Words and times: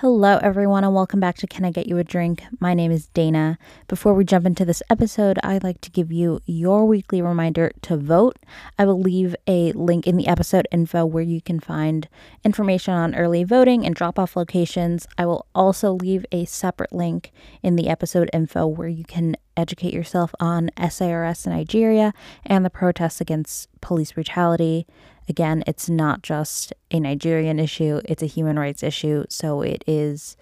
Hello, 0.00 0.38
everyone, 0.40 0.84
and 0.84 0.94
welcome 0.94 1.18
back 1.18 1.36
to 1.38 1.48
Can 1.48 1.64
I 1.64 1.72
Get 1.72 1.88
You 1.88 1.98
a 1.98 2.04
Drink? 2.04 2.44
My 2.60 2.72
name 2.72 2.92
is 2.92 3.08
Dana. 3.08 3.58
Before 3.88 4.14
we 4.14 4.24
jump 4.24 4.46
into 4.46 4.64
this 4.64 4.80
episode, 4.88 5.40
I'd 5.42 5.64
like 5.64 5.80
to 5.80 5.90
give 5.90 6.12
you 6.12 6.38
your 6.46 6.86
weekly 6.86 7.20
reminder 7.20 7.72
to 7.82 7.96
vote. 7.96 8.36
I 8.78 8.84
will 8.84 9.00
leave 9.00 9.34
a 9.48 9.72
link 9.72 10.06
in 10.06 10.16
the 10.16 10.28
episode 10.28 10.68
info 10.70 11.04
where 11.04 11.24
you 11.24 11.40
can 11.40 11.58
find 11.58 12.08
information 12.44 12.94
on 12.94 13.16
early 13.16 13.42
voting 13.42 13.84
and 13.84 13.92
drop 13.92 14.20
off 14.20 14.36
locations. 14.36 15.08
I 15.18 15.26
will 15.26 15.46
also 15.52 15.94
leave 15.94 16.24
a 16.30 16.44
separate 16.44 16.92
link 16.92 17.32
in 17.64 17.74
the 17.74 17.88
episode 17.88 18.30
info 18.32 18.68
where 18.68 18.86
you 18.86 19.02
can 19.02 19.36
educate 19.56 19.92
yourself 19.92 20.32
on 20.38 20.70
SARS 20.88 21.44
in 21.44 21.52
Nigeria 21.52 22.14
and 22.46 22.64
the 22.64 22.70
protests 22.70 23.20
against 23.20 23.68
police 23.80 24.12
brutality. 24.12 24.86
Again, 25.28 25.62
it's 25.66 25.90
not 25.90 26.22
just 26.22 26.72
a 26.90 27.00
Nigerian 27.00 27.58
issue, 27.58 28.00
it's 28.04 28.22
a 28.22 28.26
human 28.26 28.58
rights 28.58 28.82
issue. 28.82 29.24
So 29.28 29.62
it 29.62 29.84
is 29.86 30.36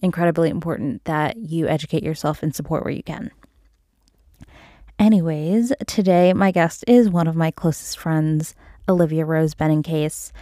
incredibly 0.00 0.48
important 0.48 1.04
that 1.04 1.36
you 1.36 1.68
educate 1.68 2.02
yourself 2.02 2.42
and 2.42 2.54
support 2.54 2.84
where 2.84 2.94
you 2.94 3.02
can. 3.02 3.30
Anyways, 4.98 5.72
today 5.86 6.32
my 6.32 6.50
guest 6.50 6.84
is 6.86 7.08
one 7.08 7.26
of 7.26 7.36
my 7.36 7.50
closest 7.50 7.98
friends, 7.98 8.54
Olivia 8.88 9.24
Rose 9.24 9.54
Benincase. 9.54 10.32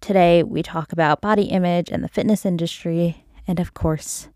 Today 0.00 0.42
we 0.42 0.62
talk 0.62 0.92
about 0.92 1.20
body 1.20 1.44
image 1.44 1.90
and 1.90 2.02
the 2.02 2.08
fitness 2.08 2.46
industry, 2.46 3.24
and 3.46 3.58
of 3.58 3.74
course, 3.74 4.28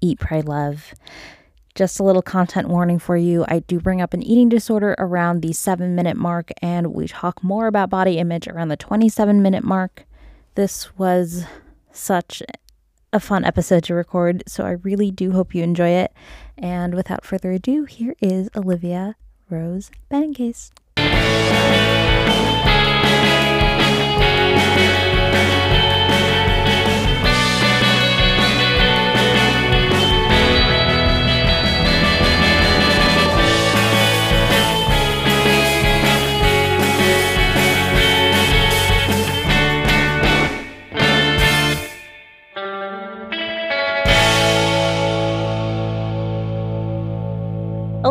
eat, 0.00 0.18
pray, 0.18 0.42
love. 0.42 0.94
Just 1.74 1.98
a 1.98 2.04
little 2.04 2.22
content 2.22 2.68
warning 2.68 3.00
for 3.00 3.16
you. 3.16 3.44
I 3.48 3.58
do 3.58 3.80
bring 3.80 4.00
up 4.00 4.14
an 4.14 4.22
eating 4.22 4.48
disorder 4.48 4.94
around 4.98 5.40
the 5.40 5.52
seven 5.52 5.96
minute 5.96 6.16
mark, 6.16 6.50
and 6.62 6.94
we 6.94 7.08
talk 7.08 7.42
more 7.42 7.66
about 7.66 7.90
body 7.90 8.18
image 8.18 8.46
around 8.46 8.68
the 8.68 8.76
27 8.76 9.42
minute 9.42 9.64
mark. 9.64 10.04
This 10.54 10.96
was 10.96 11.44
such 11.90 12.44
a 13.12 13.18
fun 13.18 13.44
episode 13.44 13.82
to 13.84 13.94
record, 13.94 14.44
so 14.46 14.64
I 14.64 14.72
really 14.82 15.10
do 15.10 15.32
hope 15.32 15.52
you 15.52 15.64
enjoy 15.64 15.88
it. 15.88 16.12
And 16.56 16.94
without 16.94 17.24
further 17.24 17.50
ado, 17.50 17.84
here 17.84 18.14
is 18.20 18.48
Olivia 18.54 19.16
Rose 19.50 19.90
Benincase. 20.10 20.70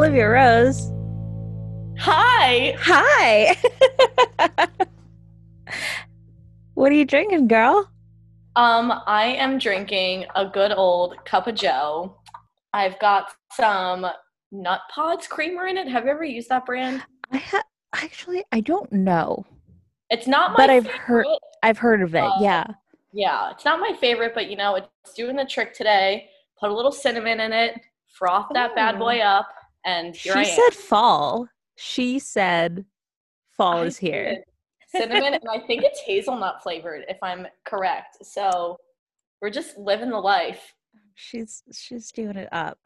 Olivia 0.03 0.27
Rose. 0.27 0.91
Hi. 1.97 2.75
Hi. 2.77 3.55
what 6.73 6.91
are 6.91 6.95
you 6.95 7.05
drinking, 7.05 7.47
girl? 7.47 7.89
Um, 8.57 8.91
I 9.07 9.27
am 9.27 9.57
drinking 9.57 10.25
a 10.35 10.45
good 10.45 10.73
old 10.73 11.23
cup 11.23 11.47
of 11.47 11.55
Joe. 11.55 12.17
I've 12.73 12.99
got 12.99 13.29
some 13.53 14.05
Nut 14.51 14.81
Pods 14.93 15.25
creamer 15.25 15.67
in 15.67 15.77
it. 15.77 15.87
Have 15.87 16.03
you 16.03 16.11
ever 16.11 16.25
used 16.25 16.49
that 16.49 16.65
brand? 16.65 17.01
I 17.31 17.37
ha- 17.37 17.63
actually 17.93 18.43
I 18.51 18.59
don't 18.59 18.91
know, 18.91 19.45
It's 20.09 20.27
not 20.27 20.51
my 20.51 20.57
but 20.57 20.69
I've 20.69 20.83
favorite. 20.83 20.99
heard 20.99 21.25
I've 21.63 21.77
heard 21.77 22.01
of 22.01 22.13
it. 22.13 22.19
Uh, 22.25 22.39
yeah. 22.41 22.65
Yeah, 23.13 23.51
it's 23.51 23.63
not 23.63 23.79
my 23.79 23.95
favorite, 24.01 24.33
but 24.35 24.49
you 24.49 24.57
know, 24.57 24.75
it's 24.75 25.13
doing 25.15 25.37
the 25.37 25.45
trick 25.45 25.73
today. 25.73 26.27
Put 26.59 26.71
a 26.71 26.73
little 26.75 26.91
cinnamon 26.91 27.39
in 27.39 27.53
it, 27.53 27.79
froth 28.09 28.47
that 28.53 28.75
bad 28.75 28.95
Oh. 28.95 28.99
boy 28.99 29.19
up, 29.19 29.47
and 29.85 30.15
here 30.15 30.33
She 30.33 30.39
I 30.39 30.43
said 30.43 30.73
fall. 30.73 31.47
She 31.75 32.19
said 32.19 32.85
fall 33.51 33.77
I 33.77 33.85
is 33.85 33.97
here. 33.97 34.43
Cinnamon, 34.87 35.33
and 35.33 35.49
I 35.49 35.59
think 35.65 35.83
it's 35.83 35.99
hazelnut 36.01 36.61
flavored, 36.61 37.05
if 37.09 37.17
I'm 37.23 37.47
correct. 37.65 38.17
So 38.23 38.77
we're 39.41 39.49
just 39.49 39.77
living 39.77 40.09
the 40.09 40.19
life. 40.19 40.73
She's 41.15 41.63
she's 41.71 42.11
doing 42.11 42.37
it 42.37 42.49
up. 42.51 42.77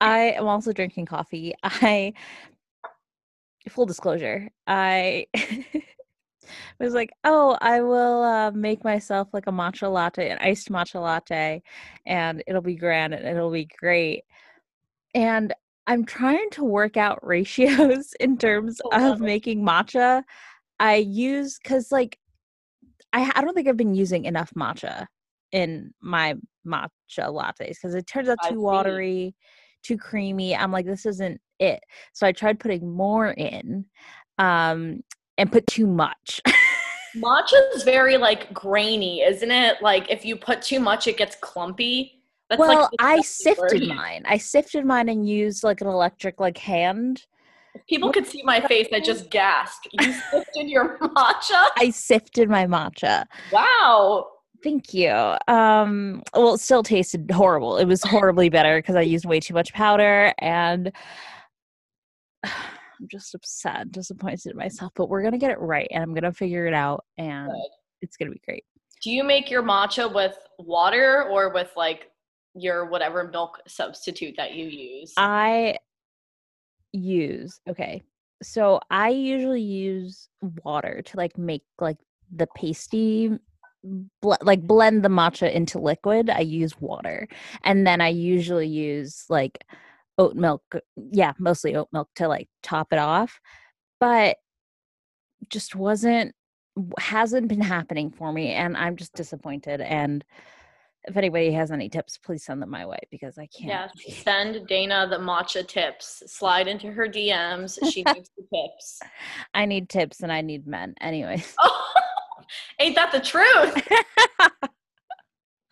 I 0.00 0.32
am 0.32 0.46
also 0.46 0.72
drinking 0.72 1.06
coffee. 1.06 1.54
I 1.62 2.12
full 3.68 3.86
disclosure, 3.86 4.48
I 4.66 5.26
was 6.80 6.94
like, 6.94 7.10
"Oh, 7.24 7.56
I 7.60 7.80
will 7.80 8.22
uh, 8.22 8.50
make 8.52 8.84
myself 8.84 9.28
like 9.32 9.46
a 9.46 9.52
matcha 9.52 9.92
latte, 9.92 10.30
an 10.30 10.38
iced 10.40 10.70
matcha 10.70 11.00
latte, 11.00 11.62
and 12.06 12.42
it'll 12.46 12.62
be 12.62 12.76
grand 12.76 13.14
and 13.14 13.26
it'll 13.26 13.50
be 13.50 13.68
great." 13.78 14.24
And 15.14 15.54
I'm 15.86 16.04
trying 16.04 16.50
to 16.50 16.64
work 16.64 16.96
out 16.96 17.24
ratios 17.24 18.12
in 18.20 18.36
terms 18.38 18.80
of 18.92 19.20
making 19.20 19.62
matcha. 19.62 20.22
I 20.80 20.96
use 20.96 21.58
cuz 21.58 21.92
like 21.92 22.18
I 23.12 23.30
I 23.34 23.42
don't 23.42 23.54
think 23.54 23.68
I've 23.68 23.76
been 23.76 23.94
using 23.94 24.24
enough 24.24 24.50
matcha 24.56 25.06
in 25.52 25.94
my 26.00 26.34
matcha 26.66 26.90
lattes 27.18 27.80
cuz 27.80 27.94
it 27.94 28.06
turns 28.06 28.28
out 28.28 28.38
too 28.48 28.60
watery, 28.60 29.34
too 29.82 29.96
creamy. 29.96 30.56
I'm 30.56 30.72
like 30.72 30.86
this 30.86 31.06
isn't 31.06 31.40
it. 31.58 31.80
So 32.12 32.26
I 32.26 32.32
tried 32.32 32.60
putting 32.60 32.90
more 32.90 33.30
in 33.30 33.86
um 34.38 35.02
and 35.38 35.52
put 35.52 35.66
too 35.66 35.86
much. 35.86 36.40
Matcha 37.16 37.74
is 37.74 37.82
very 37.82 38.18
like 38.18 38.52
grainy, 38.52 39.22
isn't 39.22 39.50
it? 39.50 39.80
Like 39.80 40.10
if 40.10 40.24
you 40.24 40.36
put 40.36 40.60
too 40.60 40.80
much, 40.80 41.06
it 41.06 41.16
gets 41.16 41.36
clumpy. 41.36 42.15
That's 42.48 42.60
well, 42.60 42.82
like 42.82 42.90
I 43.00 43.20
sifted 43.22 43.82
word. 43.82 43.96
mine. 43.96 44.22
I 44.26 44.38
sifted 44.38 44.84
mine 44.84 45.08
and 45.08 45.28
used 45.28 45.64
like 45.64 45.80
an 45.80 45.88
electric 45.88 46.38
like 46.38 46.58
hand. 46.58 47.26
If 47.74 47.86
people 47.86 48.12
could 48.12 48.26
see 48.26 48.42
my 48.42 48.60
face, 48.60 48.88
I 48.92 49.00
just 49.00 49.30
gasped. 49.30 49.88
You 49.92 50.12
sifted 50.30 50.68
your 50.68 50.98
matcha? 51.02 51.68
I 51.76 51.90
sifted 51.90 52.48
my 52.48 52.66
matcha. 52.66 53.26
Wow. 53.52 54.28
Thank 54.62 54.94
you. 54.94 55.10
Um, 55.48 56.22
well, 56.34 56.54
it 56.54 56.60
still 56.60 56.82
tasted 56.82 57.30
horrible. 57.30 57.76
It 57.76 57.84
was 57.84 58.02
horribly 58.02 58.48
better 58.48 58.78
because 58.78 58.96
I 58.96 59.02
used 59.02 59.26
way 59.26 59.40
too 59.40 59.54
much 59.54 59.72
powder 59.74 60.32
and 60.38 60.90
I'm 62.44 63.08
just 63.10 63.34
upset, 63.34 63.92
disappointed 63.92 64.52
in 64.52 64.56
myself. 64.56 64.92
But 64.94 65.08
we're 65.10 65.22
gonna 65.22 65.36
get 65.36 65.50
it 65.50 65.60
right 65.60 65.88
and 65.90 66.02
I'm 66.02 66.14
gonna 66.14 66.32
figure 66.32 66.66
it 66.66 66.74
out 66.74 67.04
and 67.18 67.50
Good. 67.50 67.68
it's 68.02 68.16
gonna 68.16 68.30
be 68.30 68.40
great. 68.46 68.64
Do 69.02 69.10
you 69.10 69.22
make 69.22 69.50
your 69.50 69.62
matcha 69.62 70.12
with 70.12 70.38
water 70.58 71.24
or 71.24 71.52
with 71.52 71.70
like 71.76 72.10
your 72.56 72.86
whatever 72.86 73.28
milk 73.28 73.60
substitute 73.68 74.34
that 74.36 74.54
you 74.54 74.66
use? 74.66 75.12
I 75.16 75.78
use 76.92 77.60
okay. 77.68 78.02
So 78.42 78.80
I 78.90 79.10
usually 79.10 79.62
use 79.62 80.28
water 80.64 81.02
to 81.02 81.16
like 81.16 81.38
make 81.38 81.62
like 81.78 81.98
the 82.34 82.46
pasty 82.56 83.38
ble- 84.20 84.38
like 84.42 84.62
blend 84.62 85.04
the 85.04 85.08
matcha 85.08 85.52
into 85.52 85.78
liquid. 85.78 86.30
I 86.30 86.40
use 86.40 86.80
water. 86.80 87.28
And 87.64 87.86
then 87.86 88.00
I 88.00 88.08
usually 88.08 88.68
use 88.68 89.24
like 89.28 89.64
oat 90.18 90.34
milk, 90.34 90.62
yeah, 91.12 91.32
mostly 91.38 91.76
oat 91.76 91.88
milk 91.92 92.08
to 92.16 92.28
like 92.28 92.48
top 92.62 92.92
it 92.92 92.98
off. 92.98 93.40
But 94.00 94.36
just 95.48 95.74
wasn't 95.74 96.34
hasn't 96.98 97.48
been 97.48 97.60
happening 97.62 98.10
for 98.10 98.32
me 98.32 98.48
and 98.48 98.76
I'm 98.76 98.96
just 98.96 99.14
disappointed 99.14 99.80
and 99.80 100.22
if 101.06 101.16
anybody 101.16 101.52
has 101.52 101.70
any 101.70 101.88
tips, 101.88 102.18
please 102.18 102.44
send 102.44 102.60
them 102.60 102.70
my 102.70 102.84
way 102.84 102.98
because 103.10 103.38
I 103.38 103.46
can't. 103.46 103.92
Yes, 103.96 104.22
send 104.24 104.66
Dana 104.66 105.06
the 105.08 105.18
matcha 105.18 105.66
tips. 105.66 106.22
Slide 106.26 106.68
into 106.68 106.90
her 106.90 107.06
DMs. 107.06 107.78
She 107.92 108.02
needs 108.14 108.30
the 108.36 108.46
tips. 108.54 109.00
I 109.54 109.66
need 109.66 109.88
tips 109.88 110.20
and 110.20 110.32
I 110.32 110.40
need 110.40 110.66
men. 110.66 110.94
Anyways. 111.00 111.54
Oh, 111.60 111.92
ain't 112.80 112.96
that 112.96 113.12
the 113.12 113.20
truth? 113.20 113.76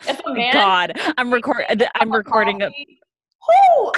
If 0.07 0.21
a 0.27 0.35
man 0.35 0.53
God, 0.53 0.93
I'm 1.17 1.33
recording. 1.33 1.81
I'm 1.95 2.13
recording 2.13 2.63
a 2.63 2.69
Whoo! 2.69 3.93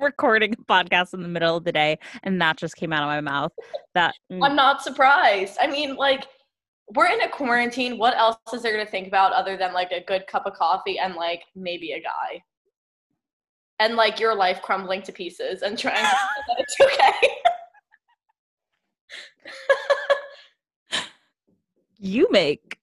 recording 0.00 0.52
a 0.52 0.56
podcast 0.64 1.14
in 1.14 1.22
the 1.22 1.28
middle 1.28 1.56
of 1.56 1.64
the 1.64 1.72
day, 1.72 1.98
and 2.22 2.40
that 2.40 2.56
just 2.56 2.76
came 2.76 2.92
out 2.92 3.02
of 3.02 3.08
my 3.08 3.20
mouth. 3.20 3.52
That 3.94 4.14
mm, 4.30 4.44
I'm 4.44 4.56
not 4.56 4.82
surprised. 4.82 5.56
I 5.60 5.66
mean, 5.66 5.96
like, 5.96 6.26
we're 6.88 7.06
in 7.06 7.20
a 7.22 7.28
quarantine. 7.28 7.98
What 7.98 8.16
else 8.16 8.36
is 8.52 8.62
there 8.62 8.72
going 8.72 8.84
to 8.84 8.90
think 8.90 9.08
about 9.08 9.32
other 9.32 9.56
than 9.56 9.72
like 9.72 9.90
a 9.90 10.04
good 10.04 10.26
cup 10.26 10.44
of 10.46 10.52
coffee 10.54 10.98
and 10.98 11.14
like 11.14 11.44
maybe 11.54 11.92
a 11.92 12.00
guy? 12.00 12.42
And 13.80 13.96
like 13.96 14.20
your 14.20 14.34
life 14.34 14.62
crumbling 14.62 15.02
to 15.02 15.12
pieces 15.12 15.62
and 15.62 15.78
trying 15.78 15.96
to 15.96 16.02
that 16.48 16.56
it's 16.58 16.76
okay. 16.80 17.12
you 21.98 22.28
make 22.30 22.78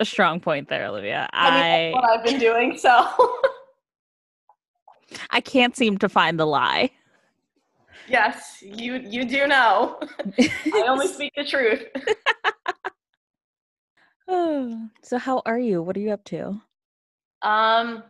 a 0.00 0.04
strong 0.04 0.40
point 0.40 0.68
there, 0.68 0.86
Olivia. 0.86 1.28
I 1.32 1.50
mean, 1.50 1.62
I 1.62 1.92
what 1.92 2.10
I've 2.10 2.24
been 2.24 2.40
doing. 2.40 2.76
So, 2.76 2.90
I 5.30 5.40
can't 5.40 5.76
seem 5.76 5.98
to 5.98 6.08
find 6.08 6.38
the 6.38 6.46
lie. 6.46 6.90
yes, 8.08 8.58
you 8.60 8.96
you 8.96 9.24
do 9.24 9.46
know. 9.46 10.00
I 10.38 10.84
only 10.88 11.08
speak 11.08 11.32
the 11.36 11.44
truth. 11.44 11.84
so 15.02 15.18
how 15.18 15.42
are 15.46 15.58
you? 15.58 15.82
What 15.82 15.96
are 15.96 16.00
you 16.00 16.12
up 16.12 16.22
to? 16.26 16.60
Um, 17.42 18.02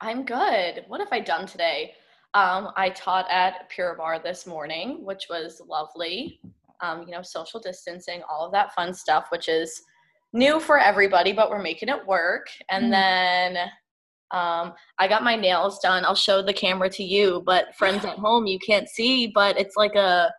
I'm 0.00 0.24
good. 0.24 0.84
What 0.88 1.00
have 1.00 1.12
I 1.12 1.20
done 1.20 1.46
today? 1.46 1.94
Um, 2.34 2.70
I 2.76 2.90
taught 2.90 3.30
at 3.30 3.68
Pure 3.70 3.96
Barre 3.96 4.20
this 4.22 4.46
morning, 4.46 5.04
which 5.04 5.26
was 5.30 5.62
lovely. 5.68 6.40
Um, 6.80 7.02
you 7.02 7.12
know, 7.12 7.22
social 7.22 7.60
distancing, 7.60 8.22
all 8.30 8.44
of 8.46 8.52
that 8.52 8.74
fun 8.74 8.92
stuff, 8.94 9.26
which 9.30 9.48
is 9.48 9.80
new 10.32 10.58
for 10.58 10.78
everybody, 10.78 11.32
but 11.32 11.50
we're 11.50 11.62
making 11.62 11.88
it 11.88 12.06
work. 12.06 12.48
And 12.70 12.84
Mm. 12.84 12.92
then 12.92 13.56
um, 14.32 14.72
I 14.98 15.08
got 15.08 15.22
my 15.24 15.36
nails 15.36 15.78
done. 15.80 16.04
I'll 16.04 16.14
show 16.16 16.42
the 16.42 16.52
camera 16.54 16.90
to 16.90 17.04
you, 17.04 17.42
but 17.46 17.74
friends 17.76 18.04
at 18.04 18.18
home, 18.18 18.46
you 18.46 18.58
can't 18.58 18.88
see, 18.88 19.28
but 19.28 19.58
it's 19.58 19.76
like 19.76 19.94
a 19.94 20.32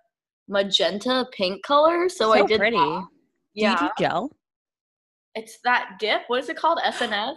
magenta 0.49 1.27
pink 1.31 1.63
color. 1.63 2.09
So, 2.09 2.33
I 2.33 2.43
did 2.43 2.59
pretty. 2.59 2.77
that. 2.77 3.07
Do 3.59 3.67
you 3.67 3.75
Yeah, 3.75 3.75
do 3.75 3.91
gel? 3.97 4.31
It's 5.35 5.59
that 5.63 5.97
dip. 5.99 6.21
What 6.27 6.39
is 6.41 6.49
it 6.49 6.57
called? 6.57 6.79
SNS. 6.85 7.35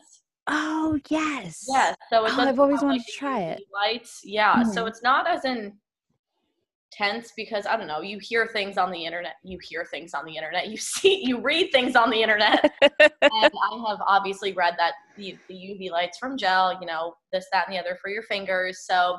Oh 0.48 0.98
yes. 1.08 1.66
Yes. 1.68 1.96
so 2.10 2.24
Oh, 2.26 2.40
I've 2.40 2.60
always 2.60 2.82
wanted 2.82 2.98
like, 2.98 3.06
to 3.06 3.12
try 3.12 3.40
it. 3.40 3.62
Lights, 3.72 4.20
yeah. 4.24 4.62
So 4.62 4.84
Mhm. 4.84 4.88
it's 4.88 5.02
not 5.02 5.26
as 5.26 5.44
intense 5.44 7.32
because 7.36 7.66
I 7.66 7.76
don't 7.76 7.88
know. 7.88 8.00
You 8.00 8.18
hear 8.20 8.46
things 8.46 8.78
on 8.78 8.90
the 8.92 9.04
internet. 9.04 9.34
You 9.42 9.58
hear 9.62 9.84
things 9.84 10.14
on 10.14 10.24
the 10.24 10.36
internet. 10.36 10.68
You 10.68 10.76
see, 10.76 11.20
you 11.24 11.40
read 11.40 11.70
things 11.72 11.96
on 11.96 12.10
the 12.10 12.22
internet. 12.22 12.70
and 12.80 13.02
I 13.22 13.84
have 13.88 13.98
obviously 14.06 14.52
read 14.52 14.74
that 14.78 14.92
the, 15.16 15.40
the 15.48 15.54
UV 15.54 15.90
lights 15.90 16.18
from 16.18 16.36
gel. 16.36 16.78
You 16.80 16.86
know, 16.86 17.14
this, 17.32 17.46
that, 17.52 17.66
and 17.66 17.74
the 17.74 17.80
other 17.80 17.98
for 18.00 18.08
your 18.10 18.22
fingers. 18.22 18.84
So 18.86 19.18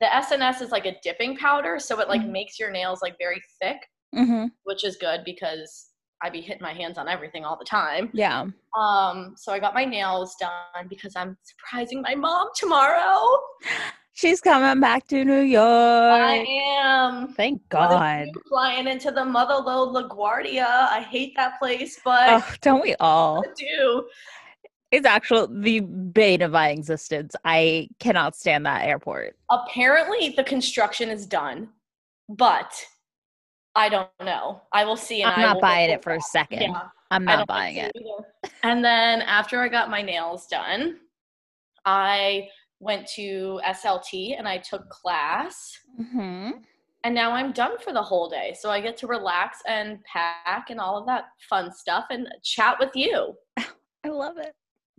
the 0.00 0.06
SNS 0.06 0.62
is 0.62 0.70
like 0.70 0.86
a 0.86 0.96
dipping 1.02 1.36
powder, 1.36 1.78
so 1.80 1.98
it 2.00 2.08
like 2.08 2.22
Mhm. 2.22 2.30
makes 2.30 2.58
your 2.60 2.70
nails 2.70 3.02
like 3.02 3.16
very 3.18 3.42
thick, 3.60 3.78
hmm 4.14 4.46
which 4.64 4.84
is 4.84 4.96
good 4.96 5.22
because 5.24 5.88
I 6.22 6.30
be 6.30 6.40
hitting 6.40 6.62
my 6.62 6.72
hands 6.72 6.98
on 6.98 7.08
everything 7.08 7.44
all 7.44 7.56
the 7.56 7.64
time. 7.64 8.10
Yeah. 8.12 8.46
Um, 8.76 9.34
so 9.36 9.52
I 9.52 9.58
got 9.58 9.74
my 9.74 9.84
nails 9.84 10.34
done 10.40 10.88
because 10.88 11.14
I'm 11.14 11.36
surprising 11.42 12.02
my 12.02 12.14
mom 12.14 12.48
tomorrow. 12.56 13.38
She's 14.14 14.40
coming 14.40 14.80
back 14.80 15.06
to 15.08 15.24
New 15.24 15.42
York. 15.42 15.62
I 15.64 16.44
am. 16.80 17.28
Thank 17.34 17.68
God. 17.68 18.26
flying 18.48 18.88
into 18.88 19.12
the 19.12 19.20
Motherlode 19.20 19.94
LaGuardia. 19.94 20.66
I 20.66 21.06
hate 21.08 21.34
that 21.36 21.60
place, 21.60 22.00
but 22.04 22.28
Oh, 22.28 22.54
don't 22.60 22.82
we 22.82 22.96
all? 23.00 23.44
Do. 23.56 24.08
It's 24.90 25.06
actual 25.06 25.46
the 25.46 25.80
bane 25.80 26.42
of 26.42 26.50
my 26.50 26.70
existence. 26.70 27.36
I 27.44 27.90
cannot 28.00 28.34
stand 28.34 28.66
that 28.66 28.86
airport. 28.86 29.36
Apparently, 29.52 30.30
the 30.30 30.42
construction 30.42 31.10
is 31.10 31.24
done, 31.24 31.68
but 32.28 32.72
I 33.78 33.88
don't 33.88 34.10
know. 34.24 34.60
I 34.72 34.84
will 34.84 34.96
see. 34.96 35.22
And 35.22 35.30
I'm 35.30 35.40
not 35.40 35.60
buying 35.60 35.90
it 35.90 36.02
for 36.02 36.12
a 36.14 36.20
second. 36.20 36.62
Yeah, 36.62 36.88
I'm 37.12 37.24
not 37.24 37.46
buying 37.46 37.76
it. 37.76 37.92
either. 37.94 38.50
And 38.64 38.84
then 38.84 39.22
after 39.22 39.62
I 39.62 39.68
got 39.68 39.88
my 39.88 40.02
nails 40.02 40.48
done, 40.48 40.96
I 41.84 42.48
went 42.80 43.06
to 43.14 43.60
SLT 43.64 44.36
and 44.36 44.48
I 44.48 44.58
took 44.58 44.88
class. 44.88 45.78
hmm 45.96 46.50
And 47.04 47.14
now 47.14 47.30
I'm 47.30 47.52
done 47.52 47.78
for 47.78 47.92
the 47.92 48.02
whole 48.02 48.28
day. 48.28 48.56
So 48.58 48.68
I 48.68 48.80
get 48.80 48.96
to 48.98 49.06
relax 49.06 49.58
and 49.68 50.00
pack 50.12 50.70
and 50.70 50.80
all 50.80 50.98
of 50.98 51.06
that 51.06 51.26
fun 51.48 51.72
stuff 51.72 52.06
and 52.10 52.26
chat 52.42 52.78
with 52.80 52.96
you. 52.96 53.34
I 54.04 54.08
love 54.08 54.38
it. 54.38 54.54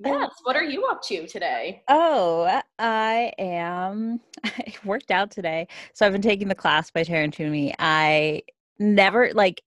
Yes. 0.06 0.32
What 0.44 0.56
are 0.56 0.64
you 0.64 0.86
up 0.86 1.02
to 1.04 1.28
today? 1.28 1.84
Oh, 1.90 2.62
I 2.80 3.34
am. 3.38 4.22
I 4.46 4.74
worked 4.86 5.12
out 5.12 5.32
today. 5.32 5.68
So 5.94 6.06
I've 6.06 6.14
been 6.14 6.22
taking 6.22 6.48
the 6.48 6.56
class 6.56 6.90
by 6.90 7.04
Taryn 7.04 7.34
Toomey. 7.34 7.74
I 7.78 8.44
never 8.80 9.32
like 9.34 9.62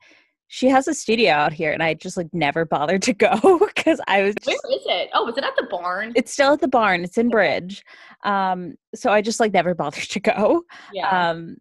she 0.48 0.68
has 0.68 0.86
a 0.86 0.94
studio 0.94 1.32
out 1.32 1.52
here 1.52 1.72
and 1.72 1.82
I 1.82 1.94
just 1.94 2.16
like 2.16 2.28
never 2.32 2.66
bothered 2.66 3.02
to 3.02 3.14
go 3.14 3.58
because 3.74 4.00
I 4.06 4.22
was 4.22 4.34
Where 4.44 4.54
just 4.54 4.66
is 4.66 4.82
it? 4.86 5.10
Oh, 5.14 5.28
is 5.28 5.38
it 5.38 5.44
at 5.44 5.56
the 5.56 5.66
barn? 5.70 6.12
it's 6.14 6.32
still 6.32 6.52
at 6.52 6.60
the 6.60 6.68
barn. 6.68 7.04
It's 7.04 7.16
in 7.16 7.30
Bridge. 7.30 7.82
Um 8.24 8.74
so 8.94 9.10
I 9.10 9.22
just 9.22 9.40
like 9.40 9.52
never 9.52 9.74
bothered 9.82 10.10
to 10.10 10.20
go. 10.20 10.62
Yeah. 10.92 11.30
Um 11.30 11.56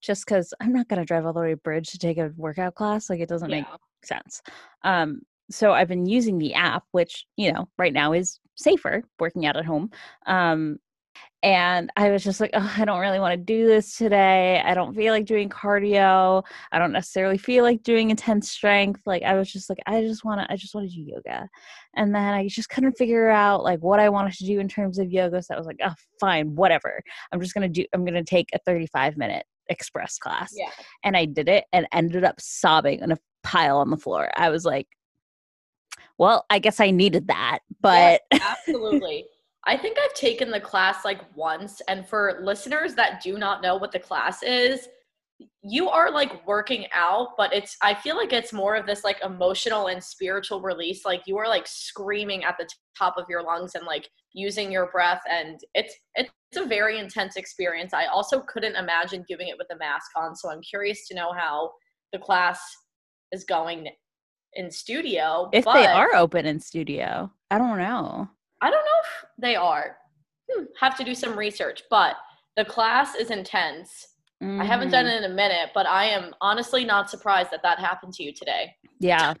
just 0.00 0.26
cuz 0.26 0.54
I'm 0.60 0.72
not 0.72 0.88
going 0.88 1.00
to 1.00 1.04
drive 1.04 1.26
all 1.26 1.34
the 1.34 1.40
way 1.40 1.50
to 1.50 1.56
Bridge 1.56 1.90
to 1.90 1.98
take 1.98 2.16
a 2.16 2.32
workout 2.36 2.74
class. 2.74 3.10
Like 3.10 3.20
it 3.20 3.28
doesn't 3.28 3.50
make 3.50 3.66
sense. 4.02 4.40
Um, 4.82 5.20
so 5.50 5.72
I've 5.72 5.88
been 5.88 6.06
using 6.06 6.38
the 6.38 6.54
app, 6.54 6.84
which 6.92 7.26
you 7.36 7.52
know 7.52 7.68
right 7.78 7.92
now 7.92 8.12
is 8.12 8.40
safer 8.56 9.02
working 9.20 9.46
out 9.46 9.56
at 9.56 9.64
home. 9.64 9.90
Um, 10.26 10.78
and 11.42 11.90
I 11.96 12.10
was 12.10 12.24
just 12.24 12.40
like, 12.40 12.50
oh, 12.54 12.74
I 12.76 12.84
don't 12.84 12.98
really 12.98 13.20
want 13.20 13.32
to 13.34 13.36
do 13.36 13.66
this 13.66 13.96
today. 13.96 14.60
I 14.64 14.74
don't 14.74 14.94
feel 14.94 15.12
like 15.12 15.26
doing 15.26 15.48
cardio. 15.48 16.42
I 16.72 16.78
don't 16.78 16.92
necessarily 16.92 17.38
feel 17.38 17.62
like 17.62 17.82
doing 17.82 18.10
intense 18.10 18.50
strength. 18.50 19.02
Like 19.06 19.22
I 19.22 19.34
was 19.34 19.52
just 19.52 19.68
like, 19.68 19.78
I 19.86 20.00
just 20.00 20.24
want 20.24 20.40
to, 20.40 20.52
I 20.52 20.56
just 20.56 20.74
want 20.74 20.88
to 20.88 20.94
do 20.96 21.02
yoga. 21.02 21.48
And 21.94 22.14
then 22.14 22.34
I 22.34 22.48
just 22.48 22.68
couldn't 22.70 22.94
figure 22.98 23.28
out 23.28 23.62
like 23.62 23.80
what 23.80 24.00
I 24.00 24.08
wanted 24.08 24.32
to 24.34 24.46
do 24.46 24.58
in 24.58 24.66
terms 24.68 24.98
of 24.98 25.12
yoga. 25.12 25.42
So 25.42 25.54
I 25.54 25.58
was 25.58 25.66
like, 25.66 25.78
oh, 25.84 25.94
fine, 26.18 26.54
whatever. 26.54 27.00
I'm 27.32 27.40
just 27.40 27.54
gonna 27.54 27.68
do. 27.68 27.84
I'm 27.92 28.04
gonna 28.04 28.24
take 28.24 28.48
a 28.54 28.58
35 28.66 29.16
minute 29.16 29.44
express 29.68 30.16
class 30.18 30.52
Yeah. 30.54 30.70
and 31.04 31.16
I 31.16 31.24
did 31.26 31.48
it 31.48 31.64
and 31.72 31.86
ended 31.92 32.24
up 32.24 32.40
sobbing 32.40 33.00
in 33.00 33.12
a 33.12 33.18
pile 33.42 33.78
on 33.78 33.90
the 33.90 33.96
floor. 33.96 34.30
I 34.36 34.48
was 34.50 34.64
like, 34.64 34.88
well, 36.18 36.44
I 36.50 36.58
guess 36.60 36.80
I 36.80 36.90
needed 36.90 37.28
that. 37.28 37.58
But 37.80 38.22
Absolutely. 38.32 39.26
I 39.66 39.76
think 39.76 39.98
I've 39.98 40.14
taken 40.14 40.50
the 40.50 40.60
class 40.60 41.04
like 41.04 41.20
once. 41.36 41.82
And 41.88 42.08
for 42.08 42.38
listeners 42.42 42.94
that 42.94 43.20
do 43.22 43.36
not 43.36 43.62
know 43.62 43.76
what 43.76 43.92
the 43.92 43.98
class 43.98 44.42
is, 44.42 44.88
you 45.62 45.88
are 45.88 46.10
like 46.10 46.46
working 46.46 46.86
out, 46.94 47.30
but 47.36 47.52
it's, 47.52 47.76
I 47.82 47.92
feel 47.92 48.16
like 48.16 48.32
it's 48.32 48.52
more 48.52 48.76
of 48.76 48.86
this 48.86 49.04
like 49.04 49.18
emotional 49.22 49.88
and 49.88 50.02
spiritual 50.02 50.60
release. 50.60 51.04
Like 51.04 51.22
you 51.26 51.36
are 51.36 51.48
like 51.48 51.66
screaming 51.66 52.44
at 52.44 52.56
the 52.58 52.64
t- 52.64 52.70
top 52.96 53.16
of 53.18 53.26
your 53.28 53.42
lungs 53.42 53.74
and 53.74 53.84
like 53.84 54.08
using 54.32 54.70
your 54.70 54.86
breath. 54.86 55.20
And 55.28 55.60
it's, 55.74 55.94
it's 56.14 56.30
a 56.56 56.64
very 56.64 56.98
intense 56.98 57.36
experience. 57.36 57.92
I 57.92 58.06
also 58.06 58.40
couldn't 58.40 58.76
imagine 58.76 59.24
doing 59.28 59.48
it 59.48 59.58
with 59.58 59.66
a 59.72 59.76
mask 59.76 60.12
on. 60.16 60.36
So 60.36 60.50
I'm 60.50 60.62
curious 60.62 61.06
to 61.08 61.14
know 61.14 61.32
how 61.32 61.72
the 62.12 62.18
class 62.18 62.60
is 63.32 63.44
going 63.44 63.88
in 64.54 64.70
studio. 64.70 65.50
if 65.52 65.64
they 65.64 65.86
are 65.86 66.14
open 66.14 66.46
in 66.46 66.60
studio, 66.60 67.30
I 67.50 67.58
don't 67.58 67.78
know. 67.78 68.30
I 68.66 68.70
don't 68.70 68.84
know 68.84 69.00
if 69.04 69.28
they 69.38 69.54
are. 69.54 69.96
Hmm, 70.50 70.64
have 70.80 70.96
to 70.96 71.04
do 71.04 71.14
some 71.14 71.38
research, 71.38 71.84
but 71.88 72.16
the 72.56 72.64
class 72.64 73.14
is 73.14 73.30
intense. 73.30 74.08
I 74.42 74.64
haven't 74.64 74.90
done 74.90 75.06
Mhm. 75.06 75.12
it 75.14 75.24
in 75.24 75.30
a 75.30 75.34
minute, 75.34 75.70
but 75.72 75.86
I 75.86 76.06
am 76.06 76.34
honestly 76.40 76.84
not 76.84 77.08
surprised 77.08 77.50
that 77.52 77.62
that 77.62 77.78
happened 77.78 78.12
to 78.14 78.24
you 78.24 78.32
today. 78.34 78.74
Yeah, 78.98 79.34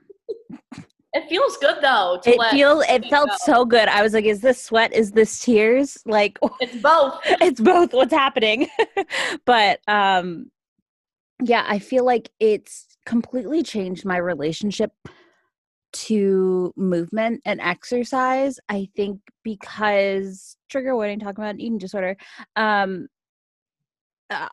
It 1.12 1.28
feels 1.28 1.56
good 1.56 1.78
though. 1.82 2.20
To 2.22 2.30
it. 2.30 2.36
It 2.82 3.04
it 3.04 3.10
felt 3.10 3.30
go. 3.30 3.36
so 3.40 3.64
good. 3.64 3.88
I 3.88 4.02
was 4.02 4.12
like, 4.14 4.26
"Is 4.26 4.40
this 4.42 4.62
sweat? 4.62 4.92
Is 4.92 5.10
this 5.12 5.38
tears? 5.40 5.98
Like, 6.06 6.38
It's 6.60 6.76
both. 6.76 7.18
it's 7.24 7.60
both. 7.60 7.92
What's 7.94 8.12
happening?" 8.12 8.68
but 9.44 9.80
um, 9.88 10.50
yeah, 11.42 11.64
I 11.66 11.78
feel 11.80 12.04
like 12.04 12.30
it's 12.38 12.96
completely 13.06 13.62
changed 13.62 14.04
my 14.04 14.18
relationship 14.18 14.92
to 15.92 16.72
movement 16.76 17.42
and 17.44 17.60
exercise. 17.60 18.58
I 18.68 18.88
think 18.96 19.20
because 19.42 20.56
trigger 20.68 20.94
warning, 20.94 21.20
talking 21.20 21.44
about 21.44 21.58
eating 21.58 21.78
disorder. 21.78 22.16
Um, 22.54 23.08
uh, 24.30 24.48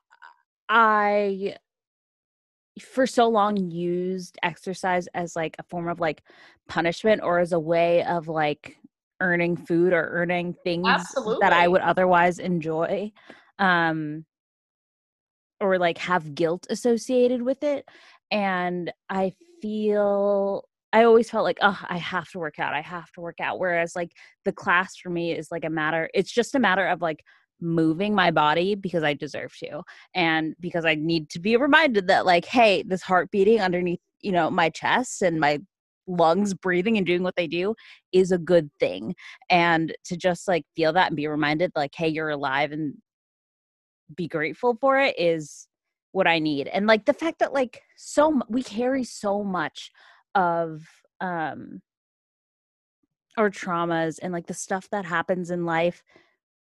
I 0.69 1.55
for 2.81 3.05
so 3.05 3.27
long 3.27 3.57
used 3.69 4.37
exercise 4.41 5.07
as 5.13 5.35
like 5.35 5.55
a 5.59 5.63
form 5.63 5.87
of 5.87 5.99
like 5.99 6.23
punishment 6.67 7.21
or 7.23 7.39
as 7.39 7.53
a 7.53 7.59
way 7.59 8.03
of 8.05 8.27
like 8.27 8.77
earning 9.19 9.55
food 9.55 9.93
or 9.93 10.09
earning 10.11 10.55
things 10.63 11.13
that 11.39 11.53
I 11.53 11.67
would 11.67 11.81
otherwise 11.81 12.39
enjoy 12.39 13.11
um 13.59 14.25
or 15.59 15.77
like 15.77 15.99
have 15.99 16.33
guilt 16.33 16.65
associated 16.69 17.41
with 17.43 17.63
it 17.63 17.87
and 18.31 18.91
I 19.09 19.33
feel 19.61 20.67
I 20.93 21.03
always 21.03 21.29
felt 21.29 21.43
like 21.43 21.57
oh 21.61 21.79
I 21.89 21.97
have 21.97 22.29
to 22.31 22.39
work 22.39 22.59
out 22.59 22.73
I 22.73 22.81
have 22.81 23.11
to 23.13 23.21
work 23.21 23.39
out. 23.41 23.59
Whereas 23.59 23.95
like 23.95 24.11
the 24.45 24.53
class 24.53 24.95
for 24.95 25.09
me 25.09 25.33
is 25.33 25.49
like 25.51 25.65
a 25.65 25.69
matter 25.69 26.09
it's 26.13 26.31
just 26.31 26.55
a 26.55 26.59
matter 26.59 26.87
of 26.87 27.01
like 27.01 27.23
moving 27.59 28.13
my 28.13 28.29
body 28.31 28.75
because 28.75 29.03
I 29.03 29.13
deserve 29.13 29.55
to 29.57 29.81
and 30.13 30.55
because 30.59 30.85
I 30.85 30.95
need 30.95 31.29
to 31.31 31.39
be 31.39 31.57
reminded 31.57 32.07
that 32.07 32.25
like 32.25 32.45
hey 32.45 32.83
this 32.83 33.01
heart 33.01 33.31
beating 33.31 33.59
underneath 33.61 34.01
you 34.21 34.31
know 34.31 34.49
my 34.49 34.69
chest 34.69 35.21
and 35.21 35.39
my 35.39 35.59
lungs 36.07 36.53
breathing 36.53 36.97
and 36.97 37.05
doing 37.05 37.23
what 37.23 37.35
they 37.35 37.47
do 37.47 37.73
is 38.11 38.31
a 38.31 38.37
good 38.37 38.69
thing. 38.79 39.15
And 39.49 39.95
to 40.05 40.17
just 40.17 40.47
like 40.47 40.65
feel 40.75 40.93
that 40.93 41.07
and 41.07 41.15
be 41.15 41.27
reminded 41.27 41.71
like 41.75 41.91
hey 41.95 42.07
you're 42.07 42.29
alive 42.29 42.71
and 42.71 42.95
be 44.15 44.27
grateful 44.27 44.77
for 44.79 44.99
it 44.99 45.15
is 45.17 45.67
what 46.11 46.27
I 46.27 46.39
need. 46.39 46.67
And 46.67 46.85
like 46.85 47.05
the 47.05 47.13
fact 47.13 47.39
that 47.39 47.53
like 47.53 47.81
so 47.97 48.41
we 48.49 48.61
carry 48.63 49.03
so 49.03 49.43
much 49.43 49.91
of 50.35 50.81
um 51.21 51.81
our 53.37 53.49
traumas 53.49 54.19
and 54.21 54.31
like 54.31 54.47
the 54.47 54.53
stuff 54.53 54.87
that 54.91 55.05
happens 55.05 55.49
in 55.51 55.65
life 55.65 56.03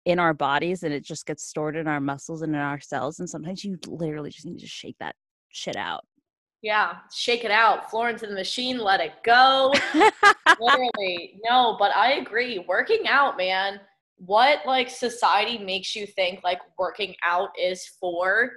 in 0.04 0.19
our 0.19 0.35
bodies 0.35 0.83
and 0.83 0.92
it 0.92 1.04
just 1.04 1.26
gets 1.26 1.45
stored 1.45 1.76
in 1.76 1.87
our 1.87 2.00
muscles 2.00 2.42
and 2.42 2.54
in 2.54 2.61
our 2.61 2.81
cells 2.81 3.21
and 3.21 3.28
sometimes 3.28 3.64
you 3.64 3.78
literally 3.87 4.31
just 4.31 4.47
need 4.47 4.59
to 4.59 4.66
shake 4.66 4.97
that 4.99 5.14
shit 5.49 5.76
out 5.76 6.04
Yeah, 6.62 6.99
shake 7.12 7.45
it 7.45 7.50
out. 7.50 7.90
Florence 7.90 8.23
and 8.23 8.31
the 8.31 8.37
Machine, 8.37 8.78
let 8.78 9.00
it 9.00 9.14
go. 9.25 9.73
Literally. 10.61 11.40
No, 11.45 11.76
but 11.78 11.95
I 11.97 12.14
agree. 12.14 12.64
Working 12.69 13.09
out, 13.09 13.37
man. 13.37 13.81
What 14.16 14.61
like 14.64 14.88
society 14.88 15.59
makes 15.59 15.97
you 15.97 16.07
think 16.07 16.45
like 16.45 16.61
working 16.78 17.16
out 17.25 17.50
is 17.61 17.85
for 18.00 18.52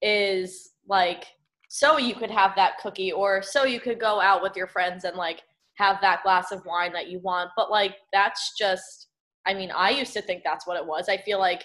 is 0.00 0.70
like 0.88 1.26
so 1.74 1.96
you 1.96 2.14
could 2.14 2.30
have 2.30 2.54
that 2.54 2.76
cookie 2.82 3.12
or 3.12 3.40
so 3.40 3.64
you 3.64 3.80
could 3.80 3.98
go 3.98 4.20
out 4.20 4.42
with 4.42 4.54
your 4.54 4.66
friends 4.66 5.04
and 5.04 5.16
like 5.16 5.40
have 5.78 5.96
that 6.02 6.22
glass 6.22 6.52
of 6.52 6.62
wine 6.66 6.92
that 6.92 7.08
you 7.08 7.18
want. 7.20 7.48
But 7.56 7.70
like 7.70 7.96
that's 8.12 8.52
just 8.58 9.08
I 9.46 9.54
mean, 9.54 9.70
I 9.74 9.88
used 9.88 10.12
to 10.12 10.20
think 10.20 10.42
that's 10.44 10.66
what 10.66 10.76
it 10.76 10.86
was. 10.86 11.08
I 11.08 11.16
feel 11.16 11.38
like 11.38 11.64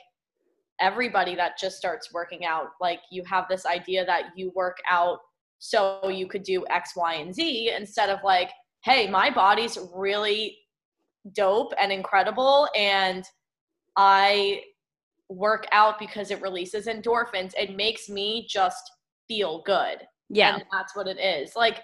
everybody 0.79 1.35
that 1.35 1.57
just 1.57 1.75
starts 1.75 2.13
working 2.13 2.45
out, 2.45 2.67
like 2.79 3.01
you 3.11 3.21
have 3.25 3.47
this 3.49 3.65
idea 3.65 4.05
that 4.05 4.29
you 4.37 4.53
work 4.55 4.77
out 4.89 5.19
so 5.59 6.07
you 6.07 6.25
could 6.25 6.43
do 6.43 6.65
X, 6.69 6.93
Y, 6.95 7.15
and 7.15 7.35
Z 7.35 7.73
instead 7.75 8.09
of 8.09 8.19
like, 8.23 8.49
hey, 8.85 9.09
my 9.09 9.29
body's 9.29 9.77
really 9.93 10.57
dope 11.33 11.73
and 11.81 11.91
incredible, 11.91 12.69
and 12.77 13.25
I 13.97 14.61
work 15.27 15.67
out 15.73 15.99
because 15.99 16.31
it 16.31 16.41
releases 16.41 16.87
endorphins. 16.87 17.51
It 17.57 17.75
makes 17.75 18.07
me 18.07 18.47
just 18.49 18.89
feel 19.27 19.61
good. 19.65 19.99
Yeah. 20.29 20.55
And 20.55 20.63
that's 20.71 20.95
what 20.95 21.07
it 21.07 21.19
is. 21.19 21.55
Like, 21.55 21.83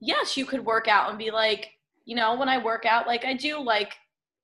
yes, 0.00 0.36
you 0.36 0.44
could 0.46 0.64
work 0.64 0.88
out 0.88 1.10
and 1.10 1.18
be 1.18 1.30
like, 1.30 1.70
you 2.04 2.16
know, 2.16 2.36
when 2.36 2.48
I 2.48 2.62
work 2.62 2.84
out, 2.86 3.06
like 3.06 3.24
I 3.24 3.34
do 3.34 3.60
like 3.60 3.94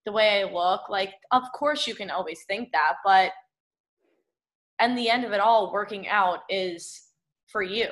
the 0.07 0.13
way 0.13 0.41
I 0.41 0.45
look. 0.53 0.89
Like, 0.89 1.15
of 1.31 1.43
course 1.55 1.87
you 1.87 1.95
can 1.95 2.11
always 2.11 2.43
think 2.45 2.73
that, 2.73 2.95
but 3.05 3.33
and 4.79 4.97
the 4.97 5.11
end 5.11 5.25
of 5.25 5.33
it 5.33 5.41
all, 5.41 5.73
working 5.73 6.09
out 6.09 6.41
is 6.49 7.09
for 7.49 7.63
you. 7.63 7.89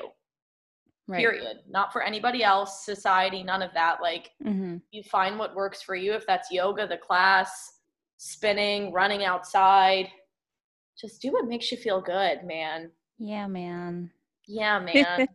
Right. 1.06 1.18
Period. 1.18 1.58
Not 1.68 1.92
for 1.92 2.02
anybody 2.02 2.42
else, 2.42 2.84
society, 2.84 3.42
none 3.42 3.62
of 3.62 3.72
that. 3.74 3.98
Like 4.00 4.30
Mm-hmm. 4.44 4.76
you 4.90 5.02
find 5.02 5.38
what 5.38 5.54
works 5.54 5.82
for 5.82 5.94
you. 5.94 6.12
If 6.14 6.26
that's 6.26 6.50
yoga, 6.50 6.86
the 6.86 6.96
class, 6.96 7.72
spinning, 8.16 8.92
running 8.92 9.24
outside, 9.24 10.08
just 10.98 11.20
do 11.22 11.32
what 11.32 11.46
makes 11.46 11.70
you 11.70 11.76
feel 11.78 12.00
good, 12.00 12.44
man. 12.44 12.90
Yeah, 13.18 13.46
man. 13.46 14.10
Yeah, 14.48 14.78
man. 14.80 15.28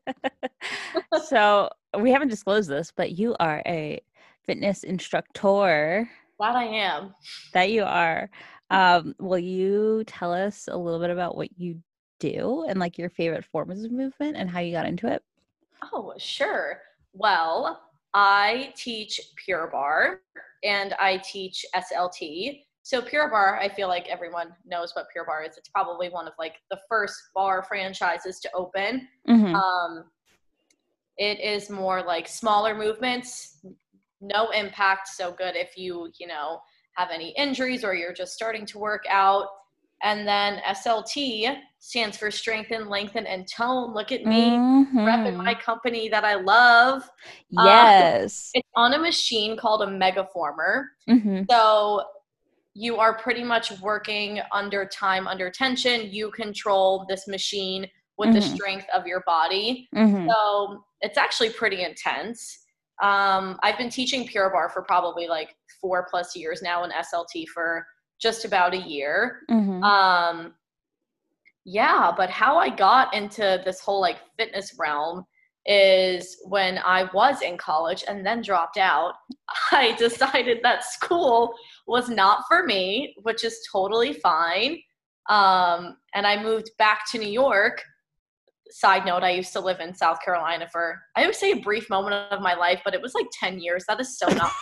so 1.28 1.70
we 1.98 2.12
haven't 2.12 2.30
disclosed 2.30 2.70
this, 2.70 2.92
but 2.96 3.12
you 3.12 3.36
are 3.40 3.62
a 3.66 4.02
fitness 4.44 4.84
instructor. 4.84 6.10
Glad 6.38 6.56
I 6.56 6.66
am. 6.66 7.14
That 7.54 7.70
you 7.72 7.84
are. 7.84 8.30
Um, 8.72 9.14
will 9.20 9.40
you 9.40 10.04
tell 10.08 10.34
us 10.34 10.68
a 10.70 10.76
little 10.76 11.00
bit 11.00 11.12
about 11.12 11.38
what 11.38 11.58
you 11.58 11.80
do 12.20 12.66
and 12.68 12.80
like 12.80 12.98
your 12.98 13.10
favorite 13.10 13.46
forms 13.46 13.84
of 13.84 13.92
movement 13.92 14.36
and 14.36 14.50
how 14.50 14.60
you 14.60 14.72
got 14.72 14.88
into 14.88 15.08
it? 15.08 15.22
Oh, 15.94 16.14
sure. 16.18 16.80
Well, 17.14 17.82
I 18.14 18.74
teach 18.76 19.22
Pure 19.36 19.70
Barre 19.72 20.20
and 20.64 20.94
I 20.94 21.18
teach 21.18 21.66
SLT. 21.76 22.64
So 22.86 23.02
Pure 23.02 23.30
Barre, 23.30 23.60
I 23.60 23.70
feel 23.70 23.88
like 23.88 24.10
everyone 24.10 24.50
knows 24.66 24.94
what 24.94 25.06
Pure 25.12 25.26
Barre 25.26 25.46
is. 25.48 25.58
It's 25.58 25.70
probably 25.70 26.10
one 26.10 26.28
of 26.28 26.34
like 26.38 26.56
the 26.70 26.80
first 26.90 27.16
barre 27.34 27.64
franchises 27.64 28.40
to 28.42 28.50
open. 28.54 29.08
Mhm. 29.28 29.56
Um, 29.56 30.12
it 31.18 31.40
is 31.40 31.70
more 31.70 32.04
like 32.04 32.28
smaller 32.28 32.76
movements, 32.76 33.60
no 34.20 34.50
impact. 34.50 35.08
So 35.08 35.32
good 35.32 35.56
if 35.56 35.78
you, 35.78 36.12
you 36.20 36.28
know, 36.28 36.60
have 36.96 37.10
any 37.10 37.30
injuries 37.38 37.84
or 37.86 37.96
you're 37.96 38.14
just 38.14 38.34
starting 38.34 38.66
to 38.68 38.80
work 38.80 39.06
out. 39.10 39.48
And 40.02 40.28
then 40.28 40.60
SLT 40.66 41.58
stands 41.80 42.18
for 42.18 42.30
strengthen, 42.30 42.90
lengthen, 42.90 43.26
and 43.26 43.48
tone. 43.48 43.94
Look 43.94 44.12
at 44.12 44.26
me 44.26 44.50
repping 44.94 45.36
Mhm. 45.36 45.44
my 45.46 45.54
company 45.56 46.10
that 46.10 46.26
I 46.26 46.34
love. 46.36 47.04
uh, 47.58 47.64
Yes. 47.64 48.52
It's 48.54 48.70
on 48.76 48.94
a 48.94 49.00
machine 49.00 49.56
called 49.56 49.82
a 49.84 49.88
megaformer. 49.88 50.88
Mhm. 51.08 51.50
So 51.50 52.04
you 52.74 52.98
are 52.98 53.18
pretty 53.18 53.44
much 53.44 53.80
working 53.82 54.40
under 54.52 54.86
time, 54.86 55.28
under 55.28 55.50
tension. 55.50 56.10
You 56.12 56.32
control 56.32 57.06
this 57.08 57.28
machine 57.28 57.88
with 58.18 58.34
the 58.34 58.40
Mhm. 58.40 58.56
strength 58.56 58.88
of 58.94 59.06
your 59.08 59.22
body. 59.26 59.90
Mhm. 59.96 60.28
So 60.30 60.84
it's 61.02 61.18
actually 61.18 61.52
pretty 61.52 61.84
intense. 61.84 62.66
Um, 63.02 63.60
I've 63.64 63.78
been 63.78 63.90
teaching 63.90 64.28
Pure 64.28 64.52
Barre 64.52 64.70
for 64.70 64.84
probably 64.84 65.28
like 65.28 65.56
four 65.82 66.08
plus 66.10 66.36
years 66.36 66.62
now, 66.62 66.84
and 66.84 66.94
SLT 66.94 67.46
for 67.48 67.86
just 68.20 68.46
about 68.46 68.74
a 68.74 68.78
year. 68.78 69.42
Mhm. 69.50 69.84
Um, 69.84 70.56
yeah, 71.66 72.12
but 72.16 72.30
how 72.30 72.58
I 72.58 72.70
got 72.70 73.14
into 73.14 73.62
this 73.66 73.80
whole 73.82 74.00
like 74.02 74.20
fitness 74.38 74.76
realm 74.78 75.26
is 75.66 76.38
when 76.46 76.80
I 76.80 77.10
was 77.14 77.42
in 77.42 77.58
college 77.58 78.04
and 78.08 78.26
then 78.26 78.42
dropped 78.42 78.78
out. 78.78 79.14
I 79.72 79.94
decided 79.94 80.60
that 80.64 80.84
school 80.84 81.54
was 81.88 82.10
not 82.10 82.44
for 82.48 82.64
me, 82.64 83.16
which 83.24 83.44
is 83.44 83.60
totally 83.72 84.14
fine. 84.14 84.80
Um, 85.30 85.98
and 86.14 86.28
I 86.28 86.42
moved 86.42 86.72
back 86.78 87.10
to 87.12 87.18
New 87.18 87.30
York. 87.30 87.82
Side 88.70 89.06
note, 89.06 89.24
I 89.24 89.32
used 89.32 89.54
to 89.54 89.60
live 89.60 89.80
in 89.80 89.94
South 89.94 90.20
Carolina 90.24 90.68
for, 90.72 91.00
I 91.16 91.26
would 91.26 91.36
say 91.36 91.52
a 91.52 91.58
brief 91.58 91.90
moment 91.90 92.16
of 92.32 92.42
my 92.42 92.56
life, 92.56 92.82
but 92.84 92.94
it 92.94 93.02
was 93.02 93.14
like 93.14 93.28
10 93.40 93.60
years. 93.60 93.86
That 93.88 94.02
is 94.02 94.18
so 94.18 94.28
not 94.28 94.52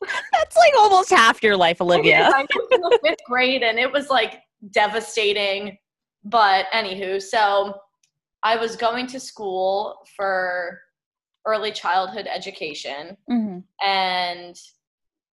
That's 0.32 0.56
like 0.56 0.72
almost 0.78 1.10
half 1.10 1.42
your 1.42 1.56
life, 1.56 1.80
Olivia. 1.80 2.30
I 2.32 2.46
moved 2.54 2.72
in 2.72 2.80
the 2.80 2.98
fifth 3.02 3.24
grade 3.26 3.62
and 3.62 3.78
it 3.78 3.90
was 3.90 4.10
like 4.10 4.40
devastating. 4.70 5.76
But 6.24 6.66
anywho, 6.72 7.20
so 7.20 7.74
I 8.42 8.56
was 8.56 8.76
going 8.76 9.06
to 9.08 9.20
school 9.20 10.06
for 10.16 10.80
early 11.46 11.72
childhood 11.72 12.26
education 12.26 13.16
Mhm. 13.28 13.64
and 13.82 14.56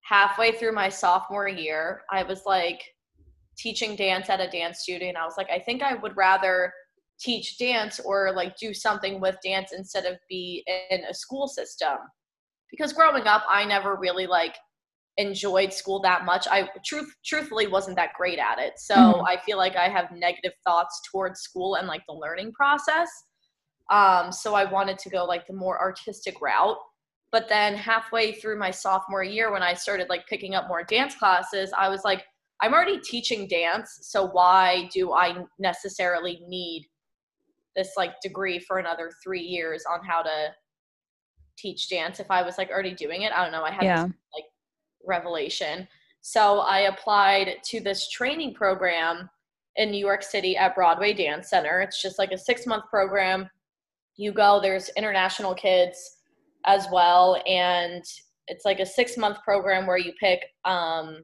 halfway 0.03 0.53
through 0.53 0.73
my 0.73 0.89
sophomore 0.89 1.49
year, 1.49 2.05
I 2.11 2.23
was 2.23 2.45
like 2.47 2.95
teaching 3.57 3.97
dance 3.97 4.29
at 4.29 4.41
a 4.41 4.49
dance 4.49 4.81
studio 4.81 5.09
and 5.09 5.19
I 5.19 5.25
was 5.25 5.37
like, 5.37 5.51
I 5.51 5.59
think 5.59 5.83
I 5.83 5.95
would 5.95 6.17
rather 6.17 6.73
teach 7.19 7.59
dance 7.59 8.01
or 8.01 8.33
like 8.33 8.57
do 8.57 8.75
something 8.75 9.21
with 9.21 9.37
dance 9.43 9.73
instead 9.73 10.05
of 10.05 10.19
be 10.29 10.65
in 10.91 11.05
a 11.05 11.15
school 11.15 11.47
system. 11.47 11.97
Because 12.71 12.93
growing 12.93 13.27
up, 13.27 13.45
I 13.49 13.65
never 13.65 13.95
really 13.97 14.27
like 14.27 14.57
enjoyed 15.17 15.73
school 15.73 16.01
that 16.01 16.25
much. 16.25 16.47
I 16.51 16.69
truth 16.85 17.15
truthfully 17.25 17.67
wasn't 17.67 17.97
that 17.97 18.15
great 18.15 18.39
at 18.39 18.59
it. 18.59 18.75
So 18.79 18.95
Mhm. 18.95 19.27
I 19.27 19.37
feel 19.39 19.59
like 19.59 19.77
I 19.77 19.89
have 19.89 20.11
negative 20.13 20.53
thoughts 20.67 21.01
towards 21.11 21.41
school 21.41 21.77
and 21.77 21.87
like 21.87 22.03
the 22.09 22.15
learning 22.15 22.53
process. 22.53 23.09
Um, 23.91 24.33
so 24.33 24.55
I 24.55 24.65
wanted 24.65 24.99
to 24.99 25.11
go 25.11 25.25
like 25.25 25.47
the 25.47 25.53
more 25.53 25.81
artistic 25.81 26.41
route. 26.41 26.79
But 27.31 27.49
then 27.49 27.75
halfway 27.75 28.33
through 28.33 28.59
my 28.59 28.71
sophomore 28.71 29.25
year, 29.25 29.53
when 29.53 29.63
I 29.63 29.75
started 29.75 30.09
like 30.09 30.27
picking 30.27 30.55
up 30.55 30.69
more 30.69 30.85
dance 30.85 31.17
classes, 31.17 31.73
I 31.77 31.89
was 31.89 32.05
like, 32.05 32.25
I'm 32.61 32.73
already 32.73 33.01
teaching 33.01 33.49
dance, 33.49 33.99
so 34.03 34.27
why 34.29 34.89
do 34.93 35.13
I 35.13 35.45
necessarily 35.59 36.41
need 36.47 36.87
this 37.75 37.91
like 37.97 38.21
degree 38.23 38.61
for 38.61 38.79
another 38.79 39.11
three 39.23 39.43
years 39.43 39.85
on 39.91 40.05
how 40.05 40.23
to 40.23 40.55
teach 41.59 41.89
dance 41.89 42.21
if 42.21 42.31
I 42.31 42.43
was 42.43 42.57
like 42.57 42.71
already 42.71 42.95
doing 42.95 43.23
it? 43.23 43.33
I 43.33 43.43
don't 43.43 43.53
know. 43.53 43.65
I 43.65 43.73
had 43.73 43.87
Yeah. 43.87 44.03
this 44.03 44.07
like 44.33 44.45
revelation. 45.07 45.89
So 46.21 46.61
I 46.61 46.81
applied 46.81 47.57
to 47.65 47.81
this 47.81 48.09
training 48.09 48.55
program 48.55 49.29
in 49.77 49.91
New 49.91 49.99
York 49.99 50.23
City 50.23 50.57
at 50.57 50.75
Broadway 50.75 51.13
Dance 51.13 51.51
Center. 51.51 51.81
It's 51.81 52.01
just 52.01 52.19
like 52.19 52.33
a 52.33 52.39
six 52.39 52.67
month 52.67 52.85
program. 52.89 53.49
You 54.17 54.33
go, 54.33 54.61
there's 54.61 54.91
international 54.97 55.55
kids 55.55 56.19
as 56.65 56.87
well. 56.93 57.43
And 57.47 58.05
it's 58.47 58.65
like 58.65 58.81
a 58.81 58.87
six 58.87 59.17
month 59.17 59.43
program 59.43 59.87
where 59.87 59.99
you 59.99 60.13
pick 60.21 60.45
um, 60.65 61.23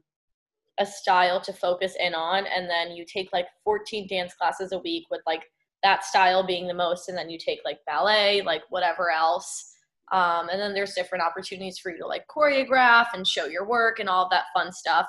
a 0.79 0.85
style 0.85 1.39
to 1.41 1.53
focus 1.53 1.95
in 1.99 2.13
on. 2.13 2.45
And 2.45 2.69
then 2.69 2.91
you 2.91 3.05
take 3.05 3.29
like 3.31 3.47
14 3.63 4.07
dance 4.07 4.33
classes 4.33 4.71
a 4.71 4.79
week 4.79 5.05
with 5.09 5.21
like 5.25 5.43
that 5.83 6.03
style 6.03 6.45
being 6.45 6.67
the 6.67 6.73
most. 6.73 7.09
And 7.09 7.17
then 7.17 7.29
you 7.29 7.37
take 7.37 7.61
like 7.65 7.79
ballet, 7.85 8.41
like 8.41 8.63
whatever 8.69 9.09
else. 9.09 9.73
Um, 10.11 10.49
and 10.49 10.59
then 10.59 10.73
there's 10.73 10.93
different 10.93 11.23
opportunities 11.23 11.79
for 11.79 11.91
you 11.91 11.97
to 11.99 12.07
like 12.07 12.25
choreograph 12.27 13.07
and 13.13 13.25
show 13.25 13.45
your 13.45 13.65
work 13.65 13.99
and 13.99 14.09
all 14.09 14.27
that 14.29 14.45
fun 14.53 14.71
stuff. 14.71 15.07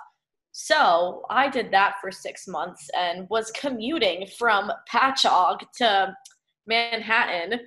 So 0.53 1.25
I 1.31 1.49
did 1.49 1.71
that 1.73 1.95
for 2.01 2.13
six 2.13 2.47
months 2.47 2.89
and 2.97 3.27
was 3.31 3.51
commuting 3.53 4.27
from 4.39 4.71
Patchogue 4.91 5.63
to 5.79 6.15
Manhattan 6.67 7.61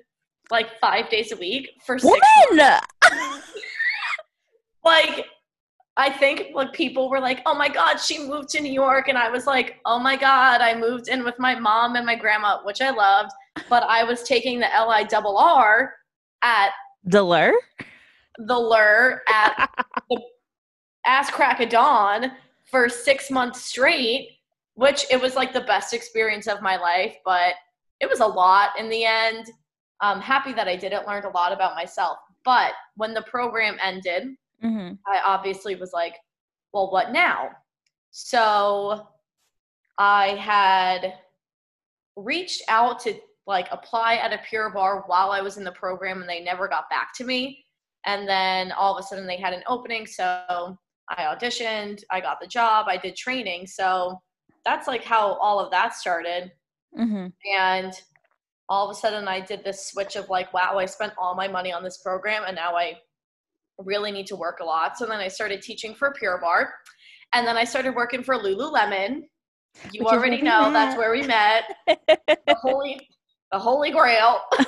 like 0.51 0.79
five 0.79 1.09
days 1.09 1.31
a 1.31 1.37
week 1.37 1.69
for 1.85 1.97
six. 1.97 2.15
Woman! 2.49 2.79
Like, 4.85 5.25
I 5.97 6.11
think 6.11 6.49
like 6.53 6.71
people 6.73 7.09
were 7.09 7.19
like, 7.19 7.41
"Oh 7.47 7.55
my 7.55 7.67
God, 7.67 7.97
she 7.97 8.19
moved 8.19 8.49
to 8.49 8.61
New 8.61 8.71
York," 8.71 9.07
and 9.07 9.17
I 9.17 9.29
was 9.29 9.47
like, 9.47 9.79
"Oh 9.85 9.97
my 9.97 10.15
God, 10.15 10.61
I 10.61 10.75
moved 10.75 11.07
in 11.07 11.23
with 11.23 11.39
my 11.39 11.55
mom 11.55 11.95
and 11.95 12.05
my 12.05 12.15
grandma, 12.15 12.59
which 12.63 12.81
I 12.81 12.91
loved." 12.91 13.31
But 13.67 13.81
I 13.81 14.03
was 14.03 14.21
taking 14.21 14.59
the 14.59 14.71
L 14.71 14.91
I 14.91 15.03
double 15.03 15.39
R 15.39 15.91
at 16.43 16.69
Delur? 17.09 17.51
the 18.38 18.57
lure 18.57 19.21
at 19.29 19.69
the 20.09 20.21
ass 21.05 21.29
crack 21.29 21.59
of 21.59 21.69
dawn 21.69 22.31
for 22.65 22.89
six 22.89 23.29
months 23.31 23.63
straight, 23.63 24.29
which 24.74 25.05
it 25.09 25.21
was 25.21 25.35
like 25.35 25.53
the 25.53 25.62
best 25.62 25.93
experience 25.93 26.47
of 26.47 26.62
my 26.62 26.77
life, 26.77 27.15
but 27.24 27.53
it 28.00 28.09
was 28.09 28.19
a 28.19 28.25
lot 28.25 28.71
in 28.79 28.89
the 28.89 29.05
end. 29.05 29.47
I'm 30.01 30.19
happy 30.19 30.51
that 30.53 30.67
I 30.67 30.75
did 30.75 30.91
it, 30.91 31.07
learned 31.07 31.25
a 31.25 31.29
lot 31.29 31.53
about 31.53 31.75
myself. 31.75 32.17
But 32.43 32.74
when 32.95 33.13
the 33.13 33.21
program 33.24 33.77
ended, 33.81 34.35
hmm 34.62 34.93
I 35.07 35.21
obviously 35.25 35.75
was 35.75 35.93
like, 35.93 36.15
well, 36.74 36.91
what 36.91 37.12
now? 37.12 37.51
So 38.12 39.07
I 39.97 40.29
had 40.35 41.13
reached 42.15 42.63
out 42.67 43.00
to 43.01 43.15
like 43.47 43.67
apply 43.71 44.15
at 44.15 44.33
a 44.33 44.39
Pure 44.49 44.71
Barre 44.71 45.03
while 45.07 45.31
I 45.31 45.41
was 45.41 45.57
in 45.57 45.63
the 45.63 45.71
program 45.71 46.21
and 46.21 46.29
they 46.29 46.41
never 46.43 46.67
got 46.67 46.89
back 46.89 47.13
to 47.15 47.23
me. 47.23 47.63
And 48.05 48.27
then 48.27 48.71
all 48.71 48.95
of 48.95 49.03
a 49.03 49.07
sudden 49.07 49.27
they 49.27 49.37
had 49.37 49.53
an 49.53 49.63
opening. 49.67 50.05
So 50.05 50.77
I 51.09 51.23
auditioned, 51.23 52.03
I 52.11 52.21
got 52.21 52.39
the 52.41 52.47
job, 52.47 52.87
I 52.87 52.97
did 52.97 53.15
training. 53.15 53.67
So 53.67 54.19
that's 54.63 54.87
like 54.87 55.03
how 55.03 55.33
all 55.35 55.59
of 55.59 55.71
that 55.71 55.93
started. 55.93 56.51
hmm 56.95 57.27
And 57.57 57.93
all 58.67 58.89
of 58.89 58.95
a 58.95 58.99
sudden 58.99 59.27
I 59.27 59.39
did 59.39 59.63
this 59.63 59.89
switch 59.89 60.15
of 60.15 60.29
like, 60.29 60.51
wow, 60.53 60.77
I 60.77 60.85
spent 60.85 61.13
all 61.17 61.35
my 61.35 61.47
money 61.47 61.71
on 61.71 61.83
this 61.83 61.99
program 61.99 62.43
and 62.47 62.55
now 62.55 62.75
I 62.75 62.95
really 63.77 64.11
need 64.11 64.27
to 64.27 64.35
work 64.35 64.59
a 64.59 64.63
lot. 64.63 64.97
So 64.97 65.05
then 65.05 65.19
I 65.19 65.27
started 65.27 65.61
teaching 65.61 65.93
for 65.93 66.13
Pure 66.13 66.39
Barre. 66.39 66.69
And 67.33 67.45
then 67.45 67.57
I 67.57 67.63
started 67.63 67.95
working 67.95 68.23
for 68.23 68.35
Lululemon. 68.35 69.23
You 69.91 70.05
Which 70.05 70.13
already 70.13 70.41
know 70.41 70.71
that's 70.71 70.97
where 70.97 71.11
we 71.11 71.23
met. 71.23 71.63
The 72.47 72.55
holy 72.61 73.07
the 73.55 73.59
holy 73.59 73.89
grail. 73.91 74.41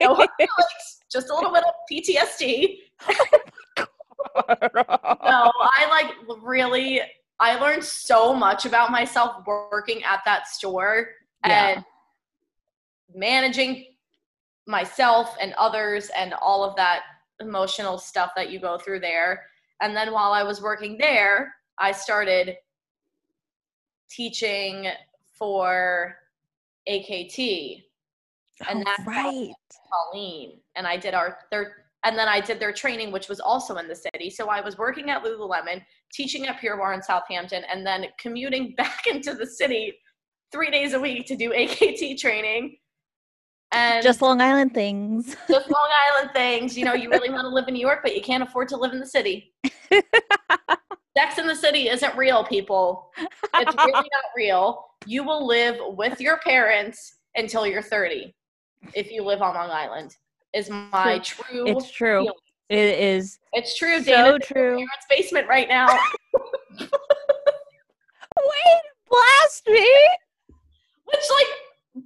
No 0.00 0.12
hard 0.12 0.28
feelings, 0.36 1.02
just 1.10 1.30
a 1.30 1.34
little 1.34 1.52
bit 1.52 1.62
of 1.62 1.72
PTSD. 1.90 2.78
No, 4.36 5.52
I 5.54 5.86
like 5.88 6.10
really 6.42 7.00
I 7.38 7.54
learned 7.60 7.84
so 7.84 8.34
much 8.34 8.66
about 8.66 8.90
myself 8.90 9.46
working 9.46 10.02
at 10.02 10.20
that 10.24 10.48
store 10.48 11.10
Yeah. 11.46 11.68
and 11.76 11.84
managing 13.14 13.94
myself 14.66 15.36
and 15.40 15.54
others 15.56 16.10
and 16.16 16.34
all 16.42 16.64
of 16.64 16.74
that 16.74 17.02
emotional 17.40 17.96
stuff 17.96 18.32
that 18.34 18.50
you 18.50 18.58
go 18.58 18.76
through 18.76 19.00
there. 19.00 19.44
And 19.80 19.96
then 19.96 20.12
while 20.12 20.32
I 20.32 20.42
was 20.42 20.60
working 20.60 20.98
there, 20.98 21.54
I 21.78 21.92
started 21.92 22.56
teaching 24.10 24.88
for 25.38 26.16
AKT 26.88 27.84
and 28.68 28.80
Oh, 28.80 28.82
that's 28.84 29.06
right. 29.06 29.50
Colleen 29.92 30.60
and 30.76 30.86
I 30.86 30.96
did 30.96 31.14
our 31.14 31.38
their 31.50 31.86
and 32.04 32.18
then 32.18 32.28
I 32.28 32.40
did 32.40 32.60
their 32.60 32.72
training 32.72 33.12
which 33.12 33.28
was 33.28 33.40
also 33.40 33.76
in 33.76 33.88
the 33.88 33.96
city. 33.96 34.30
So 34.30 34.48
I 34.48 34.60
was 34.60 34.78
working 34.78 35.10
at 35.10 35.24
Lululemon, 35.24 35.82
teaching 36.12 36.46
at 36.46 36.60
Pure 36.60 36.76
Barre 36.76 36.94
in 36.94 37.02
Southampton 37.02 37.64
and 37.70 37.86
then 37.86 38.06
commuting 38.18 38.74
back 38.76 39.06
into 39.06 39.34
the 39.34 39.46
city 39.46 39.94
3 40.52 40.70
days 40.70 40.94
a 40.94 41.00
week 41.00 41.26
to 41.26 41.36
do 41.36 41.50
AKT 41.50 42.18
training. 42.18 42.76
And 43.72 44.04
Just 44.04 44.22
Long 44.22 44.40
Island 44.40 44.72
things. 44.72 45.34
just 45.48 45.68
Long 45.68 45.90
Island 46.12 46.30
things. 46.32 46.78
You 46.78 46.84
know, 46.84 46.94
you 46.94 47.10
really 47.10 47.30
want 47.30 47.42
to 47.42 47.48
live 47.48 47.66
in 47.66 47.74
New 47.74 47.80
York, 47.80 48.00
but 48.04 48.14
you 48.14 48.22
can't 48.22 48.42
afford 48.42 48.68
to 48.68 48.76
live 48.76 48.92
in 48.92 49.00
the 49.00 49.06
city. 49.06 49.52
Sex 51.18 51.38
in 51.38 51.46
the 51.48 51.56
city 51.56 51.88
isn't 51.88 52.16
real, 52.16 52.44
people. 52.44 53.10
It's 53.54 53.74
really 53.76 53.92
not 53.92 54.24
real. 54.36 54.84
You 55.06 55.24
will 55.24 55.44
live 55.44 55.76
with 55.96 56.20
your 56.20 56.38
parents 56.38 57.16
until 57.36 57.66
you're 57.66 57.82
30 57.82 58.32
if 58.94 59.10
you 59.10 59.22
live 59.22 59.42
on 59.42 59.54
Long 59.54 59.70
Island. 59.70 60.16
Is 60.52 60.70
my 60.70 61.18
true. 61.24 61.66
It's 61.66 61.90
true. 61.90 62.22
feeling. 62.22 62.34
It 62.68 62.98
is 62.98 63.38
It's 63.52 63.76
true. 63.76 64.02
so 64.02 64.38
true. 64.38 64.76
parents' 64.76 65.06
basement 65.10 65.48
right 65.48 65.68
now. 65.68 65.86
Wait, 68.38 68.80
blast 69.08 69.66
me. 69.68 69.88
Which 71.04 71.20
like, 71.30 72.04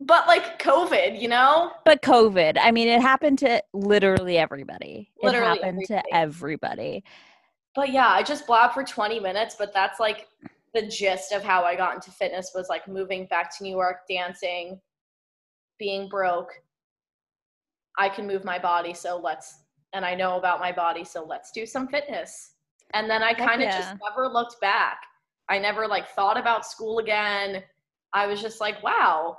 but 0.00 0.26
like 0.26 0.60
COVID, 0.60 1.20
you 1.20 1.28
know. 1.28 1.72
But 1.84 2.02
COVID, 2.02 2.58
I 2.60 2.70
mean, 2.70 2.88
it 2.88 3.00
happened 3.00 3.38
to 3.40 3.62
literally 3.72 4.38
everybody. 4.38 5.10
Literally 5.22 5.58
it 5.58 5.64
happened 5.64 5.84
to 5.88 6.02
everybody. 6.12 7.04
But 7.74 7.90
yeah, 7.92 8.08
I 8.08 8.22
just 8.22 8.46
blabbed 8.46 8.74
for 8.74 8.82
20 8.82 9.20
minutes, 9.20 9.54
but 9.58 9.72
that's 9.72 10.00
like 10.00 10.26
the 10.74 10.86
gist 10.86 11.32
of 11.32 11.42
how 11.42 11.62
I 11.64 11.76
got 11.76 11.94
into 11.94 12.10
fitness 12.10 12.52
was 12.54 12.68
like 12.68 12.88
moving 12.88 13.26
back 13.26 13.56
to 13.56 13.62
New 13.62 13.70
York, 13.70 13.98
dancing, 14.08 14.80
being 15.80 16.08
broke. 16.08 16.52
I 17.98 18.08
can 18.08 18.28
move 18.28 18.44
my 18.44 18.60
body, 18.60 18.94
so 18.94 19.18
let's 19.18 19.64
and 19.92 20.04
I 20.04 20.14
know 20.14 20.38
about 20.38 20.60
my 20.60 20.70
body, 20.70 21.02
so 21.02 21.24
let's 21.24 21.50
do 21.50 21.66
some 21.66 21.88
fitness. 21.88 22.52
And 22.94 23.10
then 23.10 23.24
I 23.24 23.34
kind 23.34 23.60
of 23.62 23.68
yeah. 23.68 23.78
just 23.78 23.94
never 24.08 24.28
looked 24.28 24.60
back. 24.60 25.00
I 25.48 25.58
never 25.58 25.88
like 25.88 26.08
thought 26.10 26.38
about 26.38 26.64
school 26.64 27.00
again. 27.00 27.62
I 28.12 28.26
was 28.26 28.40
just 28.40 28.60
like, 28.60 28.82
wow, 28.84 29.38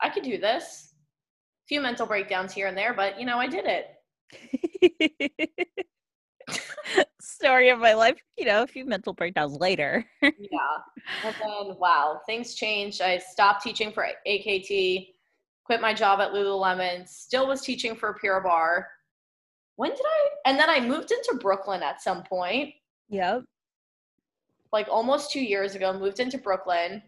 I 0.00 0.08
could 0.08 0.24
do 0.24 0.38
this. 0.38 0.94
a 1.64 1.66
few 1.68 1.80
mental 1.80 2.06
breakdowns 2.06 2.52
here 2.52 2.66
and 2.66 2.76
there, 2.76 2.92
but 2.94 3.20
you 3.20 3.26
know, 3.26 3.38
I 3.38 3.46
did 3.46 3.66
it. 3.66 3.86
Story 7.20 7.68
of 7.70 7.78
my 7.78 7.94
life, 7.94 8.18
you 8.36 8.46
know, 8.46 8.62
a 8.62 8.66
few 8.66 8.84
mental 8.84 9.12
breakdowns 9.12 9.56
later. 9.58 10.04
yeah. 10.22 10.30
And 11.24 11.34
then, 11.40 11.76
wow, 11.78 12.20
things 12.26 12.54
changed. 12.54 13.00
I 13.00 13.18
stopped 13.18 13.62
teaching 13.62 13.92
for 13.92 14.06
AKT, 14.26 15.08
quit 15.68 15.82
my 15.82 15.92
job 15.92 16.18
at 16.18 16.32
Lululemon, 16.32 17.06
still 17.06 17.46
was 17.46 17.60
teaching 17.60 17.94
for 17.94 18.14
Pure 18.14 18.40
Barre. 18.40 18.86
When 19.76 19.90
did 19.90 20.00
I? 20.00 20.28
And 20.46 20.58
then 20.58 20.70
I 20.70 20.80
moved 20.80 21.10
into 21.12 21.38
Brooklyn 21.38 21.82
at 21.82 22.00
some 22.00 22.22
point, 22.22 22.72
yep. 23.10 23.42
like 24.72 24.88
almost 24.90 25.30
two 25.30 25.42
years 25.42 25.74
ago, 25.74 25.92
moved 25.92 26.20
into 26.20 26.38
Brooklyn. 26.38 27.02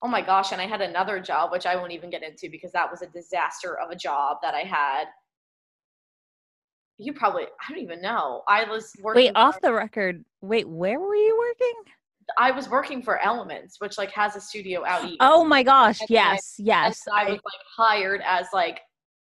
Oh 0.00 0.08
my 0.08 0.22
gosh. 0.22 0.52
And 0.52 0.62
I 0.62 0.66
had 0.66 0.80
another 0.80 1.20
job, 1.20 1.52
which 1.52 1.66
I 1.66 1.76
won't 1.76 1.92
even 1.92 2.08
get 2.08 2.22
into 2.22 2.48
because 2.48 2.72
that 2.72 2.90
was 2.90 3.02
a 3.02 3.06
disaster 3.08 3.78
of 3.78 3.90
a 3.90 3.96
job 3.96 4.38
that 4.40 4.54
I 4.54 4.62
had. 4.62 5.04
You 6.96 7.12
probably, 7.12 7.42
I 7.42 7.70
don't 7.70 7.82
even 7.82 8.00
know. 8.00 8.44
I 8.48 8.64
was 8.64 8.94
working. 9.02 9.24
Wait, 9.24 9.32
off 9.36 9.60
the 9.60 9.74
record. 9.74 10.24
Wait, 10.40 10.66
where 10.66 10.98
were 10.98 11.14
you 11.14 11.36
working? 11.36 11.92
I 12.36 12.50
was 12.50 12.68
working 12.68 13.02
for 13.02 13.18
Elements, 13.18 13.76
which 13.80 13.96
like 13.98 14.10
has 14.12 14.36
a 14.36 14.40
studio 14.40 14.84
out 14.84 15.04
east. 15.04 15.16
Oh 15.20 15.44
my 15.44 15.62
gosh. 15.62 16.00
And 16.00 16.08
then 16.08 16.18
I- 16.26 16.32
Yes. 16.32 16.54
Yes. 16.58 17.02
so 17.04 17.12
I 17.14 17.24
was 17.24 17.32
like 17.44 17.62
hired 17.76 18.20
as 18.26 18.46
like 18.52 18.80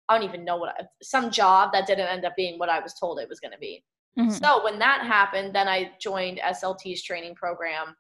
I 0.09 0.14
don't 0.18 0.28
even 0.28 0.44
know 0.44 0.57
what 0.59 0.74
I, 0.78 0.85
some 1.02 1.30
job 1.30 1.72
that 1.72 1.87
didn't 1.87 2.09
end 2.09 2.24
up 2.26 2.35
being 2.37 2.59
what 2.59 2.68
I 2.68 2.78
was 2.80 2.92
told 2.94 3.18
it 3.18 3.28
was 3.28 3.40
going 3.40 3.52
to 3.52 3.59
be. 3.59 3.83
Mhm. 4.18 4.30
So 4.38 4.62
when 4.62 4.78
that 4.78 5.00
happened, 5.00 5.54
then 5.54 5.66
I 5.66 5.92
joined 5.98 6.38
SLT's 6.40 7.02
training 7.02 7.35
program. 7.37 7.96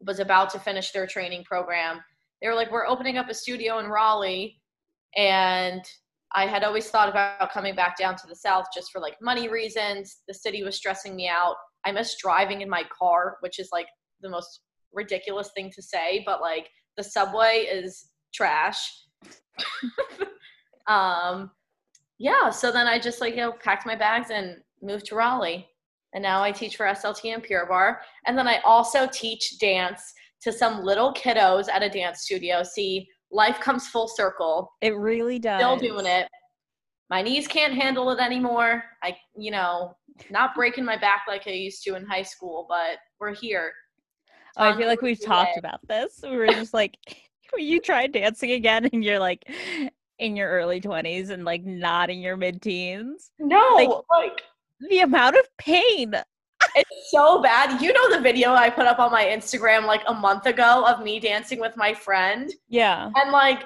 Was 0.00 0.20
about 0.20 0.48
to 0.50 0.58
finish 0.60 0.90
their 0.92 1.06
training 1.06 1.44
program. 1.44 2.02
They 2.40 2.48
were 2.48 2.54
like, 2.54 2.70
"We're 2.70 2.86
opening 2.86 3.18
up 3.18 3.28
a 3.28 3.34
studio 3.34 3.78
in 3.78 3.88
Raleigh," 3.88 4.60
and 5.16 5.82
I 6.34 6.46
had 6.46 6.62
always 6.64 6.90
thought 6.90 7.08
about 7.08 7.50
coming 7.52 7.74
back 7.74 7.96
down 7.96 8.14
to 8.16 8.26
the 8.26 8.36
south 8.36 8.66
just 8.74 8.90
for 8.92 9.00
like 9.00 9.16
money 9.20 9.48
reasons. 9.48 10.22
The 10.28 10.34
city 10.34 10.62
was 10.62 10.76
stressing 10.76 11.14
me 11.16 11.28
out. 11.28 11.56
I 11.84 11.92
miss 11.92 12.16
driving 12.16 12.60
in 12.60 12.68
my 12.70 12.84
car, 12.96 13.36
which 13.40 13.58
is 13.58 13.68
like 13.72 13.88
the 14.20 14.28
most 14.28 14.60
ridiculous 14.92 15.50
thing 15.54 15.70
to 15.74 15.82
say, 15.82 16.22
but 16.26 16.40
like 16.40 16.68
the 16.96 17.04
subway 17.04 17.66
is 17.70 18.08
trash. 18.32 19.04
um, 20.86 21.50
yeah, 22.18 22.50
so 22.50 22.72
then 22.72 22.86
I 22.86 22.98
just 22.98 23.20
like 23.20 23.34
you 23.34 23.40
know 23.40 23.52
packed 23.52 23.86
my 23.86 23.94
bags 23.94 24.30
and 24.30 24.56
moved 24.82 25.06
to 25.06 25.14
Raleigh, 25.14 25.66
and 26.14 26.22
now 26.22 26.42
I 26.42 26.52
teach 26.52 26.76
for 26.76 26.86
SLT 26.86 27.34
and 27.34 27.42
Pure 27.42 27.66
Barre, 27.66 27.98
and 28.26 28.36
then 28.36 28.48
I 28.48 28.58
also 28.64 29.06
teach 29.12 29.58
dance 29.58 30.12
to 30.42 30.52
some 30.52 30.84
little 30.84 31.12
kiddos 31.14 31.68
at 31.68 31.82
a 31.82 31.88
dance 31.88 32.22
studio. 32.22 32.62
See, 32.62 33.08
life 33.30 33.60
comes 33.60 33.88
full 33.88 34.08
circle. 34.08 34.70
It 34.80 34.96
really 34.96 35.38
does. 35.38 35.60
Still 35.60 35.76
doing 35.76 36.06
it. 36.06 36.28
My 37.10 37.22
knees 37.22 37.48
can't 37.48 37.72
handle 37.72 38.10
it 38.10 38.20
anymore. 38.20 38.84
I, 39.02 39.16
you 39.36 39.50
know, 39.50 39.96
not 40.30 40.54
breaking 40.54 40.84
my 40.84 40.96
back 40.96 41.22
like 41.26 41.46
I 41.46 41.50
used 41.50 41.82
to 41.84 41.94
in 41.94 42.04
high 42.04 42.22
school, 42.22 42.66
but 42.68 42.98
we're 43.18 43.34
here. 43.34 43.72
I 44.58 44.76
feel 44.76 44.86
like 44.86 45.02
we've 45.02 45.24
talked 45.24 45.56
about 45.56 45.80
this. 45.88 46.20
We 46.22 46.36
were 46.36 46.46
just 46.48 46.74
like, 46.74 46.96
you 47.56 47.80
try 47.80 48.06
dancing 48.06 48.52
again 48.52 48.88
and 48.92 49.02
you're 49.04 49.18
like 49.18 49.48
in 50.18 50.36
your 50.36 50.50
early 50.50 50.80
20s 50.80 51.30
and 51.30 51.44
like 51.44 51.64
not 51.64 52.10
in 52.10 52.18
your 52.18 52.36
mid 52.36 52.60
teens. 52.60 53.30
No, 53.38 53.74
Like- 53.76 53.88
like 54.10 54.42
The 54.88 55.00
amount 55.00 55.36
of 55.36 55.46
pain. 55.58 56.14
It's 56.74 57.10
so 57.10 57.40
bad. 57.40 57.80
You 57.80 57.92
know 57.92 58.10
the 58.14 58.20
video 58.20 58.52
I 58.52 58.68
put 58.68 58.86
up 58.86 58.98
on 58.98 59.12
my 59.12 59.24
Instagram 59.24 59.86
like 59.86 60.02
a 60.08 60.14
month 60.14 60.46
ago 60.46 60.84
of 60.86 61.02
me 61.04 61.20
dancing 61.20 61.60
with 61.60 61.76
my 61.76 61.94
friend? 61.94 62.52
Yeah. 62.68 63.10
And 63.14 63.30
like, 63.30 63.64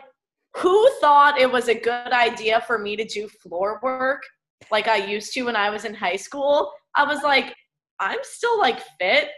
who 0.57 0.91
thought 1.01 1.41
it 1.41 1.51
was 1.51 1.69
a 1.69 1.75
good 1.75 2.13
idea 2.13 2.63
for 2.67 2.79
me 2.79 2.95
to 2.97 3.05
do 3.07 3.29
floor 3.29 3.81
work 3.83 4.23
like 4.71 4.89
I 4.89 4.97
used 4.97 5.33
to 5.33 5.43
when 5.45 5.57
I 5.57 5.71
was 5.71 5.87
in 5.87 5.95
high 5.95 6.17
school? 6.17 6.71
I 6.95 7.05
was 7.05 7.23
like, 7.23 7.55
I'm 7.99 8.19
still 8.23 8.59
like 8.59 8.81
fit. 9.01 9.29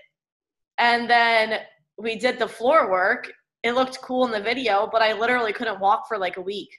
And 0.79 1.09
then 1.09 1.61
we 1.99 2.17
did 2.17 2.39
the 2.39 2.49
floor 2.49 2.91
work. 2.91 3.31
It 3.63 3.73
looked 3.73 4.01
cool 4.03 4.27
in 4.27 4.33
the 4.33 4.41
video, 4.41 4.89
but 4.91 5.03
I 5.03 5.13
literally 5.13 5.53
couldn't 5.53 5.81
walk 5.81 6.07
for 6.09 6.19
like 6.19 6.37
a 6.37 6.43
week. 6.43 6.71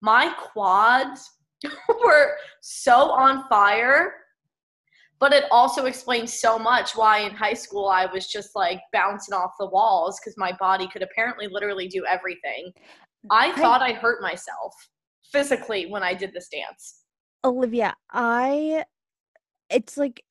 My 0.00 0.32
quads 0.38 1.28
were 2.04 2.36
so 2.60 3.10
on 3.10 3.48
fire 3.48 4.14
but 5.20 5.32
it 5.32 5.44
also 5.50 5.86
explains 5.86 6.38
so 6.38 6.58
much 6.58 6.96
why 6.96 7.20
in 7.20 7.34
high 7.34 7.54
school 7.54 7.88
I 7.88 8.04
was 8.04 8.26
just 8.26 8.54
like 8.54 8.80
bouncing 8.92 9.32
off 9.34 9.52
the 9.58 9.66
walls 9.70 10.20
because 10.20 10.36
my 10.36 10.52
body 10.60 10.86
could 10.88 11.02
apparently 11.02 11.46
literally 11.48 11.88
do 11.88 12.04
everything. 12.04 12.72
I 13.30 13.48
I- 13.48 13.52
thought 13.52 13.80
I 13.82 13.92
hurt 13.92 14.20
myself. 14.20 14.74
physically 15.32 15.86
when 15.86 16.02
I 16.02 16.12
did 16.12 16.32
this 16.34 16.48
dance. 16.48 17.00
Olivia, 17.42 17.94
I 18.12 18.84
it's 19.70 19.96
like 19.96 20.22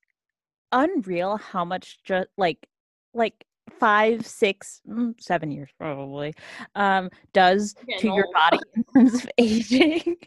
unreal 0.72 1.38
how 1.38 1.66
much 1.66 1.98
just 2.04 2.28
like 2.38 2.68
like 3.14 3.46
five, 3.80 4.26
six, 4.26 4.82
mm, 4.88 5.14
seven 5.22 5.52
years 5.52 5.70
probably 5.78 6.34
um 6.76 7.10
does 7.34 7.74
Getting 7.88 8.00
to 8.12 8.16
your 8.16 8.28
body 8.34 8.60
in 8.76 8.84
terms 8.94 9.14
of 9.16 9.30
aging. 9.38 10.18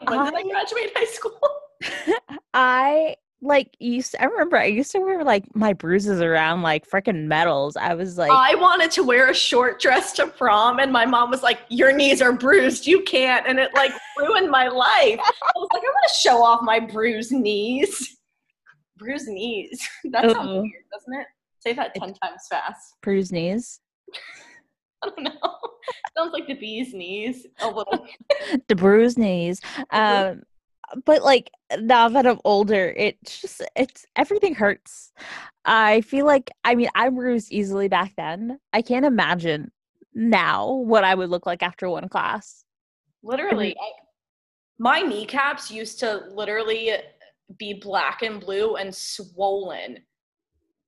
Like, 0.00 0.10
when 0.10 0.24
did 0.24 0.34
I 0.34 0.38
I- 0.38 0.42
graduate 0.50 0.92
high 0.94 1.04
school? 1.06 1.40
I 2.54 3.16
like 3.42 3.76
used 3.78 4.12
to, 4.12 4.22
I 4.22 4.24
remember 4.24 4.56
I 4.56 4.64
used 4.66 4.90
to 4.92 5.00
wear 5.00 5.22
like 5.22 5.44
my 5.54 5.74
bruises 5.74 6.22
around 6.22 6.62
like 6.62 6.88
freaking 6.88 7.24
medals. 7.26 7.76
I 7.76 7.92
was 7.94 8.16
like 8.16 8.30
I 8.30 8.54
wanted 8.54 8.90
to 8.92 9.02
wear 9.02 9.28
a 9.28 9.34
short 9.34 9.80
dress 9.80 10.12
to 10.12 10.26
prom, 10.28 10.78
and 10.78 10.90
my 10.90 11.04
mom 11.04 11.30
was 11.30 11.42
like, 11.42 11.58
"Your 11.68 11.92
knees 11.92 12.22
are 12.22 12.32
bruised. 12.32 12.86
You 12.86 13.02
can't," 13.02 13.46
and 13.46 13.58
it 13.58 13.74
like 13.74 13.92
ruined 14.18 14.50
my 14.50 14.68
life. 14.68 15.20
I 15.20 15.52
was 15.56 15.68
like, 15.74 15.82
"I'm 15.82 15.88
gonna 15.92 16.14
show 16.18 16.42
off 16.42 16.62
my 16.62 16.80
bruised 16.80 17.32
knees." 17.32 18.16
Bruised 18.96 19.28
knees. 19.28 19.86
That 20.04 20.30
sounds 20.30 20.36
Uh-oh. 20.36 20.60
weird, 20.62 20.84
doesn't 20.92 21.12
it? 21.20 21.26
Say 21.64 21.72
that 21.72 21.94
ten 21.94 22.12
times 22.14 22.46
fast. 22.50 22.96
bruised 23.02 23.32
knees. 23.32 23.80
I 25.02 25.08
don't 25.08 25.24
know. 25.24 25.58
sounds 26.16 26.32
like 26.32 26.46
the 26.46 26.54
bee's 26.54 26.92
knees. 26.92 27.46
A 27.60 27.66
little. 27.66 28.06
the 28.68 28.74
bruised 28.74 29.18
knees. 29.18 29.60
Um, 29.90 30.42
but 31.04 31.22
like 31.22 31.50
now 31.78 32.08
that 32.08 32.26
I'm 32.26 32.40
older, 32.44 32.92
it's 32.96 33.40
just 33.40 33.62
it's 33.76 34.06
everything 34.16 34.54
hurts. 34.54 35.12
I 35.64 36.02
feel 36.02 36.26
like 36.26 36.50
I 36.64 36.74
mean 36.74 36.88
I 36.94 37.08
bruised 37.08 37.52
easily 37.52 37.88
back 37.88 38.12
then. 38.16 38.58
I 38.72 38.82
can't 38.82 39.06
imagine 39.06 39.70
now 40.14 40.70
what 40.70 41.04
I 41.04 41.14
would 41.14 41.30
look 41.30 41.46
like 41.46 41.62
after 41.62 41.88
one 41.88 42.08
class. 42.08 42.64
Literally, 43.22 43.74
I, 43.80 43.90
my 44.78 45.00
kneecaps 45.00 45.70
used 45.70 45.98
to 46.00 46.24
literally 46.30 46.92
be 47.58 47.74
black 47.74 48.22
and 48.22 48.40
blue 48.40 48.76
and 48.76 48.94
swollen, 48.94 49.98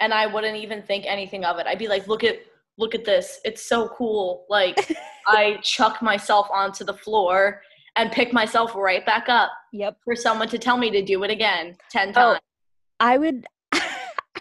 and 0.00 0.12
I 0.12 0.26
wouldn't 0.26 0.56
even 0.56 0.82
think 0.82 1.04
anything 1.06 1.44
of 1.44 1.59
it. 1.59 1.66
I'd 1.66 1.78
be 1.78 1.88
like, 1.88 2.06
"Look 2.09 2.24
at, 2.24 2.38
look 2.78 2.94
at 2.94 3.04
this! 3.04 3.40
It's 3.44 3.62
so 3.62 3.88
cool!" 3.88 4.46
Like 4.48 4.96
I 5.26 5.59
chuck 5.62 6.02
myself 6.02 6.48
onto 6.52 6.85
the 6.85 6.94
floor 6.94 7.62
and 7.96 8.12
pick 8.12 8.32
myself 8.32 8.74
right 8.74 9.04
back 9.06 9.28
up 9.28 9.50
Yep. 9.72 9.96
for 10.04 10.14
someone 10.14 10.48
to 10.48 10.59
tell 10.59 10.76
me 10.76 10.90
to 10.90 11.02
do 11.02 11.22
it 11.24 11.30
again 11.30 11.76
ten 11.90 12.11
Oh. 12.11 12.12
times. 12.32 12.40
I 13.00 13.18
would 13.18 13.46
I 13.72 13.82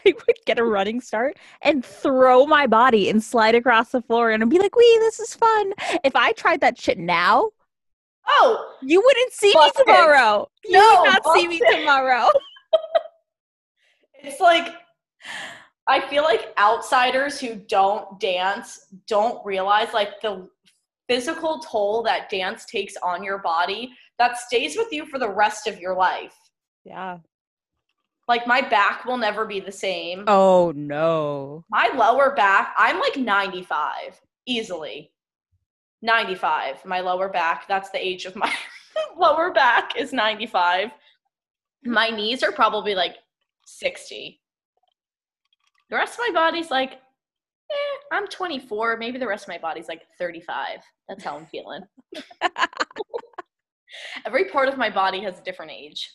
would 0.06 0.38
get 0.46 0.60
a 0.60 0.64
running 0.66 1.02
start 1.02 1.38
and 1.62 1.84
throw 1.84 2.46
my 2.46 2.68
body 2.68 3.10
and 3.10 3.24
slide 3.24 3.56
across 3.56 3.92
the 3.92 4.02
floor 4.02 4.32
and 4.32 4.44
I'd 4.44 4.50
be 4.50 4.60
like, 4.60 4.76
"Wee, 4.76 4.98
this 5.00 5.20
is 5.20 5.34
fun." 5.34 5.74
If 6.04 6.16
I 6.16 6.32
tried 6.34 6.62
that 6.62 6.80
shit 6.80 6.98
now, 7.00 7.50
Oh, 8.28 8.74
you 8.82 9.02
wouldn't 9.06 9.34
see 9.34 9.54
Busted. 9.54 9.86
me 9.88 9.94
tomorrow. 9.94 10.50
You 10.66 10.80
No, 10.80 11.02
would 11.02 11.06
not 11.12 11.36
see 11.38 11.48
me 11.48 11.62
tomorrow. 11.72 12.30
it's 14.24 14.40
like 14.40 14.74
I 15.88 16.08
feel 16.08 16.24
like 16.24 16.54
outsiders 16.58 17.40
who 17.40 17.56
don't 17.56 18.20
dance 18.20 18.88
don't 19.08 19.46
realize 19.46 19.94
like 19.94 20.20
the 20.22 20.50
physical 21.08 21.60
toll 21.60 22.02
that 22.04 22.30
dance 22.30 22.66
takes 22.66 22.96
on 22.98 23.24
your 23.24 23.38
body 23.38 23.94
that 24.18 24.40
stays 24.40 24.76
with 24.76 24.92
you 24.92 25.06
for 25.06 25.20
the 25.20 25.30
rest 25.30 25.68
of 25.68 25.80
your 25.80 25.96
life. 25.96 26.36
Yeah. 26.84 27.20
Like 28.28 28.48
my 28.48 28.62
back 28.62 29.06
will 29.06 29.18
never 29.18 29.46
be 29.46 29.60
the 29.60 29.72
same. 29.72 30.24
Oh 30.28 30.74
no. 30.76 31.64
My 31.70 31.92
lower 31.96 32.34
back, 32.36 32.74
I'm 32.78 33.00
like 33.00 33.18
95 33.18 34.20
easily. 34.48 35.12
95, 36.02 36.86
my 36.86 37.00
lower 37.00 37.30
back. 37.30 37.68
That's 37.68 37.90
the 37.90 38.04
age 38.04 38.26
of 38.26 38.36
my 38.36 38.52
lower 39.18 39.52
back 39.52 39.96
is 39.98 40.14
95. 40.14 40.90
My 41.84 42.10
knees 42.10 42.42
are 42.42 42.52
probably 42.52 42.96
like 42.96 43.18
60. 43.68 44.40
The 45.96 46.00
rest 46.00 46.16
of 46.16 46.20
my 46.28 46.32
body's 46.34 46.70
like, 46.70 47.00
eh, 47.72 47.98
I'm 48.12 48.28
24. 48.28 48.98
Maybe 48.98 49.18
the 49.18 49.28
rest 49.28 49.46
of 49.46 49.48
my 49.48 49.58
body's 49.58 49.88
like 49.88 50.02
35. 50.20 50.80
That's 51.08 51.24
how 51.24 51.38
I'm 51.38 51.46
feeling. 51.46 51.84
Every 54.26 54.50
part 54.50 54.68
of 54.68 54.78
my 54.78 54.90
body 54.90 55.22
has 55.22 55.40
a 55.40 55.44
different 55.44 55.72
age. 55.72 56.12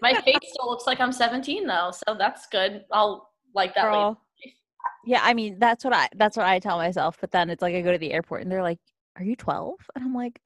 My 0.00 0.14
face 0.24 0.38
still 0.44 0.70
looks 0.70 0.86
like 0.86 0.98
I'm 0.98 1.12
17 1.12 1.66
though, 1.66 1.90
so 1.92 2.16
that's 2.18 2.46
good. 2.46 2.86
I'll 2.90 3.28
like 3.54 3.74
that 3.74 3.84
later. 3.84 3.96
Girl. 3.96 4.22
Yeah, 5.04 5.20
I 5.22 5.34
mean 5.34 5.58
that's 5.58 5.84
what 5.84 5.92
I 5.92 6.08
that's 6.16 6.38
what 6.38 6.46
I 6.46 6.58
tell 6.58 6.78
myself. 6.78 7.18
But 7.20 7.30
then 7.30 7.50
it's 7.50 7.60
like 7.60 7.74
I 7.74 7.82
go 7.82 7.92
to 7.92 7.98
the 7.98 8.12
airport 8.12 8.40
and 8.40 8.50
they're 8.50 8.62
like, 8.62 8.78
"Are 9.16 9.24
you 9.24 9.36
12?" 9.36 9.74
And 9.94 10.04
I'm 10.04 10.14
like, 10.14 10.40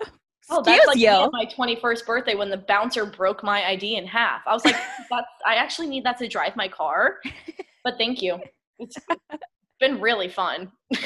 Oh, 0.51 0.59
"Excuse 0.59 0.64
that's 0.64 0.87
like 0.88 0.99
you." 0.99 1.31
my 1.33 1.47
21st 1.47 2.05
birthday 2.05 2.35
when 2.35 2.51
the 2.51 2.59
bouncer 2.59 3.07
broke 3.07 3.45
my 3.45 3.64
ID 3.64 3.97
in 3.97 4.09
half. 4.09 4.42
I 4.45 4.53
was 4.53 4.64
like, 4.64 4.75
that's, 5.11 5.29
I 5.47 5.55
actually 5.55 5.87
need 5.87 6.05
that 6.05 6.18
to 6.18 6.27
drive 6.27 6.57
my 6.57 6.66
car, 6.66 7.21
but 7.85 7.95
thank 7.97 8.21
you. 8.21 8.40
It's 8.83 8.97
been 9.81 10.01
really 10.01 10.29
fun. 10.29 10.73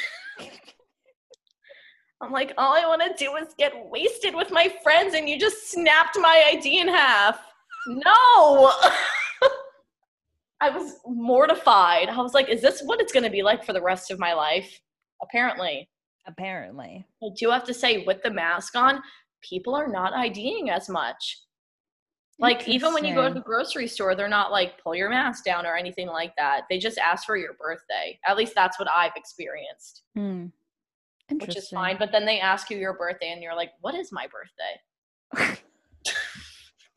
I'm 2.23 2.33
like, 2.33 2.55
all 2.57 2.73
I 2.75 2.87
want 2.87 3.03
to 3.03 3.12
do 3.23 3.37
is 3.37 3.49
get 3.59 3.73
wasted 3.91 4.35
with 4.35 4.51
my 4.51 4.73
friends, 4.83 5.15
and 5.15 5.29
you 5.29 5.39
just 5.39 5.71
snapped 5.71 6.17
my 6.19 6.45
ID 6.53 6.81
in 6.81 6.89
half. 6.89 7.39
No! 7.87 8.73
I 10.61 10.71
was 10.71 10.95
mortified. 11.07 12.09
I 12.09 12.17
was 12.23 12.33
like, 12.33 12.49
is 12.49 12.62
this 12.62 12.81
what 12.83 13.01
it's 13.01 13.12
going 13.12 13.25
to 13.25 13.31
be 13.31 13.43
like 13.43 13.62
for 13.65 13.75
the 13.75 13.83
rest 13.83 14.11
of 14.11 14.19
my 14.19 14.33
life? 14.33 14.81
Apparently. 15.23 15.89
Apparently. 16.27 17.07
I 17.23 17.27
do 17.39 17.51
have 17.51 17.65
to 17.65 17.75
say, 17.75 18.05
with 18.07 18.23
the 18.23 18.31
mask 18.31 18.75
on, 18.75 19.03
people 19.43 19.75
are 19.75 19.89
not 19.89 20.15
IDing 20.15 20.71
as 20.71 20.89
much. 20.89 21.41
Like, 22.38 22.68
even 22.68 22.92
when 22.92 23.05
you 23.05 23.14
go 23.14 23.27
to 23.27 23.33
the 23.33 23.40
grocery 23.40 23.88
store, 23.88 24.14
they're 24.14 24.29
not 24.29 24.53
like, 24.53 24.83
pull 24.83 24.94
your 24.94 25.09
mask 25.09 25.44
down 25.44 25.64
or 25.64 25.75
anything 25.75 26.07
like 26.07 26.35
that. 26.37 26.62
They 26.68 26.79
just 26.79 26.99
ask 26.99 27.25
for 27.25 27.37
your 27.37 27.55
birthday. 27.55 28.18
At 28.27 28.37
least 28.37 28.55
that's 28.55 28.79
what 28.79 28.88
I've 28.90 29.16
experienced, 29.16 30.03
Hmm. 30.14 30.46
which 31.31 31.57
is 31.57 31.68
fine. 31.70 31.96
But 31.99 32.12
then 32.12 32.27
they 32.27 32.38
ask 32.40 32.68
you 32.70 32.77
your 32.77 32.92
birthday, 32.92 33.33
and 33.33 33.42
you're 33.42 33.57
like, 33.57 33.72
what 33.81 33.94
is 33.94 34.12
my 34.12 34.27
birthday? 34.27 35.61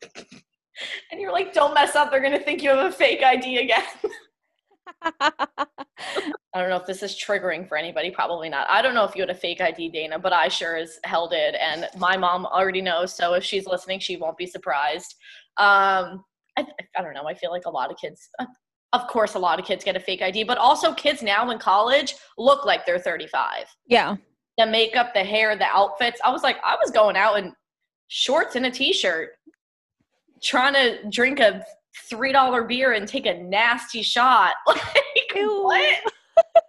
And 1.12 1.20
you're 1.20 1.32
like, 1.32 1.52
don't 1.52 1.74
mess 1.74 1.94
up. 1.94 2.10
They're 2.10 2.20
going 2.20 2.32
to 2.38 2.42
think 2.42 2.62
you 2.62 2.70
have 2.70 2.86
a 2.86 2.92
fake 2.92 3.22
ID 3.22 3.58
again. 3.58 3.82
I 6.52 6.60
don't 6.60 6.68
know 6.68 6.76
if 6.76 6.86
this 6.86 7.02
is 7.02 7.14
triggering 7.14 7.68
for 7.68 7.76
anybody. 7.76 8.10
Probably 8.10 8.48
not. 8.48 8.68
I 8.68 8.82
don't 8.82 8.94
know 8.94 9.04
if 9.04 9.14
you 9.14 9.22
had 9.22 9.30
a 9.30 9.34
fake 9.34 9.60
ID, 9.60 9.90
Dana, 9.90 10.18
but 10.18 10.32
I 10.32 10.48
sure 10.48 10.76
as 10.76 10.98
hell 11.04 11.28
did. 11.28 11.54
And 11.54 11.88
my 11.96 12.16
mom 12.16 12.44
already 12.46 12.80
knows. 12.82 13.14
So 13.14 13.34
if 13.34 13.44
she's 13.44 13.66
listening, 13.66 14.00
she 14.00 14.16
won't 14.16 14.36
be 14.36 14.46
surprised. 14.46 15.14
Um, 15.58 16.24
I, 16.58 16.66
I 16.96 17.02
don't 17.02 17.14
know. 17.14 17.26
I 17.28 17.34
feel 17.34 17.50
like 17.50 17.66
a 17.66 17.70
lot 17.70 17.90
of 17.90 17.96
kids, 17.98 18.28
uh, 18.40 18.46
of 18.92 19.06
course, 19.06 19.34
a 19.34 19.38
lot 19.38 19.60
of 19.60 19.64
kids 19.64 19.84
get 19.84 19.94
a 19.94 20.00
fake 20.00 20.22
ID, 20.22 20.42
but 20.44 20.58
also 20.58 20.92
kids 20.92 21.22
now 21.22 21.48
in 21.50 21.58
college 21.58 22.16
look 22.36 22.64
like 22.64 22.84
they're 22.84 22.98
35. 22.98 23.66
yeah. 23.86 24.16
The 24.58 24.66
makeup, 24.66 25.14
the 25.14 25.24
hair, 25.24 25.56
the 25.56 25.64
outfits. 25.64 26.20
I 26.22 26.30
was 26.30 26.42
like, 26.42 26.58
I 26.64 26.76
was 26.82 26.90
going 26.90 27.16
out 27.16 27.38
in 27.38 27.54
shorts 28.08 28.56
and 28.56 28.66
a 28.66 28.70
t 28.70 28.92
shirt, 28.92 29.30
trying 30.42 30.74
to 30.74 31.08
drink 31.08 31.40
a 31.40 31.64
$3 32.12 32.68
beer 32.68 32.92
and 32.92 33.06
take 33.08 33.26
a 33.26 33.34
nasty 33.34 34.02
shot. 34.02 34.54
Like, 34.66 35.34
Ew. 35.34 35.62
what? 35.64 35.98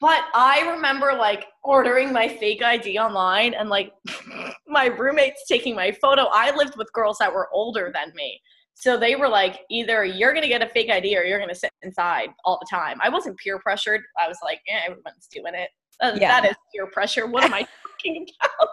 But 0.00 0.24
I 0.34 0.60
remember 0.70 1.12
like 1.12 1.44
ordering 1.62 2.10
my 2.10 2.26
fake 2.26 2.62
ID 2.62 2.98
online 2.98 3.52
and 3.52 3.68
like 3.68 3.92
my 4.66 4.86
roommates 4.86 5.44
taking 5.46 5.74
my 5.76 5.92
photo. 5.92 6.26
I 6.32 6.56
lived 6.56 6.76
with 6.78 6.90
girls 6.94 7.18
that 7.20 7.30
were 7.32 7.50
older 7.52 7.92
than 7.94 8.10
me. 8.14 8.40
So 8.72 8.96
they 8.96 9.14
were 9.14 9.28
like, 9.28 9.60
either 9.70 10.02
you're 10.06 10.32
going 10.32 10.42
to 10.42 10.48
get 10.48 10.62
a 10.62 10.68
fake 10.70 10.88
ID 10.90 11.18
or 11.18 11.22
you're 11.24 11.38
going 11.38 11.50
to 11.50 11.54
sit 11.54 11.70
inside 11.82 12.30
all 12.46 12.58
the 12.58 12.66
time. 12.70 12.98
I 13.02 13.10
wasn't 13.10 13.36
peer 13.38 13.58
pressured. 13.58 14.00
I 14.18 14.26
was 14.26 14.38
like, 14.42 14.60
yeah, 14.66 14.80
everyone's 14.84 15.28
doing 15.30 15.52
it. 15.54 15.68
That- 16.00 16.18
Yeah. 16.18 16.40
That 16.40 16.50
is 16.50 16.56
peer 16.74 16.86
pressure. 16.86 17.26
What 17.26 17.44
am 17.44 17.52
I 17.52 17.66
talking 18.00 18.26
about? 18.40 18.68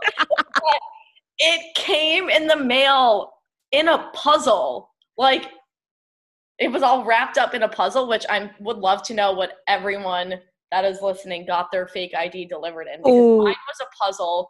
It 1.39 1.75
came 1.75 2.29
in 2.29 2.47
the 2.47 2.55
mail 2.55 3.33
in 3.73 3.89
a 3.89 4.09
puzzle. 4.13 4.89
Like, 5.17 5.49
it 6.59 6.71
was 6.71 6.83
all 6.83 7.05
wrapped 7.05 7.37
up 7.37 7.53
in 7.53 7.63
a 7.63 7.67
puzzle, 7.69 8.07
which 8.07 8.25
I 8.29 8.49
would 8.59 8.77
love 8.77 9.03
to 9.03 9.13
know 9.13 9.31
what 9.33 9.57
everyone 9.67 10.35
that 10.71 10.83
is 10.85 11.01
listening 11.01 11.45
got 11.45 11.71
their 11.71 11.87
fake 11.87 12.13
ID 12.17 12.45
delivered 12.45 12.87
in 12.93 12.99
because 12.99 13.13
Ooh. 13.13 13.43
mine 13.43 13.55
was 13.67 13.79
a 13.81 14.03
puzzle. 14.03 14.49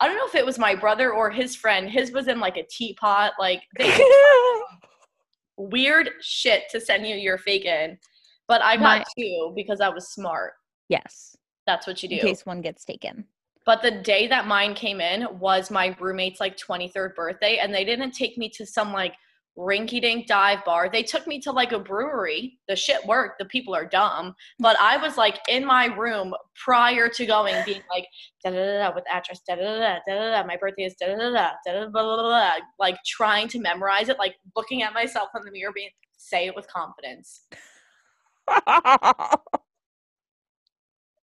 I 0.00 0.06
don't 0.06 0.16
know 0.16 0.26
if 0.26 0.34
it 0.34 0.46
was 0.46 0.58
my 0.58 0.74
brother 0.74 1.12
or 1.12 1.30
his 1.30 1.56
friend. 1.56 1.90
His 1.90 2.12
was 2.12 2.28
in 2.28 2.38
like 2.40 2.56
a 2.56 2.62
teapot. 2.70 3.32
Like 3.38 3.62
they 3.78 3.98
weird 5.56 6.10
shit 6.20 6.64
to 6.70 6.80
send 6.80 7.06
you 7.06 7.16
your 7.16 7.38
fake 7.38 7.64
in. 7.64 7.98
But 8.46 8.62
I 8.62 8.76
got 8.76 8.82
My- 8.98 9.04
two 9.18 9.52
because 9.54 9.80
I 9.80 9.88
was 9.88 10.08
smart. 10.08 10.52
yes. 10.88 11.34
That's 11.66 11.86
what 11.86 12.02
you 12.02 12.08
do. 12.08 12.14
In 12.14 12.20
case 12.22 12.46
one 12.46 12.62
gets 12.62 12.82
taken. 12.86 13.26
But 13.66 13.82
the 13.82 13.90
day 13.90 14.26
that 14.28 14.46
mine 14.46 14.72
came 14.74 15.02
in 15.02 15.26
was 15.38 15.70
my 15.70 15.94
roommate's 16.00 16.40
like 16.40 16.56
23rd 16.56 17.14
birthday, 17.14 17.58
and 17.58 17.74
they 17.74 17.84
didn't 17.84 18.12
take 18.12 18.38
me 18.38 18.48
to 18.54 18.64
some 18.64 18.90
like 18.94 19.12
rinky 19.58 20.00
dink 20.00 20.26
dive 20.26 20.64
bar. 20.64 20.88
They 20.88 21.02
took 21.02 21.26
me 21.26 21.40
to 21.40 21.50
like 21.50 21.72
a 21.72 21.78
brewery. 21.78 22.58
The 22.68 22.76
shit 22.76 23.04
worked. 23.06 23.40
The 23.40 23.44
people 23.46 23.74
are 23.74 23.84
dumb. 23.84 24.34
But 24.58 24.76
I 24.80 24.96
was 24.96 25.16
like 25.16 25.40
in 25.48 25.64
my 25.64 25.86
room 25.86 26.32
prior 26.54 27.08
to 27.08 27.26
going, 27.26 27.56
being 27.64 27.82
like, 27.90 28.06
da 28.44 28.50
da 28.50 28.88
da 28.88 28.94
with 28.94 29.04
address, 29.10 29.40
da 29.46 29.56
da 29.56 29.62
da 29.62 29.98
da 30.06 30.42
da. 30.42 30.46
My 30.46 30.56
birthday 30.56 30.84
is 30.84 30.94
da 30.94 31.08
da 31.08 31.16
da 31.16 31.50
da 31.66 31.72
da 31.72 31.88
blah 31.88 32.02
blah 32.02 32.22
blah. 32.22 32.52
Like 32.78 32.96
trying 33.04 33.48
to 33.48 33.58
memorize 33.58 34.08
it, 34.08 34.18
like 34.18 34.36
looking 34.54 34.82
at 34.82 34.94
myself 34.94 35.30
in 35.36 35.44
the 35.44 35.50
mirror, 35.50 35.72
being 35.74 35.90
say 36.16 36.46
it 36.46 36.54
with 36.54 36.68
confidence. 36.68 37.42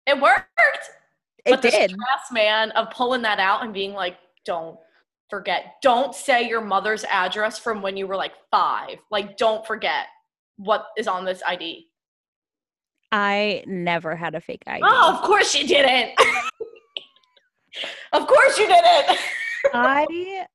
it 0.07 0.21
worked. 0.21 0.47
It 1.47 1.51
but 1.51 1.62
did. 1.62 1.73
the 1.73 1.95
stress, 1.95 2.33
man, 2.33 2.71
of 2.73 2.90
pulling 2.90 3.23
that 3.23 3.40
out 3.40 3.64
and 3.64 3.73
being 3.73 3.95
like, 3.95 4.19
don't 4.45 4.79
forget. 5.31 5.77
Don't 5.83 6.14
say 6.14 6.49
your 6.49 6.61
mother's 6.61 7.05
address 7.05 7.59
from 7.59 7.81
when 7.81 7.97
you 7.97 8.07
were 8.07 8.16
like 8.16 8.33
five. 8.51 8.99
Like, 9.11 9.37
don't 9.37 9.66
forget 9.66 10.07
what 10.57 10.87
is 10.97 11.07
on 11.07 11.25
this 11.25 11.43
ID. 11.47 11.87
I 13.12 13.64
never 13.66 14.14
had 14.14 14.35
a 14.35 14.40
fake 14.40 14.62
ID. 14.66 14.83
Oh, 14.85 15.14
of 15.14 15.23
course 15.23 15.55
you 15.55 15.66
didn't. 15.66 16.12
of 18.12 18.27
course 18.27 18.59
you 18.59 18.66
didn't. 18.66 19.19
I 19.73 20.47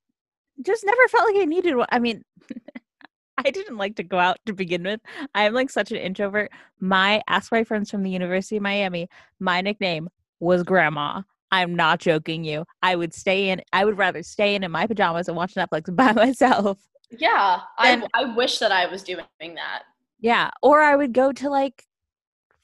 just 0.62 0.86
never 0.86 1.08
felt 1.10 1.26
like 1.34 1.42
I 1.42 1.46
needed 1.46 1.76
one. 1.76 1.88
I 1.92 2.00
mean, 2.00 2.24
I 3.38 3.52
didn't 3.52 3.78
like 3.78 3.98
to 3.98 4.04
go 4.04 4.18
out 4.18 4.38
to 4.46 4.54
begin 4.54 4.84
with. 4.84 5.02
I'm 5.34 5.54
like 5.54 5.70
such 5.70 5.92
an 5.92 5.98
introvert. 5.98 6.52
My 6.80 7.22
ask 7.28 7.52
my 7.52 7.64
friends 7.64 7.92
from 7.92 8.04
the 8.04 8.10
University 8.10 8.58
of 8.58 8.64
Miami, 8.64 9.10
my 9.40 9.62
nickname 9.62 10.10
was 10.40 10.64
grandma. 10.64 11.22
I'm 11.56 11.76
not 11.76 12.00
joking 12.00 12.44
you. 12.44 12.66
I 12.82 12.96
would 12.96 13.14
stay 13.14 13.50
in 13.50 13.62
I 13.72 13.86
would 13.86 13.98
rather 13.98 14.24
stay 14.24 14.56
in 14.56 14.64
in 14.64 14.72
my 14.72 14.88
pajamas 14.88 15.28
and 15.28 15.38
watch 15.38 15.54
Netflix 15.56 15.94
by 15.96 16.12
myself. 16.12 16.80
Yeah, 17.12 17.62
I, 17.78 18.04
I 18.14 18.36
wish 18.36 18.60
that 18.60 18.72
I 18.72 18.88
was 18.88 19.04
doing 19.04 19.26
that. 19.40 19.84
Yeah, 20.20 20.50
or 20.62 20.82
I 20.82 20.96
would 20.96 21.14
go 21.14 21.32
to 21.32 21.50
like 21.50 21.86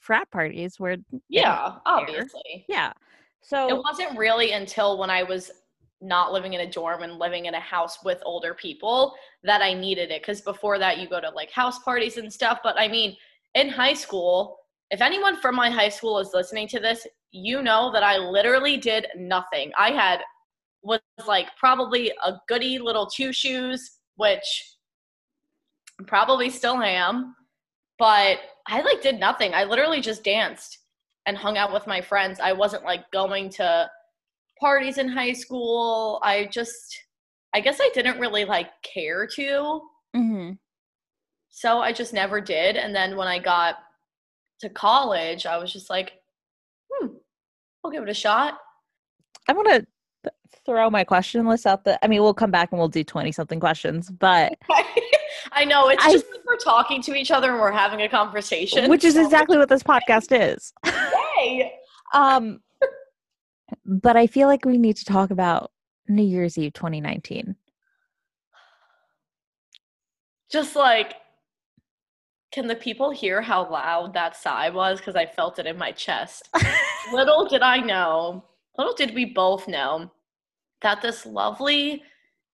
frat 0.00 0.30
parties 0.30 0.78
where 0.78 0.96
Yeah, 1.28 1.76
obviously. 1.86 2.66
Yeah. 2.68 2.92
So 3.40 3.68
it 3.68 3.76
wasn't 3.76 4.18
really 4.18 4.52
until 4.52 4.98
when 4.98 5.10
I 5.10 5.22
was 5.22 5.50
not 6.00 6.32
living 6.32 6.52
in 6.52 6.60
a 6.60 6.70
dorm 6.70 7.02
and 7.02 7.18
living 7.18 7.46
in 7.46 7.54
a 7.54 7.60
house 7.60 8.04
with 8.04 8.20
older 8.24 8.54
people 8.54 9.14
that 9.44 9.62
I 9.62 9.72
needed 9.72 10.10
it. 10.10 10.22
Because 10.22 10.40
before 10.40 10.78
that, 10.78 10.98
you 10.98 11.08
go 11.08 11.20
to 11.20 11.30
like 11.30 11.50
house 11.50 11.78
parties 11.78 12.18
and 12.18 12.32
stuff. 12.32 12.58
But 12.62 12.78
I 12.78 12.88
mean, 12.88 13.16
in 13.54 13.68
high 13.68 13.94
school, 13.94 14.58
if 14.92 15.00
anyone 15.00 15.40
from 15.40 15.56
my 15.56 15.70
high 15.70 15.88
school 15.88 16.18
is 16.18 16.30
listening 16.34 16.68
to 16.68 16.78
this, 16.78 17.06
you 17.30 17.62
know 17.62 17.90
that 17.92 18.02
I 18.02 18.18
literally 18.18 18.76
did 18.76 19.06
nothing. 19.16 19.72
I 19.76 19.90
had 19.90 20.20
was 20.82 21.00
like 21.26 21.46
probably 21.56 22.12
a 22.24 22.34
goody 22.46 22.78
little 22.78 23.06
two 23.06 23.32
shoes, 23.32 23.98
which 24.16 24.76
probably 26.06 26.50
still 26.50 26.82
am, 26.82 27.34
but 27.98 28.38
I 28.66 28.82
like 28.82 29.00
did 29.00 29.18
nothing. 29.18 29.54
I 29.54 29.64
literally 29.64 30.02
just 30.02 30.24
danced 30.24 30.78
and 31.24 31.38
hung 31.38 31.56
out 31.56 31.72
with 31.72 31.86
my 31.86 32.02
friends. 32.02 32.38
I 32.38 32.52
wasn't 32.52 32.84
like 32.84 33.10
going 33.12 33.48
to 33.50 33.90
parties 34.60 34.98
in 34.98 35.08
high 35.08 35.32
school. 35.32 36.20
I 36.22 36.50
just 36.52 36.98
I 37.54 37.60
guess 37.60 37.78
I 37.80 37.90
didn't 37.94 38.20
really 38.20 38.44
like 38.44 38.68
care 38.82 39.26
to. 39.36 39.80
Mhm. 40.14 40.58
So 41.48 41.78
I 41.80 41.92
just 41.92 42.12
never 42.12 42.42
did. 42.42 42.76
And 42.76 42.94
then 42.94 43.16
when 43.16 43.28
I 43.28 43.38
got 43.38 43.76
to 44.62 44.68
college, 44.70 45.44
I 45.46 45.58
was 45.58 45.72
just 45.72 45.90
like, 45.90 46.12
hmm, 46.90 47.08
I'll 47.84 47.90
give 47.90 48.02
it 48.02 48.08
a 48.08 48.14
shot. 48.14 48.58
I 49.48 49.52
want 49.52 49.68
to 49.68 50.32
throw 50.64 50.88
my 50.88 51.02
question 51.04 51.46
list 51.46 51.66
out 51.66 51.84
the 51.84 52.02
I 52.04 52.08
mean, 52.08 52.22
we'll 52.22 52.32
come 52.34 52.50
back 52.50 52.70
and 52.72 52.78
we'll 52.78 52.88
do 52.88 53.02
20 53.04 53.32
something 53.32 53.60
questions, 53.60 54.08
but 54.10 54.54
I 55.52 55.64
know 55.64 55.88
it's 55.88 56.04
I- 56.04 56.12
just 56.12 56.26
like 56.30 56.44
we're 56.46 56.56
talking 56.56 57.02
to 57.02 57.14
each 57.14 57.30
other 57.30 57.50
and 57.50 57.60
we're 57.60 57.72
having 57.72 58.00
a 58.02 58.08
conversation. 58.08 58.88
which 58.88 59.04
is 59.04 59.14
so- 59.14 59.24
exactly 59.24 59.58
what 59.58 59.68
this 59.68 59.82
podcast 59.82 60.28
is. 60.56 60.72
Yay! 60.86 61.72
Um 62.14 62.60
but 63.86 64.18
I 64.18 64.26
feel 64.26 64.46
like 64.48 64.66
we 64.66 64.76
need 64.76 64.96
to 64.96 65.04
talk 65.06 65.30
about 65.30 65.70
New 66.06 66.22
Year's 66.22 66.58
Eve 66.58 66.74
2019. 66.74 67.56
Just 70.50 70.76
like, 70.76 71.14
can 72.52 72.66
the 72.66 72.74
people 72.76 73.10
hear 73.10 73.40
how 73.40 73.68
loud 73.68 74.12
that 74.12 74.36
sigh 74.36 74.68
was? 74.68 74.98
Because 74.98 75.16
I 75.16 75.26
felt 75.26 75.58
it 75.58 75.66
in 75.66 75.78
my 75.78 75.90
chest. 75.90 76.50
little 77.12 77.48
did 77.48 77.62
I 77.62 77.78
know, 77.78 78.44
little 78.76 78.94
did 78.94 79.14
we 79.14 79.24
both 79.24 79.66
know, 79.66 80.10
that 80.82 81.00
this 81.00 81.24
lovely 81.24 82.02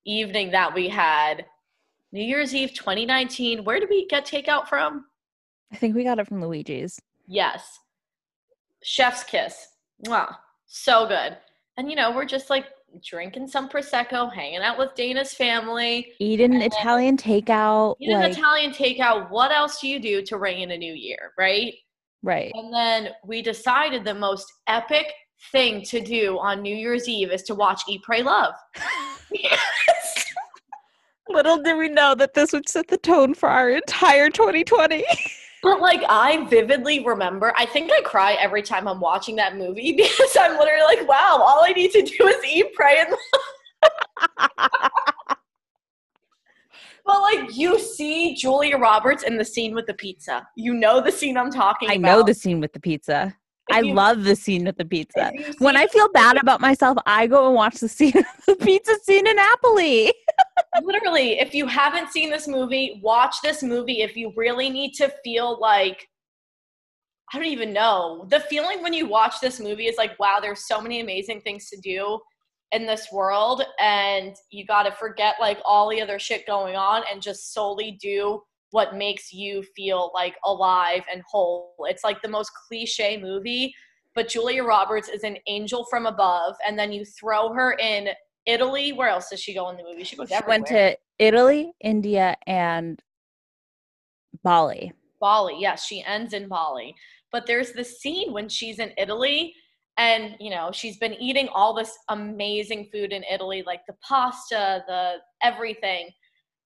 evening 0.05 0.51
that 0.53 0.73
we 0.73 0.89
had, 0.89 1.45
New 2.13 2.23
Year's 2.23 2.55
Eve 2.55 2.73
2019, 2.75 3.65
where 3.65 3.81
did 3.81 3.91
we 3.91 4.07
get 4.07 4.25
takeout 4.25 4.69
from? 4.69 5.07
I 5.73 5.77
think 5.77 5.95
we 5.95 6.05
got 6.05 6.19
it 6.19 6.29
from 6.29 6.41
Luigi's. 6.41 6.99
Yes. 7.27 7.81
Chef's 8.83 9.25
kiss. 9.25 9.69
Wow. 10.07 10.37
So 10.67 11.07
good. 11.07 11.37
And 11.77 11.91
you 11.91 11.97
know, 11.97 12.13
we're 12.13 12.25
just 12.25 12.51
like 12.51 12.67
drinking 13.05 13.49
some 13.49 13.69
prosecco, 13.69 14.33
hanging 14.33 14.61
out 14.61 14.79
with 14.79 14.95
Dana's 14.95 15.35
family, 15.35 16.13
Eating 16.19 16.61
Italian 16.61 17.17
takeout. 17.17 17.97
eating 18.01 18.17
like- 18.17 18.33
Italian 18.33 18.73
takeout. 18.73 19.31
What 19.31 19.53
else 19.53 19.81
do 19.81 19.89
you 19.89 20.01
do 20.01 20.23
to 20.23 20.37
ring 20.39 20.61
in 20.61 20.71
a 20.71 20.79
new 20.79 20.93
year, 20.93 21.33
right? 21.39 21.75
right. 22.23 22.51
And 22.55 22.73
then 22.73 23.11
we 23.25 23.43
decided 23.43 24.05
the 24.05 24.15
most 24.15 24.53
epic 24.67 25.07
thing 25.53 25.83
to 25.83 26.01
do 26.01 26.39
on 26.39 26.63
New 26.63 26.75
Year's 26.75 27.09
Eve 27.09 27.31
is 27.31 27.43
to 27.45 27.55
watch 27.55 27.83
Eat, 27.89 28.03
Pray, 28.03 28.23
Love. 28.23 28.55
Yes. 29.31 30.25
Little 31.29 31.63
did 31.63 31.77
we 31.77 31.89
know 31.89 32.15
that 32.15 32.35
this 32.35 32.53
would 32.53 32.69
set 32.69 32.89
the 32.89 32.97
tone 32.97 33.35
for 33.35 33.49
our 33.49 33.71
entire 33.71 34.31
2020. 34.31 35.05
But 35.63 35.81
like 35.81 36.03
I 36.09 36.45
vividly 36.49 37.05
remember, 37.05 37.53
I 37.57 37.67
think 37.67 37.91
I 37.93 38.01
cry 38.03 38.35
every 38.35 38.63
time 38.63 38.87
I'm 38.87 39.01
watching 39.01 39.37
that 39.37 39.57
movie 39.57 39.93
because 39.97 40.37
I'm 40.39 40.59
literally 40.59 40.97
like, 40.97 41.09
wow, 41.09 41.43
all 41.45 41.65
I 41.65 41.73
need 41.73 41.91
to 41.93 42.03
do 42.03 42.27
is 42.29 42.45
eat, 42.45 42.73
pray, 42.75 43.01
and 43.07 43.15
But 47.05 47.23
like 47.23 47.57
you 47.57 47.79
see 47.79 48.35
Julia 48.35 48.77
Roberts 48.77 49.23
in 49.23 49.39
the 49.39 49.45
scene 49.45 49.75
with 49.75 49.87
the 49.87 49.95
pizza. 49.95 50.47
You 50.57 50.75
know 50.75 51.01
the 51.01 51.11
scene 51.11 51.39
I'm 51.39 51.51
talking 51.51 51.89
I 51.89 51.95
about. 51.95 52.07
know 52.19 52.23
the 52.23 52.35
scene 52.35 52.61
with 52.61 52.75
the 52.75 52.81
pizza. 52.81 53.35
If 53.71 53.77
I 53.77 53.81
you- 53.81 53.95
love 53.95 54.25
the 54.25 54.37
scene 54.37 54.65
with 54.67 54.77
the 54.77 54.85
pizza. 54.85 55.33
When 55.59 55.75
I 55.77 55.87
feel 55.87 56.11
bad 56.13 56.37
about 56.37 56.61
myself, 56.61 56.99
I 57.07 57.27
go 57.27 57.47
and 57.47 57.55
watch 57.55 57.77
the 57.81 57.89
scene, 57.89 58.13
the 58.47 58.57
pizza 58.57 58.95
scene 59.05 59.27
in 59.27 59.37
Napoli. 59.37 60.13
Literally, 60.83 61.41
if 61.41 61.55
you 61.55 61.67
haven't 61.67 62.11
seen 62.11 62.31
this 62.31 62.49
movie, 62.49 63.01
watch 63.03 63.37
this 63.43 63.63
movie 63.63 64.03
if 64.03 64.17
you 64.17 64.33
really 64.37 64.71
need 64.71 64.93
to 64.95 65.13
feel 65.25 65.59
like 65.61 66.07
I 67.33 67.37
don't 67.37 67.49
even 67.49 67.75
know. 67.75 68.27
The 68.31 68.41
feeling 68.41 68.83
when 68.83 68.95
you 68.95 69.07
watch 69.07 69.35
this 69.41 69.61
movie 69.61 69.87
is 69.87 69.99
like, 69.99 70.19
wow, 70.19 70.39
there's 70.41 70.67
so 70.67 70.81
many 70.81 71.01
amazing 71.01 71.43
things 71.43 71.69
to 71.69 71.79
do 71.81 72.19
in 72.73 72.87
this 72.87 73.09
world 73.13 73.63
and 73.81 74.35
you 74.51 74.65
got 74.65 74.85
to 74.85 74.93
forget 74.93 75.37
like 75.41 75.59
all 75.65 75.89
the 75.89 76.01
other 76.01 76.19
shit 76.19 76.47
going 76.47 76.77
on 76.77 77.03
and 77.11 77.23
just 77.23 77.53
solely 77.53 77.99
do 78.01 78.43
what 78.71 78.95
makes 78.97 79.33
you 79.33 79.63
feel 79.75 80.11
like 80.15 80.37
alive 80.45 81.03
and 81.13 81.23
whole. 81.27 81.75
It's 81.81 82.05
like 82.05 82.21
the 82.21 82.29
most 82.29 82.51
cliche 82.67 83.19
movie, 83.21 83.75
but 84.15 84.29
Julia 84.29 84.65
Roberts 84.65 85.09
is 85.09 85.23
an 85.23 85.39
angel 85.47 85.87
from 85.89 86.07
above 86.07 86.57
and 86.67 86.79
then 86.79 86.93
you 86.93 87.05
throw 87.05 87.53
her 87.55 87.73
in 87.75 88.09
Italy. 88.49 88.93
Where 88.93 89.09
else 89.09 89.29
does 89.31 89.41
she 89.41 89.55
go 89.55 89.69
in 89.71 89.77
the 89.77 89.85
movie? 89.85 90.03
She 90.05 90.17
goes 90.17 90.29
She 90.29 90.35
everywhere. 90.35 90.59
went 90.59 90.67
to 90.69 90.97
Italy, 91.19 91.73
India, 91.81 92.37
and 92.47 93.01
Bali. 94.43 94.93
Bali. 95.21 95.57
Yes, 95.61 95.85
she 95.85 96.03
ends 96.03 96.33
in 96.33 96.49
Bali. 96.49 96.95
But 97.31 97.47
there's 97.47 97.73
this 97.73 98.01
scene 98.01 98.33
when 98.33 98.49
she's 98.49 98.79
in 98.79 98.93
Italy 98.97 99.55
and, 99.99 100.37
you 100.41 100.51
know, 100.51 100.71
she's 100.73 100.97
been 100.97 101.15
eating 101.15 101.49
all 101.49 101.75
this 101.75 101.93
amazing 102.09 102.89
food 102.93 103.13
in 103.13 103.25
Italy, 103.25 103.63
like 103.67 103.81
the 103.87 103.97
pasta, 104.07 104.83
the 104.87 105.17
everything. 105.43 106.09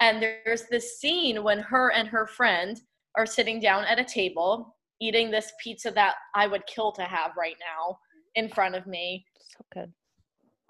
And 0.01 0.23
there's 0.23 0.65
this 0.71 1.01
scene 1.01 1.43
when 1.43 1.59
her 1.59 1.93
and 1.93 2.07
her 2.09 2.27
friend 2.27 2.81
are 3.17 3.27
sitting 3.27 3.59
down 3.61 3.85
at 3.85 3.99
a 3.99 4.05
table 4.05 4.77
eating 5.01 5.31
this 5.31 5.53
pizza 5.63 5.91
that 5.91 6.15
I 6.37 6.47
would 6.47 6.65
kill 6.67 6.93
to 6.93 7.03
have 7.03 7.33
right 7.37 7.57
now 7.59 7.99
in 8.37 8.49
front 8.49 8.77
of 8.77 8.87
me. 8.87 9.25
So 9.41 9.65
good. 9.75 9.93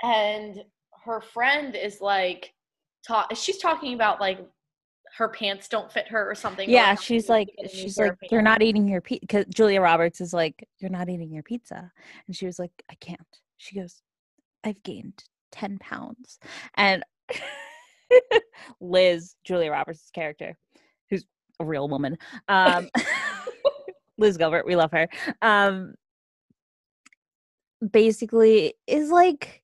And 0.03 0.62
her 1.05 1.21
friend 1.21 1.75
is 1.75 2.01
like, 2.01 2.53
ta- 3.07 3.29
she's 3.35 3.59
talking 3.59 3.95
about 3.95 4.21
like 4.21 4.38
her 5.17 5.29
pants 5.29 5.69
don't 5.69 5.93
fit 5.93 6.09
her 6.09 6.31
or 6.31 6.35
something. 6.35 6.69
Yeah, 6.69 6.95
she's 6.95 7.29
like, 7.29 7.49
needs 7.49 7.57
to 7.57 7.62
get 7.62 7.73
a 7.73 7.77
new 7.77 7.83
she's 7.83 7.99
like, 7.99 8.15
you're 8.31 8.43
not 8.43 8.62
eating 8.62 8.88
your 8.88 9.01
pizza. 9.01 9.21
Because 9.21 9.45
Julia 9.47 9.81
Roberts 9.81 10.21
is 10.21 10.33
like, 10.33 10.67
you're 10.79 10.91
not 10.91 11.09
eating 11.09 11.33
your 11.33 11.43
pizza, 11.43 11.91
and 12.27 12.37
she 12.37 12.47
was 12.47 12.59
like, 12.59 12.73
I 12.91 12.95
can't. 13.01 13.21
She 13.59 13.79
goes, 13.79 14.03
I've 14.65 14.83
gained 14.83 15.25
ten 15.51 15.79
pounds, 15.79 16.38
and 16.77 17.05
Liz, 18.81 19.35
Julia 19.45 19.71
Roberts' 19.71 20.11
character, 20.15 20.57
who's 21.11 21.25
a 21.61 21.65
real 21.65 21.88
woman, 21.88 22.17
um, 22.49 22.88
Liz 24.19 24.37
Gilbert, 24.37 24.67
we 24.67 24.77
love 24.77 24.93
her. 24.93 25.09
Um, 25.41 25.95
basically, 27.91 28.75
is 28.87 29.11
like, 29.11 29.62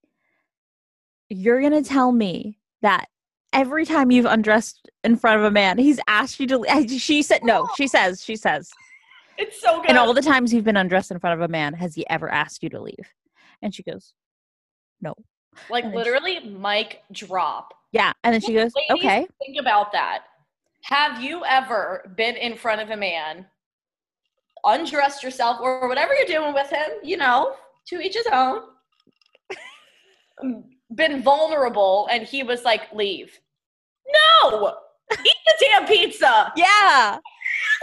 you're 1.31 1.61
gonna 1.61 1.83
tell 1.83 2.13
me 2.13 2.59
that 2.83 3.07
every 3.53 3.85
time 3.85 4.11
you've 4.11 4.27
undressed 4.27 4.89
in 5.05 5.17
front 5.17 5.39
of 5.39 5.45
a 5.45 5.51
man, 5.51 5.79
he's 5.79 6.01
asked 6.09 6.39
you 6.41 6.47
to. 6.49 6.59
leave. 6.59 6.91
She 6.91 7.23
said 7.23 7.45
no. 7.45 7.69
She 7.77 7.87
says. 7.87 8.23
She 8.25 8.37
says. 8.37 8.71
It's 9.37 9.61
so 9.61 9.81
good. 9.81 9.91
And 9.91 9.99
all 9.99 10.13
the 10.13 10.23
times 10.23 10.53
you've 10.53 10.65
been 10.65 10.77
undressed 10.77 11.11
in 11.11 11.19
front 11.21 11.41
of 11.41 11.49
a 11.49 11.51
man, 11.51 11.73
has 11.75 11.95
he 11.95 12.09
ever 12.11 12.29
asked 12.29 12.63
you 12.63 12.69
to 12.71 12.81
leave? 12.81 13.13
And 13.63 13.73
she 13.73 13.83
goes, 13.85 14.13
no. 15.01 15.15
like 15.71 15.85
then 15.85 15.93
she- 15.93 15.99
literally, 15.99 16.41
mic 16.41 17.03
drop. 17.13 17.73
Yeah. 17.93 18.13
And 18.25 18.35
then 18.35 18.41
she 18.41 18.53
goes, 18.53 18.73
Ladies, 18.75 19.05
okay. 19.05 19.27
Think 19.45 19.59
about 19.61 19.93
that. 19.93 20.25
Have 20.83 21.23
you 21.23 21.45
ever 21.45 22.13
been 22.17 22.37
in 22.37 22.57
front 22.57 22.81
of 22.81 22.91
a 22.91 22.97
man, 22.97 23.47
undressed 24.65 25.23
yourself, 25.23 25.59
or 25.61 25.89
whatever 25.89 26.15
you're 26.15 26.27
doing 26.27 26.53
with 26.53 26.71
him? 26.71 26.89
You 27.03 27.17
know, 27.17 27.55
to 27.89 28.01
each 28.01 28.15
his 28.15 28.27
own. 28.33 28.63
been 30.95 31.23
vulnerable, 31.23 32.09
and 32.11 32.25
he 32.25 32.43
was 32.43 32.65
like, 32.65 32.93
"Leave." 32.93 33.39
No, 34.43 34.75
eat 35.13 35.37
the 35.47 35.55
damn 35.61 35.87
pizza. 35.87 36.53
Yeah. 36.57 37.19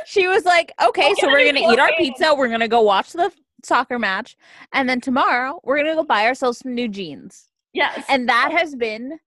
She 0.05 0.27
was 0.27 0.45
like, 0.45 0.73
okay, 0.83 1.13
so 1.19 1.27
we're 1.27 1.43
going 1.51 1.55
to 1.55 1.71
eat 1.71 1.79
our 1.79 1.91
pizza. 1.97 2.33
We're 2.33 2.47
going 2.47 2.59
to 2.59 2.67
go 2.67 2.81
watch 2.81 3.13
the 3.13 3.31
soccer 3.63 3.99
match. 3.99 4.35
And 4.73 4.87
then 4.87 5.01
tomorrow, 5.01 5.59
we're 5.63 5.77
going 5.77 5.87
to 5.87 5.95
go 5.95 6.03
buy 6.03 6.25
ourselves 6.25 6.59
some 6.59 6.75
new 6.75 6.87
jeans. 6.87 7.49
Yes, 7.73 8.05
And 8.07 8.29
that 8.29 8.51
has 8.51 8.75
been, 8.75 9.19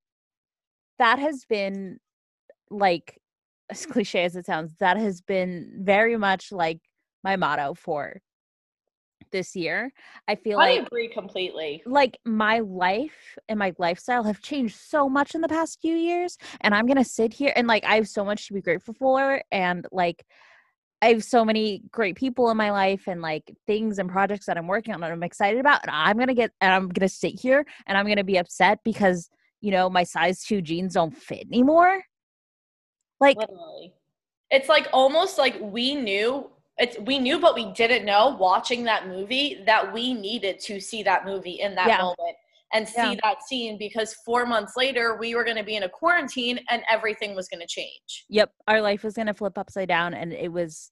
that 0.99 1.19
has 1.19 1.45
been 1.45 1.99
like, 2.71 3.19
as 3.71 3.85
cliche 3.85 4.25
as 4.25 4.37
it 4.37 4.47
sounds, 4.47 4.75
that 4.81 4.97
has 4.97 5.21
been 5.21 5.81
very 5.83 6.17
much 6.17 6.53
like 6.53 6.81
my 7.23 7.37
motto 7.37 7.75
for 7.75 8.21
this 9.31 9.55
year. 9.57 9.93
I 10.27 10.35
feel 10.35 10.59
I 10.59 10.63
like 10.63 10.81
I 10.81 10.83
agree 10.85 11.09
completely. 11.09 11.83
like 11.87 12.19
my 12.25 12.61
life 12.61 13.37
and 13.49 13.59
my 13.59 13.73
lifestyle 13.79 14.25
have 14.25 14.41
changed 14.41 14.77
so 14.77 15.09
much 15.09 15.35
in 15.35 15.41
the 15.41 15.49
past 15.49 15.79
few 15.81 15.95
years 15.95 16.37
and 16.61 16.75
i'm 16.75 16.87
gonna 16.87 17.05
sit 17.05 17.33
here 17.33 17.53
and 17.57 17.67
like 17.67 17.85
i 17.85 17.95
have 17.95 18.09
so 18.09 18.25
much 18.25 18.47
to 18.47 18.55
be 18.55 18.61
grateful 18.61 18.95
for 18.95 19.43
and 19.51 19.87
like 19.93 20.25
i 21.03 21.09
have 21.09 21.25
so 21.25 21.45
many 21.45 21.83
great 21.91 22.17
people 22.17 22.51
in 22.51 22.57
my 22.57 22.71
life 22.71 23.07
and 23.07 23.23
like 23.23 23.55
things 23.67 23.99
and 23.99 24.11
projects 24.11 24.47
that 24.47 24.57
i'm 24.57 24.67
working 24.67 24.95
on 24.95 25.01
that 25.01 25.13
i'm 25.13 25.23
excited 25.23 25.61
about 25.61 25.81
and 25.83 25.91
i'm 25.95 26.19
gonna 26.19 26.35
get 26.35 26.51
and 26.61 26.73
i'm 26.73 26.89
gonna 26.89 27.09
sit 27.09 27.39
here 27.39 27.65
and 27.87 27.97
i'm 27.97 28.07
gonna 28.07 28.25
be 28.25 28.39
upset 28.39 28.79
because 28.85 29.29
you 29.61 29.71
know 29.71 29.89
my 29.89 30.05
size 30.05 30.43
two 30.43 30.63
jeans 30.63 30.95
don't 30.95 31.17
fit 31.17 31.47
anymore 31.53 32.03
like 33.21 33.37
Literally. 33.37 33.95
It's 34.51 34.69
like 34.69 34.89
almost 34.93 35.37
like 35.37 35.59
we 35.61 35.95
knew 35.95 36.51
it's 36.79 36.99
we 37.01 37.19
knew 37.19 37.39
but 37.41 37.55
we 37.55 37.73
didn't 37.73 38.05
know 38.05 38.37
watching 38.39 38.85
that 38.85 39.09
movie 39.09 39.63
that 39.67 39.93
we 39.93 40.15
needed 40.15 40.59
to 40.61 40.81
see 40.81 41.03
that 41.03 41.25
movie 41.25 41.61
in 41.61 41.75
that 41.75 41.89
Yeah. 41.89 41.99
moment 41.99 42.37
and 42.73 42.89
see 42.89 43.13
Yeah. 43.15 43.21
that 43.23 43.43
scene 43.43 43.79
because 43.79 44.15
4 44.27 44.47
months 44.47 44.75
later 44.77 45.17
we 45.19 45.35
were 45.35 45.45
going 45.45 45.57
to 45.57 45.65
be 45.65 45.77
in 45.77 45.83
a 45.85 45.89
quarantine 45.89 46.61
and 46.71 46.83
everything 46.89 47.35
was 47.35 47.49
going 47.49 47.61
to 47.61 47.67
change. 47.67 48.25
yep 48.29 48.53
our 48.67 48.81
life 48.81 49.03
was 49.03 49.15
gonna 49.15 49.35
flip 49.35 49.57
upside 49.59 49.89
down 49.89 50.15
and 50.15 50.33
it 50.33 50.53
was 50.53 50.91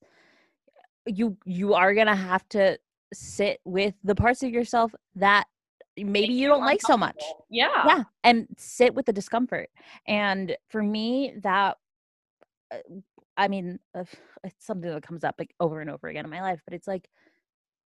you 1.05 1.37
you 1.45 1.73
are 1.73 1.93
gonna 1.93 2.15
have 2.15 2.47
to 2.49 2.77
sit 3.13 3.59
with 3.63 3.93
the 4.03 4.15
parts 4.15 4.43
of 4.43 4.49
yourself 4.49 4.93
that 5.15 5.45
maybe 5.95 6.33
you 6.33 6.47
don't 6.47 6.65
like 6.65 6.81
so 6.81 6.97
much. 6.97 7.23
Yeah. 7.49 7.69
yeah 7.85 8.03
and 8.23 8.47
sit 8.57 8.93
with 8.93 9.05
the 9.05 9.13
discomfort 9.13 9.69
and 10.07 10.57
for 10.69 10.83
me 10.83 11.35
that 11.43 11.77
uh, 12.71 12.77
i 13.37 13.47
mean 13.47 13.79
uh, 13.95 14.03
it's 14.43 14.65
something 14.65 14.89
that 14.89 15.03
comes 15.03 15.23
up 15.23 15.35
like 15.39 15.53
over 15.59 15.81
and 15.81 15.89
over 15.89 16.07
again 16.07 16.25
in 16.25 16.31
my 16.31 16.41
life 16.41 16.61
but 16.65 16.73
it's 16.73 16.87
like 16.87 17.09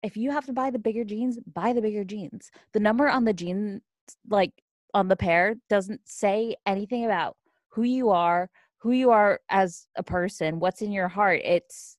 if 0.02 0.16
you 0.16 0.30
have 0.30 0.46
to 0.46 0.52
buy 0.52 0.70
the 0.70 0.78
bigger 0.78 1.04
jeans 1.04 1.38
buy 1.54 1.72
the 1.72 1.80
bigger 1.82 2.04
jeans 2.04 2.50
the 2.72 2.80
number 2.80 3.08
on 3.08 3.24
the 3.24 3.32
jeans 3.32 3.80
like 4.28 4.52
on 4.94 5.08
the 5.08 5.16
pair 5.16 5.56
doesn't 5.68 6.00
say 6.04 6.56
anything 6.66 7.04
about 7.04 7.36
who 7.68 7.82
you 7.82 8.10
are 8.10 8.48
who 8.78 8.92
you 8.92 9.10
are 9.10 9.40
as 9.50 9.86
a 9.96 10.02
person 10.02 10.60
what's 10.60 10.82
in 10.82 10.92
your 10.92 11.08
heart 11.08 11.40
it's 11.44 11.96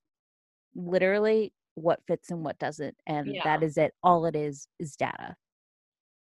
literally 0.75 1.51
what 1.75 1.99
fits 2.07 2.31
and 2.31 2.43
what 2.43 2.57
doesn't 2.59 2.95
and 3.07 3.27
Yeah. 3.35 3.43
that 3.43 3.63
is 3.63 3.77
it 3.77 3.93
all 4.03 4.25
it 4.25 4.35
is 4.35 4.67
is 4.79 4.95
data 4.95 5.35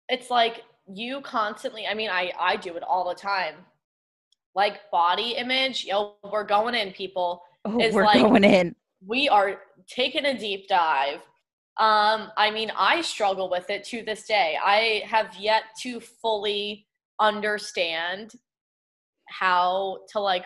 It's 0.09 0.30
like 0.30 0.62
you 0.92 1.20
constantly 1.22 1.87
I 1.87 1.94
mean 1.94 2.11
I 2.11 2.33
I 2.38 2.56
do 2.56 2.76
it 2.76 2.83
all 2.83 3.09
the 3.09 3.14
time. 3.14 3.54
Like 4.54 4.80
body 4.90 5.32
image, 5.36 5.84
yo, 5.84 6.14
we're 6.30 6.44
going 6.44 6.74
in 6.74 6.92
people. 6.92 7.42
oh 7.64 7.78
It's 7.78 7.94
we're 7.94 8.04
like- 8.04 8.20
going 8.20 8.44
in 8.44 8.74
we 9.06 9.30
are 9.30 9.60
taking 9.88 10.26
a 10.26 10.38
deep 10.38 10.68
dive. 10.68 11.20
Um, 11.78 12.30
I 12.36 12.50
mean, 12.52 12.70
I 12.76 13.00
struggle 13.00 13.48
with 13.48 13.70
it 13.70 13.82
to 13.84 14.02
this 14.02 14.26
day. 14.26 14.58
I 14.62 15.02
have 15.06 15.34
yet 15.38 15.62
to 15.84 16.00
fully 16.00 16.86
understand 17.18 18.32
how 19.28 20.00
to 20.12 20.20
like 20.20 20.44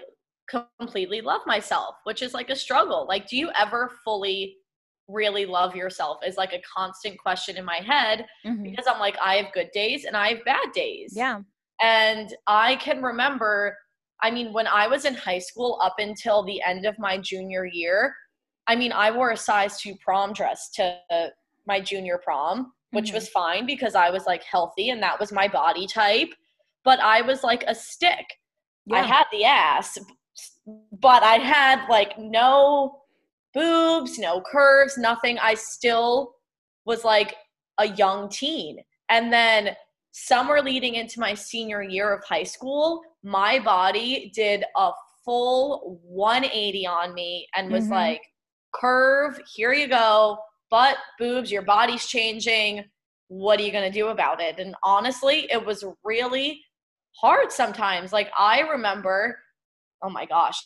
completely 0.49 1.21
love 1.21 1.41
myself, 1.47 1.97
which 2.05 2.23
is 2.23 2.33
like 2.35 2.51
a 2.51 2.55
struggle. 2.57 3.07
Like, 3.09 3.27
do 3.27 3.37
you 3.37 3.51
ever 3.59 3.91
fully 4.05 4.59
really 5.09 5.47
love 5.47 5.75
yourself? 5.75 6.19
Is 6.25 6.37
like 6.37 6.53
a 6.53 6.63
constant 6.77 7.19
question 7.19 7.57
in 7.57 7.65
my 7.65 7.79
head 7.79 8.27
Mhm. 8.47 8.63
because 8.63 8.87
I'm 8.87 9.01
like, 9.01 9.17
I 9.21 9.37
have 9.37 9.53
good 9.53 9.71
days 9.73 10.05
and 10.05 10.17
I 10.17 10.29
have 10.35 10.45
bad 10.45 10.71
days. 10.73 11.13
yeah 11.17 11.41
And 11.81 12.33
I 12.47 12.77
can 12.77 13.03
remember, 13.03 13.77
I 14.25 14.31
mean, 14.31 14.55
when 14.55 14.67
I 14.67 14.87
was 14.87 15.05
in 15.05 15.15
high 15.15 15.39
school 15.39 15.79
up 15.83 15.97
until 15.99 16.43
the 16.43 16.63
end 16.63 16.87
of 16.87 16.99
my 16.99 17.19
junior 17.19 17.67
year, 17.67 18.17
I 18.67 18.75
mean, 18.75 18.91
I 18.91 19.11
wore 19.11 19.33
a 19.33 19.37
size 19.37 19.79
two 19.79 19.95
prom 19.97 20.33
dress 20.33 20.71
to 20.77 20.99
my 21.67 21.79
junior 21.79 22.17
prom, 22.17 22.73
which 22.93 23.11
Mhm. 23.11 23.15
was 23.15 23.29
fine 23.29 23.67
because 23.67 23.95
I 23.95 24.09
was 24.09 24.25
like 24.25 24.43
healthy 24.43 24.89
and 24.89 25.03
that 25.03 25.21
was 25.21 25.31
my 25.31 25.47
body 25.47 25.87
type. 25.87 26.33
But 26.85 27.01
I 27.01 27.21
was 27.21 27.45
like 27.45 27.65
a 27.67 27.75
stick. 27.75 28.27
I 28.91 29.03
had 29.03 29.27
the 29.31 29.45
ass, 29.45 29.99
but 30.93 31.23
I 31.23 31.37
had 31.37 31.87
like 31.91 32.19
no 32.19 33.03
boobs, 33.53 34.19
no 34.19 34.41
curves, 34.41 34.97
nothing. 34.97 35.39
I 35.39 35.53
still 35.53 36.37
was 36.87 37.05
like 37.05 37.37
a 37.77 37.89
young 37.89 38.31
teen. 38.31 38.83
And 39.11 39.31
then 39.31 39.77
summer 40.13 40.63
leading 40.63 40.95
into 40.95 41.21
my 41.21 41.35
senior 41.35 41.83
year 41.83 42.11
of 42.15 42.25
high 42.25 42.43
school, 42.45 43.03
my 43.25 43.59
body 43.59 44.31
did 44.35 44.65
a 44.77 44.93
full 45.25 45.99
180 46.05 46.87
on 46.87 47.15
me 47.15 47.49
and 47.57 47.73
was 47.73 47.89
Mhm. 47.89 47.93
like, 47.93 48.23
curve, 48.75 49.41
here 49.55 49.73
you 49.73 49.89
go, 49.89 50.39
butt, 50.71 50.99
boobs, 51.19 51.51
your 51.51 51.63
body's 51.63 52.07
changing. 52.07 52.85
What 53.29 53.59
are 53.59 53.63
you 53.63 53.73
going 53.73 53.91
to 53.91 53.99
do 53.99 54.09
about 54.09 54.41
it? 54.41 54.59
And 54.59 54.77
honestly, 54.83 55.51
it 55.51 55.65
was 55.65 55.85
really 56.05 56.63
hard 57.21 57.51
sometimes. 57.51 58.13
Like, 58.13 58.31
I 58.37 58.61
remember, 58.61 59.41
oh 60.03 60.11
my 60.11 60.27
gosh, 60.27 60.57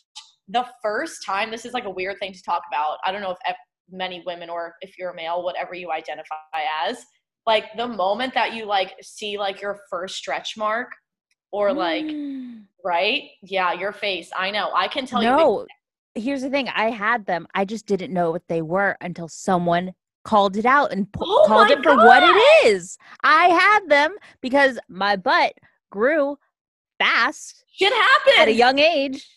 the 0.49 0.67
first 0.81 1.23
time, 1.25 1.51
this 1.51 1.63
is 1.65 1.73
like 1.73 1.85
a 1.85 1.89
weird 1.89 2.17
thing 2.19 2.33
to 2.33 2.43
talk 2.43 2.63
about. 2.67 2.97
I 3.05 3.11
don't 3.11 3.21
know 3.21 3.31
if 3.31 3.55
many 3.89 4.21
women 4.25 4.49
or 4.49 4.75
if 4.81 4.97
you're 4.97 5.11
a 5.11 5.15
male, 5.15 5.43
whatever 5.43 5.73
you 5.73 5.91
identify 5.91 6.35
as, 6.83 7.05
like 7.45 7.65
the 7.77 7.87
moment 7.87 8.33
that 8.33 8.53
you 8.53 8.65
like 8.65 8.95
see 9.01 9.37
like 9.37 9.61
your 9.61 9.79
first 9.89 10.15
stretch 10.15 10.57
mark 10.57 10.89
or 11.51 11.73
like, 11.73 12.05
Mm. 12.05 12.63
right? 12.83 13.29
Yeah, 13.41 13.73
your 13.73 13.91
face. 13.91 14.29
I 14.35 14.51
know. 14.51 14.71
I 14.73 14.87
can 14.87 15.05
tell 15.05 15.21
you. 15.23 15.29
no 15.29 15.65
here's 16.15 16.41
the 16.41 16.49
thing 16.49 16.67
i 16.75 16.89
had 16.89 17.25
them 17.27 17.47
i 17.53 17.63
just 17.63 17.85
didn't 17.85 18.11
know 18.11 18.31
what 18.31 18.41
they 18.49 18.63
were 18.63 18.97
until 18.99 19.27
someone 19.27 19.93
called 20.25 20.57
it 20.57 20.65
out 20.65 20.91
and 20.91 21.09
pu- 21.13 21.23
Oh 21.23 21.45
called 21.47 21.69
it 21.69 21.83
for 21.83 21.95
what 21.95 22.23
it 22.23 22.65
is 22.67 22.97
i 23.23 23.45
had 23.47 23.87
them 23.87 24.15
because 24.41 24.79
my 24.89 25.15
butt 25.15 25.53
grew 25.91 26.37
fast 26.97 27.63
Shit 27.71 27.93
happens. 27.93 28.35
at 28.39 28.47
a 28.47 28.53
young 28.53 28.79
age 28.79 29.29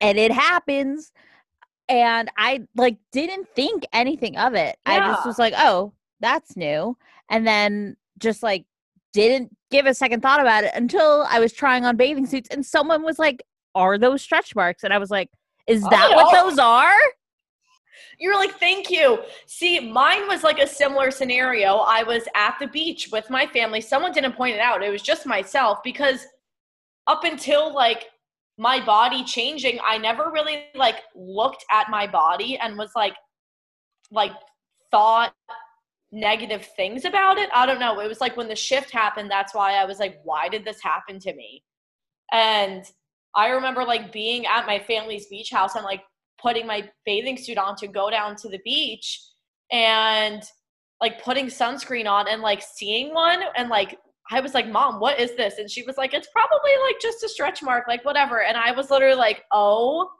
and 0.00 0.18
it 0.18 0.32
happens 0.32 1.12
and 1.88 2.28
i 2.36 2.62
like 2.74 2.96
didn't 3.12 3.48
think 3.54 3.84
anything 3.92 4.36
of 4.36 4.54
it 4.54 4.76
i 4.84 4.98
just 4.98 5.24
was 5.24 5.38
like 5.38 5.54
oh 5.56 5.92
that's 6.20 6.56
new 6.56 6.96
and 7.30 7.46
then 7.46 7.96
just 8.18 8.42
like 8.42 8.64
didn't 9.16 9.54
give 9.70 9.86
a 9.86 9.94
second 9.94 10.20
thought 10.20 10.40
about 10.40 10.64
it 10.64 10.70
until 10.74 11.24
i 11.28 11.38
was 11.40 11.52
trying 11.52 11.84
on 11.84 11.96
bathing 11.96 12.26
suits 12.26 12.48
and 12.50 12.64
someone 12.64 13.02
was 13.02 13.18
like 13.18 13.42
are 13.74 13.98
those 13.98 14.22
stretch 14.22 14.54
marks 14.54 14.84
and 14.84 14.92
i 14.92 14.98
was 14.98 15.10
like 15.10 15.28
is 15.66 15.82
Oh, 15.84 15.90
that 15.90 16.10
what 16.14 16.32
no. 16.32 16.44
those 16.48 16.58
are 16.58 16.92
You 18.18 18.30
were 18.30 18.36
like, 18.36 18.58
thank 18.58 18.90
you. 18.90 19.18
See, 19.46 19.80
mine 19.80 20.26
was 20.28 20.42
like 20.42 20.58
a 20.58 20.66
similar 20.66 21.10
scenario. 21.10 21.76
I 21.76 22.02
was 22.02 22.22
at 22.34 22.56
the 22.60 22.66
beach 22.68 23.08
with 23.12 23.28
my 23.30 23.46
family. 23.46 23.80
Someone 23.80 24.12
didn't 24.12 24.32
point 24.32 24.54
it 24.54 24.60
out. 24.60 24.82
It 24.82 24.90
was 24.90 25.02
just 25.02 25.26
myself 25.26 25.78
because 25.82 26.24
up 27.06 27.24
until 27.24 27.74
like 27.74 28.06
my 28.58 28.84
body 28.84 29.22
changing, 29.24 29.78
I 29.84 29.98
never 29.98 30.30
really 30.30 30.64
like 30.74 31.02
looked 31.14 31.64
at 31.70 31.90
my 31.90 32.06
body 32.06 32.58
and 32.58 32.78
was 32.78 32.90
like, 32.96 33.14
like 34.10 34.32
thought 34.90 35.34
negative 36.12 36.66
things 36.76 37.04
about 37.04 37.38
it. 37.38 37.50
I 37.54 37.66
don't 37.66 37.80
know. 37.80 38.00
It 38.00 38.08
was 38.08 38.20
like 38.20 38.36
when 38.36 38.48
the 38.48 38.56
shift 38.56 38.90
happened, 38.90 39.30
that's 39.30 39.54
why 39.54 39.74
I 39.74 39.84
was 39.84 39.98
like, 39.98 40.20
why 40.24 40.48
did 40.48 40.64
this 40.64 40.80
happen 40.82 41.18
to 41.20 41.34
me? 41.34 41.62
And 42.32 42.84
I 43.34 43.48
remember 43.48 43.84
like 43.84 44.12
being 44.12 44.46
at 44.46 44.66
my 44.66 44.78
family's 44.78 45.26
beach 45.26 45.50
house 45.50 45.74
and 45.74 45.84
like 45.84 46.02
putting 46.40 46.66
my 46.66 46.88
bathing 47.04 47.36
suit 47.36 47.58
on 47.58 47.76
to 47.76 47.88
go 47.88 48.10
down 48.10 48.36
to 48.36 48.48
the 48.48 48.60
beach 48.64 49.20
and 49.72 50.42
like 51.00 51.22
putting 51.22 51.46
sunscreen 51.46 52.06
on 52.06 52.28
and 52.28 52.40
like 52.40 52.62
seeing 52.62 53.12
one 53.12 53.42
and 53.56 53.68
like 53.68 53.98
I 54.30 54.40
was 54.40 54.54
like, 54.54 54.66
Mom, 54.66 54.98
what 54.98 55.20
is 55.20 55.36
this? 55.36 55.58
And 55.58 55.70
she 55.70 55.82
was 55.84 55.96
like, 55.96 56.14
It's 56.14 56.28
probably 56.32 56.72
like 56.84 56.96
just 57.00 57.22
a 57.22 57.28
stretch 57.28 57.62
mark, 57.62 57.84
like 57.86 58.04
whatever. 58.04 58.42
And 58.42 58.56
I 58.56 58.72
was 58.72 58.90
literally 58.90 59.16
like, 59.16 59.44
Oh, 59.52 60.10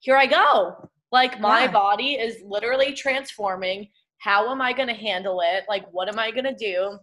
here 0.00 0.16
I 0.16 0.26
go. 0.26 0.88
Like 1.12 1.40
my 1.40 1.62
Yeah. 1.64 1.72
body 1.72 2.12
is 2.14 2.42
literally 2.44 2.92
transforming. 2.92 3.88
How 4.18 4.50
am 4.50 4.60
I 4.60 4.72
going 4.72 4.88
to 4.88 4.94
handle 4.94 5.40
it? 5.44 5.64
Like, 5.68 5.86
what 5.92 6.08
am 6.08 6.18
I 6.18 6.30
going 6.30 6.44
to 6.44 6.54
do? 6.54 6.98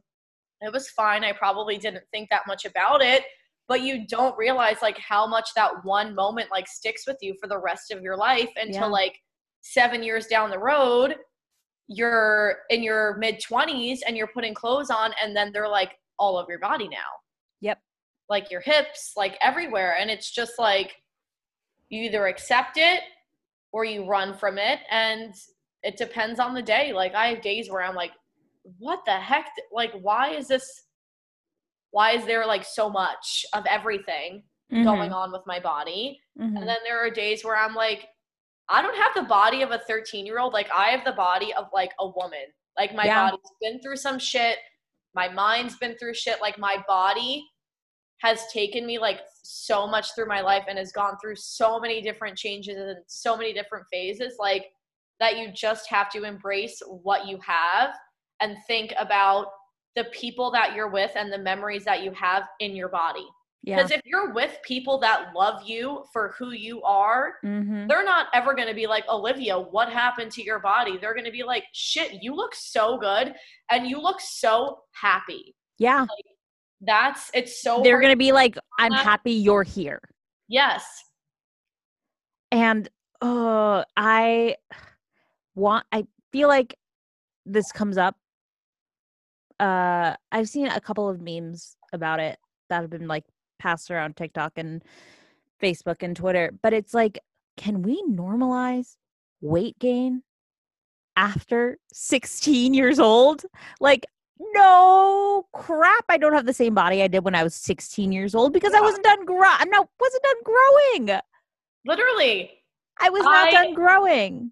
It 0.61 0.72
was 0.74 0.89
fine. 0.89 1.24
I 1.24 1.32
probably 1.32 1.78
didn't 1.78 2.03
think 2.11 2.30
that 2.30 2.47
much 2.47 2.66
about 2.66 3.01
it, 3.01 3.24
but 3.68 3.82
you 3.82 4.05
don't 4.07 4.38
realize 4.38 4.78
like 4.82 4.97
how 4.97 5.26
much 5.28 5.49
that 5.55 5.72
one 5.84 6.16
moment 6.16 6.49
like 6.51 6.68
sticks 6.68 7.05
with 7.07 7.18
you 7.22 7.36
for 7.41 7.47
the 7.47 7.57
rest 7.59 7.91
of 7.91 8.01
your 8.01 8.18
life 8.18 8.49
until 8.55 8.84
Yeah. 8.84 8.88
like 8.88 9.20
seven 9.61 10.03
years 10.03 10.28
down 10.28 10.49
the 10.49 10.59
road, 10.59 11.16
you're 11.88 12.57
in 12.70 12.84
your 12.84 13.18
mid 13.18 13.39
20s 13.41 13.99
and 14.07 14.18
you're 14.18 14.28
putting 14.34 14.53
clothes 14.53 14.89
on, 14.89 15.11
and 15.22 15.36
then 15.36 15.51
they're 15.51 15.68
like 15.70 15.97
all 16.18 16.38
over 16.38 16.51
your 16.51 16.59
body 16.59 16.88
now 16.88 16.97
Yep. 17.61 17.80
like 18.30 18.49
your 18.49 18.61
hips, 18.61 19.11
like 19.16 19.38
everywhere. 19.41 19.95
And 19.99 20.09
it's 20.09 20.32
just 20.32 20.53
like 20.57 20.95
you 21.89 22.03
either 22.03 22.28
accept 22.28 22.78
it 22.78 23.01
or 23.72 23.86
you 23.86 24.05
run 24.07 24.34
from 24.38 24.57
it. 24.57 24.80
And 24.89 25.34
it 25.86 25.98
depends 25.98 26.40
on 26.40 26.54
the 26.56 26.62
day. 26.62 26.92
Like 26.92 27.14
I 27.14 27.28
have 27.28 27.42
days 27.42 27.70
where 27.70 27.84
I'm 27.84 27.96
like, 27.96 28.12
what 28.80 29.00
the 29.06 29.12
heck? 29.14 29.46
Like, 29.72 29.94
why 30.02 30.32
is 30.32 30.48
this? 30.48 30.84
Why 31.92 32.12
is 32.12 32.26
there 32.26 32.46
like 32.46 32.66
so 32.66 32.90
much 32.90 33.46
of 33.54 33.64
everything 33.70 34.44
going 34.84 35.14
on 35.14 35.32
with 35.32 35.44
my 35.46 35.60
body? 35.60 36.20
Mhm. 36.38 36.58
And 36.58 36.68
then 36.68 36.78
there 36.84 37.00
are 37.06 37.10
days 37.12 37.46
where 37.46 37.56
I'm 37.56 37.76
like, 37.76 38.08
I 38.68 38.82
don't 38.82 38.98
have 38.98 39.14
the 39.16 39.22
body 39.30 39.62
of 39.62 39.70
a 39.72 39.78
13 39.88 40.26
year 40.26 40.40
old. 40.40 40.52
Like 40.54 40.70
I 40.76 40.88
have 40.90 41.06
the 41.06 41.14
body 41.14 41.54
of 41.54 41.68
like 41.72 41.94
a 42.00 42.08
woman. 42.08 42.46
Like 42.78 42.94
my 42.96 43.06
Yeah. 43.06 43.30
body's 43.30 43.52
been 43.62 43.80
through 43.82 43.98
some 43.98 44.18
shit. 44.18 44.58
My 45.14 45.30
mind's 45.30 45.78
been 45.78 45.96
through 45.98 46.16
shit. 46.16 46.42
Like 46.42 46.58
my 46.58 46.84
body 46.88 47.48
has 48.22 48.48
taken 48.52 48.86
me 48.88 48.98
like 48.98 49.22
so 49.44 49.86
much 49.86 50.16
through 50.16 50.26
my 50.26 50.42
life 50.42 50.66
and 50.68 50.78
has 50.80 50.92
gone 50.92 51.16
through 51.22 51.36
so 51.36 51.80
many 51.80 52.02
different 52.02 52.36
changes 52.38 52.76
and 52.78 52.98
so 53.08 53.38
many 53.38 53.54
different 53.54 53.86
phases. 53.92 54.38
Like 54.40 54.66
that 55.20 55.38
you 55.38 55.51
just 55.51 55.89
have 55.89 56.09
to 56.11 56.24
embrace 56.24 56.82
what 56.88 57.28
you 57.28 57.39
have 57.45 57.91
and 58.41 58.57
think 58.68 58.93
about 58.99 59.47
the 59.95 60.03
people 60.05 60.51
that 60.51 60.76
you're 60.76 60.89
with 60.89 61.11
and 61.16 61.32
the 61.32 61.38
memories 61.38 61.86
that 61.86 62.03
you 62.03 62.11
have 62.11 62.43
in 62.59 62.76
your 62.76 62.89
body. 62.89 63.26
yeah. 63.63 63.78
Because 63.78 63.89
if 63.91 64.01
you're 64.05 64.32
with 64.34 64.59
people 64.63 64.99
that 64.99 65.34
love 65.36 65.63
you 65.63 66.03
for 66.13 66.36
who 66.38 66.51
you 66.51 66.84
are, 66.84 67.36
Mhm. 67.43 67.88
they're 67.88 68.03
not 68.03 68.28
ever 68.34 68.53
going 68.53 68.68
to 68.68 68.76
be 68.76 68.86
like, 68.86 69.07
Olivia, 69.09 69.57
what 69.57 69.89
happened 69.91 70.32
to 70.34 70.43
your 70.43 70.59
body? 70.59 70.97
They're 70.97 71.13
going 71.16 71.26
to 71.26 71.32
be 71.32 71.41
like, 71.43 71.63
shit, 71.74 72.22
you 72.22 72.36
look 72.36 72.53
so 72.53 72.97
good 72.99 73.34
and 73.72 73.88
you 73.88 73.99
look 73.99 74.20
so 74.22 74.82
happy. 74.91 75.55
Yeah. 75.80 76.05
That's, 76.82 77.32
it's 77.34 77.61
so, 77.63 77.82
They're 77.82 77.99
going 78.01 78.13
to 78.13 78.18
be 78.18 78.32
like, 78.34 78.55
I'm 78.78 78.91
happy 78.93 79.32
you're 79.32 79.63
here. 79.63 80.01
yes. 80.47 80.86
And 82.51 82.88
uh 83.22 83.84
I 83.97 84.55
want 85.56 85.86
I 85.91 86.06
feel 86.32 86.47
like 86.47 86.76
this 87.45 87.72
comes 87.72 87.97
up. 87.97 88.16
Uh 89.60 90.16
I've 90.32 90.49
seen 90.49 90.68
a 90.68 90.82
couple 90.82 91.08
of 91.10 91.22
memes 91.22 91.76
about 91.93 92.20
it 92.20 92.38
that 92.70 92.82
have 92.82 92.89
been 92.89 93.08
like 93.08 93.24
passed 93.60 93.89
around 93.89 94.18
TikTok 94.18 94.53
and 94.58 94.84
Facebook 95.62 96.01
and 96.03 96.16
Twitter, 96.16 96.51
but 96.62 96.74
it's 96.74 96.93
like 96.93 97.20
can 97.58 97.82
we 97.82 98.03
normalize 98.03 98.97
weight 99.41 99.80
gain 99.80 100.24
after 101.16 101.78
16 101.93 102.74
years 102.74 102.99
old? 102.99 103.43
Like 103.80 104.06
no 104.38 105.47
crap, 105.53 106.03
I 106.10 106.18
don't 106.18 106.34
have 106.34 106.45
the 106.45 106.53
same 106.53 106.74
body 106.76 107.01
I 107.01 107.08
did 107.08 107.24
when 107.24 107.36
I 107.36 107.43
was 107.43 107.56
16 107.56 108.12
years 108.12 108.36
old 108.36 108.51
because 108.51 108.74
I 108.74 108.82
wasn't 108.82 109.06
done 109.06 109.24
grow 109.24 109.39
I'm 109.47 109.70
not 109.70 109.88
wasn't 109.99 110.24
done 110.24 110.43
growing. 110.43 111.20
Literally. 111.86 112.51
I 112.99 113.10
was 113.10 113.24
not 113.24 113.47
I- 113.47 113.51
done 113.51 113.74
growing. 113.74 114.51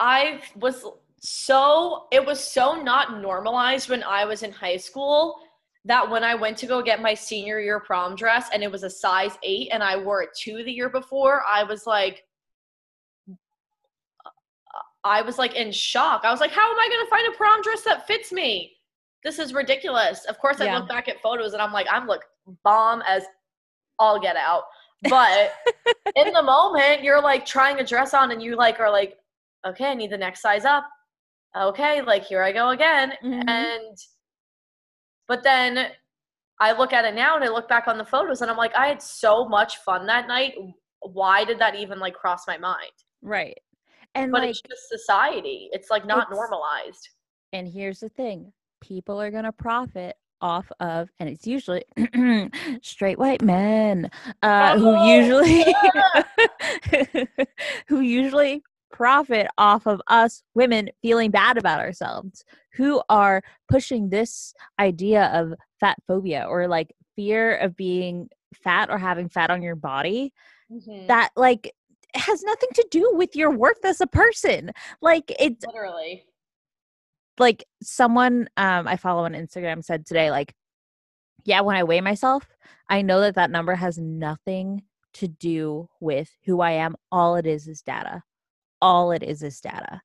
I 0.00 0.40
was 0.56 0.84
so 1.18 2.06
it 2.12 2.24
was 2.24 2.38
so 2.42 2.80
not 2.80 3.20
normalized 3.20 3.88
when 3.88 4.02
I 4.02 4.24
was 4.24 4.42
in 4.42 4.52
high 4.52 4.76
school 4.76 5.38
that 5.84 6.08
when 6.08 6.24
I 6.24 6.34
went 6.34 6.58
to 6.58 6.66
go 6.66 6.82
get 6.82 7.00
my 7.00 7.14
senior 7.14 7.60
year 7.60 7.80
prom 7.80 8.16
dress 8.16 8.48
and 8.52 8.62
it 8.62 8.70
was 8.70 8.82
a 8.82 8.90
size 8.90 9.38
8 9.42 9.68
and 9.72 9.82
I 9.82 9.96
wore 9.96 10.22
it 10.22 10.30
2 10.36 10.64
the 10.64 10.72
year 10.72 10.88
before, 10.88 11.42
I 11.48 11.62
was 11.62 11.86
like 11.86 12.24
uh, 13.28 14.80
I 15.04 15.22
was 15.22 15.38
like 15.38 15.54
in 15.54 15.70
shock. 15.72 16.22
I 16.24 16.30
was 16.30 16.40
like, 16.40 16.50
how 16.50 16.70
am 16.70 16.78
I 16.78 16.88
going 16.88 17.04
to 17.06 17.10
find 17.10 17.32
a 17.32 17.36
prom 17.36 17.62
dress 17.62 17.82
that 17.82 18.06
fits 18.06 18.32
me? 18.32 18.72
This 19.22 19.38
is 19.38 19.54
ridiculous. 19.54 20.24
Of 20.26 20.38
course, 20.38 20.60
I 20.60 20.66
Yeah. 20.66 20.78
look 20.78 20.88
back 20.88 21.08
at 21.08 21.20
photos 21.22 21.52
and 21.52 21.62
I'm 21.62 21.72
like, 21.72 21.86
I'm 21.90 22.06
look 22.06 22.24
bomb 22.64 23.02
as 23.08 23.24
all 23.98 24.20
get 24.20 24.36
out. 24.36 24.64
But 25.08 25.52
in 26.16 26.32
the 26.32 26.42
moment, 26.42 27.02
you're 27.02 27.22
like 27.22 27.46
trying 27.46 27.78
a 27.80 27.84
dress 27.84 28.12
on 28.14 28.32
and 28.32 28.42
you 28.42 28.56
like 28.56 28.80
are 28.80 28.90
like, 28.90 29.18
okay, 29.66 29.86
I 29.86 29.94
need 29.94 30.10
the 30.10 30.18
next 30.18 30.40
size 30.40 30.64
up. 30.64 30.84
Okay, 31.56 32.02
like 32.02 32.24
here 32.24 32.42
I 32.42 32.52
go 32.52 32.70
again. 32.70 33.12
Mhm. 33.22 33.48
And 33.48 33.96
but 35.28 35.42
then 35.42 35.88
I 36.60 36.72
look 36.72 36.92
at 36.92 37.04
it 37.04 37.14
now 37.14 37.34
and 37.36 37.44
I 37.44 37.48
look 37.48 37.68
back 37.68 37.88
on 37.88 37.98
the 37.98 38.04
photos 38.04 38.42
and 38.42 38.50
I'm 38.50 38.56
like, 38.56 38.74
I 38.76 38.86
had 38.86 39.02
so 39.02 39.48
much 39.48 39.78
fun 39.78 40.06
that 40.06 40.28
night. 40.28 40.54
Why 41.00 41.44
did 41.44 41.58
that 41.58 41.74
even 41.74 41.98
like 41.98 42.14
cross 42.14 42.46
my 42.46 42.58
mind? 42.58 42.92
Right. 43.22 43.58
And 44.14 44.32
But 44.32 44.42
like 44.42 44.50
it's 44.50 44.62
just 44.62 44.88
society. 44.88 45.68
It's 45.72 45.90
like 45.90 46.06
not 46.06 46.28
It's- 46.30 46.36
normalized. 46.36 47.08
and 47.52 47.66
here's 47.68 48.00
the 48.00 48.08
thing. 48.08 48.52
People 48.80 49.20
are 49.20 49.30
going 49.30 49.44
to 49.44 49.52
profit 49.52 50.16
off 50.42 50.70
of 50.80 51.08
and 51.18 51.30
it's 51.30 51.46
usually 51.46 51.82
straight 52.82 53.18
white 53.18 53.40
men 53.40 54.10
uh 54.42 54.78
who 54.78 54.94
Oh, 54.94 55.06
usually 55.06 55.64
who 57.88 58.00
usually 58.00 58.62
profit 58.90 59.46
off 59.58 59.86
of 59.86 60.00
us 60.08 60.42
women 60.54 60.88
feeling 61.02 61.30
bad 61.30 61.58
about 61.58 61.80
ourselves 61.80 62.44
who 62.74 63.02
are 63.08 63.42
pushing 63.68 64.08
this 64.10 64.54
idea 64.78 65.26
of 65.34 65.54
fat 65.80 65.96
phobia 66.06 66.46
or 66.48 66.68
like 66.68 66.94
fear 67.14 67.56
of 67.56 67.76
being 67.76 68.28
fat 68.54 68.88
or 68.90 68.98
having 68.98 69.28
fat 69.28 69.50
on 69.50 69.62
your 69.62 69.76
body 69.76 70.32
Mhm. 70.70 71.06
that 71.08 71.30
like 71.36 71.72
has 72.14 72.42
nothing 72.42 72.68
to 72.74 72.86
do 72.90 73.12
with 73.14 73.36
your 73.36 73.50
worth 73.50 73.84
as 73.84 74.00
a 74.00 74.06
person 74.06 74.70
like 75.02 75.32
it's 75.38 75.64
Literally. 75.66 76.24
like 77.38 77.64
someone 77.82 78.48
um 78.56 78.86
i 78.88 78.96
follow 78.96 79.24
on 79.24 79.32
instagram 79.32 79.84
said 79.84 80.06
today 80.06 80.30
like 80.30 80.54
yeah 81.44 81.60
when 81.60 81.76
i 81.76 81.84
weigh 81.84 82.00
myself 82.00 82.46
i 82.88 83.02
know 83.02 83.20
that 83.20 83.34
that 83.34 83.50
number 83.50 83.74
has 83.74 83.98
nothing 83.98 84.82
to 85.12 85.28
do 85.28 85.88
with 86.00 86.30
who 86.46 86.60
i 86.60 86.70
am 86.72 86.96
all 87.12 87.36
it 87.36 87.46
is 87.46 87.68
is 87.68 87.82
data 87.82 88.22
all 88.80 89.12
it 89.12 89.22
is 89.22 89.42
is 89.42 89.60
data 89.60 90.00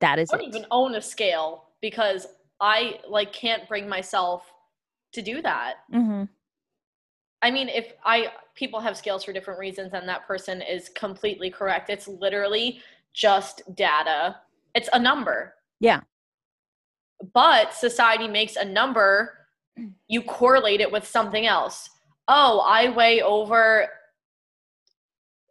that 0.00 0.18
is 0.18 0.30
I 0.32 0.36
don't 0.36 0.46
it 0.46 0.48
even 0.48 0.66
own 0.70 0.94
a 0.96 1.02
scale 1.02 1.70
because 1.80 2.26
I 2.60 3.00
like 3.08 3.32
can't 3.32 3.68
bring 3.68 3.88
myself 3.88 4.50
to 5.12 5.22
do 5.22 5.40
that. 5.42 5.74
mm-hmm. 5.92 6.24
I 7.42 7.50
mean, 7.50 7.68
if 7.68 7.92
I 8.04 8.32
people 8.54 8.80
have 8.80 8.96
scales 8.96 9.24
for 9.24 9.32
different 9.32 9.60
reasons, 9.60 9.92
and 9.92 10.08
that 10.08 10.26
person 10.26 10.62
is 10.62 10.88
completely 10.90 11.50
correct. 11.50 11.90
It's 11.90 12.08
literally 12.08 12.80
just 13.12 13.62
data. 13.76 14.36
It's 14.74 14.88
a 14.92 14.98
number. 14.98 15.54
Yeah. 15.80 16.00
But 17.32 17.74
society 17.74 18.28
makes 18.28 18.56
a 18.56 18.64
number. 18.64 19.38
You 20.08 20.22
correlate 20.22 20.80
it 20.80 20.90
with 20.90 21.06
something 21.06 21.46
else. 21.46 21.90
Oh, 22.28 22.60
I 22.66 22.90
weigh 22.90 23.22
over 23.22 23.88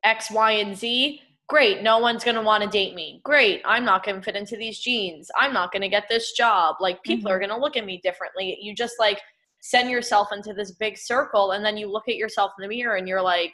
X, 0.04 0.32
Y, 0.32 0.52
and 0.52 0.78
Z. 0.78 1.22
Great. 1.50 1.84
No 1.84 2.00
one's 2.00 2.24
going 2.24 2.36
to 2.36 2.42
want 2.42 2.64
to 2.64 2.70
date 2.70 2.96
me. 2.96 3.22
Great. 3.24 3.62
I'm 3.66 3.86
not 3.86 4.06
going 4.06 4.18
to 4.18 4.24
fit 4.24 4.36
into 4.36 4.56
these 4.56 4.80
jeans. 4.80 5.30
I'm 5.38 5.54
not 5.54 5.72
going 5.72 5.82
to 5.82 5.90
get 5.90 6.06
this 6.10 6.32
job. 6.32 6.78
Like, 6.80 7.04
people 7.04 7.30
are 7.30 7.40
mm-hmm. 7.40 7.50
going 7.50 7.60
to 7.60 7.64
look 7.64 7.78
at 7.78 7.86
me 7.86 8.00
differently. 8.04 8.58
You 8.62 8.74
just 8.74 8.96
like 9.00 9.20
send 9.62 9.90
yourself 9.90 10.30
into 10.32 10.54
this 10.54 10.72
big 10.72 10.98
circle, 10.98 11.52
and 11.52 11.64
then 11.64 11.78
you 11.78 11.92
look 11.92 12.08
at 12.08 12.16
yourself 12.16 12.52
in 12.58 12.64
the 12.64 12.76
mirror 12.76 12.96
and 12.96 13.08
you're 13.08 13.22
like, 13.22 13.54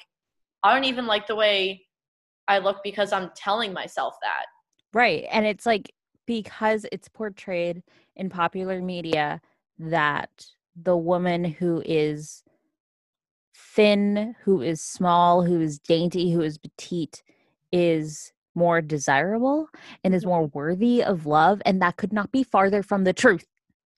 I 0.64 0.74
don't 0.74 0.86
even 0.86 1.08
like 1.08 1.28
the 1.28 1.36
way 1.36 1.86
I 2.50 2.58
look 2.58 2.78
because 2.84 3.14
I'm 3.14 3.32
telling 3.36 3.72
myself 3.72 4.16
that. 4.22 4.46
right 4.94 5.26
and 5.32 5.46
it's 5.46 5.66
like 5.66 5.94
because 6.26 6.86
it's 6.92 7.08
portrayed 7.08 7.84
in 8.16 8.30
popular 8.30 8.82
media 8.82 9.40
that 9.78 10.48
the 10.76 10.98
woman 10.98 11.44
who 11.44 11.82
is 11.86 12.44
thin 13.56 14.36
who 14.44 14.62
is 14.62 14.82
small 14.82 15.44
who 15.44 15.62
is 15.62 15.80
dainty 15.80 16.32
who 16.32 16.42
is 16.42 16.58
petite 16.58 17.24
is 17.72 18.32
more 18.56 18.82
desirable 18.82 19.68
and 20.04 20.14
is 20.14 20.26
more 20.26 20.48
mm-hmm. 20.48 20.58
worthy 20.58 21.04
of 21.04 21.26
love 21.26 21.62
and 21.66 21.82
that 21.82 21.98
could 21.98 22.12
not 22.12 22.32
be 22.32 22.44
farther 22.44 22.84
from 22.84 23.04
the 23.04 23.14
truth. 23.14 23.46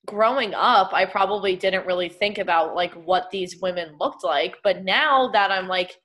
Growing 0.07 0.53
up 0.55 0.93
i 0.93 1.05
probably 1.05 1.55
didn't 1.55 1.85
really 1.85 2.09
think 2.09 2.39
about 2.39 2.75
like 2.75 2.93
what 2.93 3.29
these 3.29 3.61
women 3.61 3.95
looked 3.99 4.23
like 4.23 4.55
but 4.63 4.83
now 4.83 5.29
that 5.31 5.51
i'm 5.51 5.67
like 5.67 5.95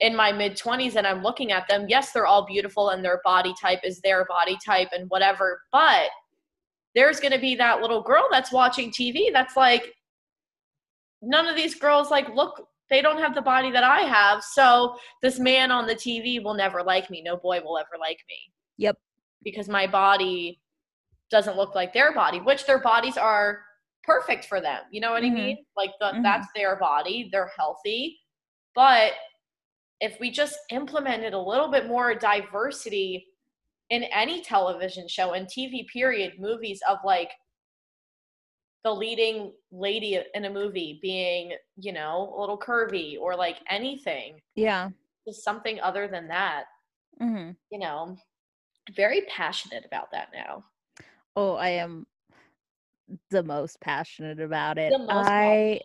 in 0.00 0.16
my 0.16 0.32
mid 0.32 0.56
20s 0.56 0.96
and 0.96 1.06
i'm 1.06 1.22
looking 1.22 1.52
at 1.52 1.68
them 1.68 1.84
yes 1.86 2.12
they're 2.12 2.26
all 2.26 2.46
beautiful 2.46 2.88
and 2.88 3.04
their 3.04 3.20
body 3.24 3.52
type 3.60 3.80
is 3.84 4.00
their 4.00 4.24
body 4.24 4.56
type 4.64 4.88
and 4.92 5.08
whatever 5.10 5.60
but 5.70 6.08
there's 6.94 7.20
going 7.20 7.32
to 7.32 7.38
be 7.38 7.54
that 7.56 7.80
little 7.80 8.02
girl 8.02 8.26
that's 8.30 8.52
watching 8.52 8.90
TV 8.90 9.32
that's 9.32 9.56
like, 9.56 9.92
none 11.22 11.46
of 11.46 11.56
these 11.56 11.74
girls 11.74 12.10
like 12.10 12.28
look, 12.34 12.66
they 12.92 13.00
don't 13.00 13.18
have 13.18 13.34
the 13.34 13.40
body 13.42 13.70
that 13.70 13.82
I 13.82 14.00
have. 14.02 14.44
So 14.44 14.96
this 15.22 15.38
man 15.38 15.72
on 15.72 15.86
the 15.86 15.94
TV 15.94 16.44
will 16.44 16.52
never 16.52 16.82
like 16.82 17.08
me. 17.08 17.22
No 17.22 17.38
boy 17.38 17.60
will 17.64 17.78
ever 17.78 17.98
like 17.98 18.18
me. 18.28 18.52
Yep. 18.76 18.98
Because 19.42 19.66
my 19.66 19.86
body 19.86 20.60
doesn't 21.30 21.56
look 21.56 21.74
like 21.74 21.94
their 21.94 22.12
body, 22.12 22.38
which 22.38 22.66
their 22.66 22.80
bodies 22.80 23.16
are 23.16 23.62
perfect 24.04 24.44
for 24.44 24.60
them. 24.60 24.82
You 24.90 25.00
know 25.00 25.10
what 25.10 25.22
Mhm. 25.22 25.30
I 25.30 25.34
mean? 25.34 25.66
Like 25.74 25.92
the, 26.00 26.06
Mhm. 26.06 26.22
that's 26.22 26.46
their 26.54 26.76
body. 26.76 27.30
They're 27.32 27.50
healthy. 27.56 28.20
But 28.74 29.14
if 30.00 30.20
we 30.20 30.30
just 30.30 30.58
implemented 30.70 31.32
a 31.32 31.38
little 31.38 31.68
bit 31.68 31.86
more 31.86 32.14
diversity 32.14 33.26
in 33.88 34.02
any 34.04 34.42
television 34.42 35.08
show 35.08 35.32
and 35.32 35.48
TV 35.48 35.84
period, 35.90 36.38
movies 36.38 36.82
of 36.86 36.98
like 37.04 37.32
the 38.84 38.92
leading 38.92 39.52
lady 39.70 40.20
in 40.34 40.44
a 40.44 40.50
movie 40.50 40.98
being, 41.02 41.52
you 41.76 41.92
know, 41.92 42.34
a 42.36 42.40
little 42.40 42.58
curvy 42.58 43.16
or 43.18 43.36
like 43.36 43.58
anything, 43.68 44.40
Yeah. 44.54 44.90
just 45.26 45.44
something 45.44 45.80
other 45.80 46.08
than 46.08 46.28
that, 46.28 46.64
hmm 47.18 47.50
you 47.70 47.78
know, 47.78 48.16
very 48.94 49.22
passionate 49.22 49.84
about 49.86 50.10
that 50.12 50.28
now. 50.34 50.64
Oh, 51.36 51.54
I 51.54 51.68
am 51.70 52.06
the 53.30 53.42
most 53.42 53.80
passionate 53.80 54.40
about 54.40 54.78
it. 54.78 54.92
The 54.92 54.98
most 54.98 55.28
I 55.28 55.80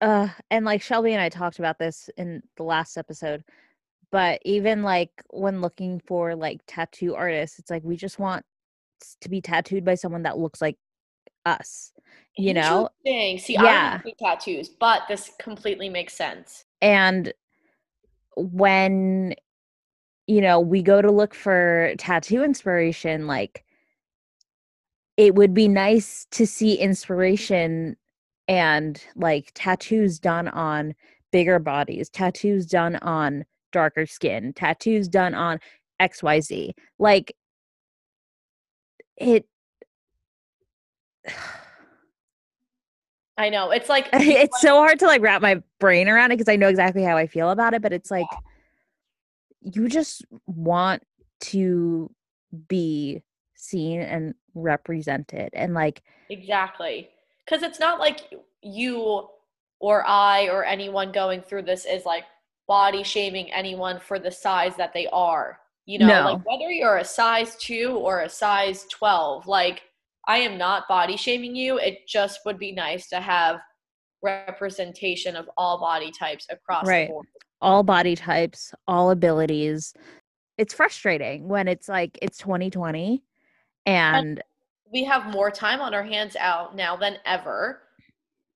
uh 0.00 0.28
and 0.50 0.64
like 0.64 0.82
Shelby 0.82 1.12
and 1.12 1.20
I 1.20 1.28
talked 1.28 1.58
about 1.58 1.78
this 1.78 2.10
in 2.16 2.42
the 2.56 2.62
last 2.64 2.96
episode, 2.96 3.44
but 4.10 4.40
even 4.44 4.82
like 4.82 5.10
when 5.30 5.60
looking 5.60 6.00
for 6.06 6.34
like 6.34 6.60
tattoo 6.66 7.14
artists, 7.14 7.58
it's 7.58 7.70
like 7.70 7.84
we 7.84 7.96
just 7.96 8.18
want 8.18 8.44
to 9.20 9.28
be 9.28 9.40
tattooed 9.40 9.84
by 9.84 9.94
someone 9.94 10.22
that 10.22 10.38
looks 10.38 10.60
like 10.60 10.76
us, 11.46 11.92
you 12.36 12.54
know? 12.54 12.88
See, 13.04 13.56
I 13.56 13.62
Yeah. 13.62 13.98
don't 14.02 14.04
do 14.04 14.12
tattoos, 14.24 14.68
but 14.68 15.02
this 15.08 15.30
completely 15.38 15.88
makes 15.88 16.14
sense. 16.14 16.64
And 16.80 17.32
when 18.36 19.34
you 20.26 20.40
know, 20.40 20.60
we 20.60 20.82
go 20.82 21.02
to 21.02 21.10
look 21.10 21.34
for 21.34 21.94
tattoo 21.98 22.42
inspiration, 22.44 23.26
like 23.26 23.64
it 25.16 25.34
would 25.34 25.52
be 25.52 25.68
nice 25.68 26.26
to 26.30 26.46
see 26.46 26.74
inspiration 26.74 27.96
and 28.48 29.04
like 29.16 29.50
tattoos 29.54 30.18
done 30.18 30.48
on 30.48 30.94
bigger 31.32 31.58
bodies, 31.58 32.08
tattoos 32.08 32.66
done 32.66 32.96
on 32.96 33.44
darker 33.72 34.06
skin, 34.06 34.52
tattoos 34.54 35.08
done 35.08 35.34
on 35.34 35.58
XYZ. 36.00 36.72
Like 36.98 37.34
it 39.22 39.46
I 43.38 43.48
know. 43.48 43.70
It's 43.70 43.88
like 43.88 44.08
it's 44.12 44.60
so 44.60 44.76
hard 44.76 44.98
to 45.00 45.06
like 45.06 45.22
wrap 45.22 45.42
my 45.42 45.62
brain 45.80 46.08
around 46.08 46.32
it 46.32 46.36
because 46.36 46.52
I 46.52 46.56
know 46.56 46.68
exactly 46.68 47.02
how 47.02 47.16
I 47.16 47.26
feel 47.26 47.50
about 47.50 47.74
it, 47.74 47.82
but 47.82 47.92
it's 47.92 48.10
like 48.10 48.26
you 49.62 49.88
just 49.88 50.24
want 50.46 51.02
to 51.40 52.10
be 52.68 53.22
seen 53.54 54.00
and 54.00 54.34
represented 54.54 55.50
and 55.52 55.74
like 55.74 56.02
Exactly. 56.28 57.10
Because 57.44 57.62
it's 57.62 57.80
not 57.80 57.98
like 57.98 58.32
you 58.62 59.28
or 59.80 60.06
I 60.06 60.48
or 60.48 60.64
anyone 60.64 61.10
going 61.10 61.42
through 61.42 61.62
this 61.62 61.84
is 61.84 62.04
like 62.04 62.24
body 62.68 63.02
shaming 63.02 63.52
anyone 63.52 63.98
for 63.98 64.18
the 64.18 64.30
size 64.30 64.76
that 64.76 64.94
they 64.94 65.08
are. 65.08 65.58
You 65.86 65.98
know, 65.98 66.06
No. 66.06 66.24
like 66.32 66.46
whether 66.46 66.70
you're 66.70 66.98
a 66.98 67.04
size 67.04 67.56
two 67.56 67.96
or 67.98 68.20
a 68.20 68.28
size 68.28 68.86
12, 68.92 69.46
like 69.46 69.82
I 70.28 70.38
am 70.38 70.56
not 70.56 70.86
body 70.88 71.16
shaming 71.16 71.56
you. 71.56 71.78
It 71.78 72.06
just 72.06 72.40
would 72.46 72.58
be 72.58 72.70
nice 72.72 73.08
to 73.08 73.20
have 73.20 73.58
representation 74.22 75.34
of 75.36 75.50
all 75.56 75.80
body 75.80 76.12
types 76.16 76.46
across 76.50 76.86
Right. 76.86 77.08
the 77.08 77.12
board. 77.12 77.26
all 77.60 77.82
body 77.82 78.16
types, 78.16 78.74
all 78.88 79.10
abilities. 79.10 79.94
It's 80.58 80.74
frustrating 80.74 81.48
when 81.48 81.68
it's 81.68 81.88
like 81.88 82.18
it's 82.22 82.38
2020 82.38 83.22
and 83.86 84.42
We 84.92 85.04
have 85.04 85.26
more 85.32 85.50
time 85.50 85.80
on 85.80 85.94
our 85.94 86.02
hands 86.02 86.36
out 86.36 86.76
now 86.76 86.96
than 86.96 87.16
ever 87.24 87.82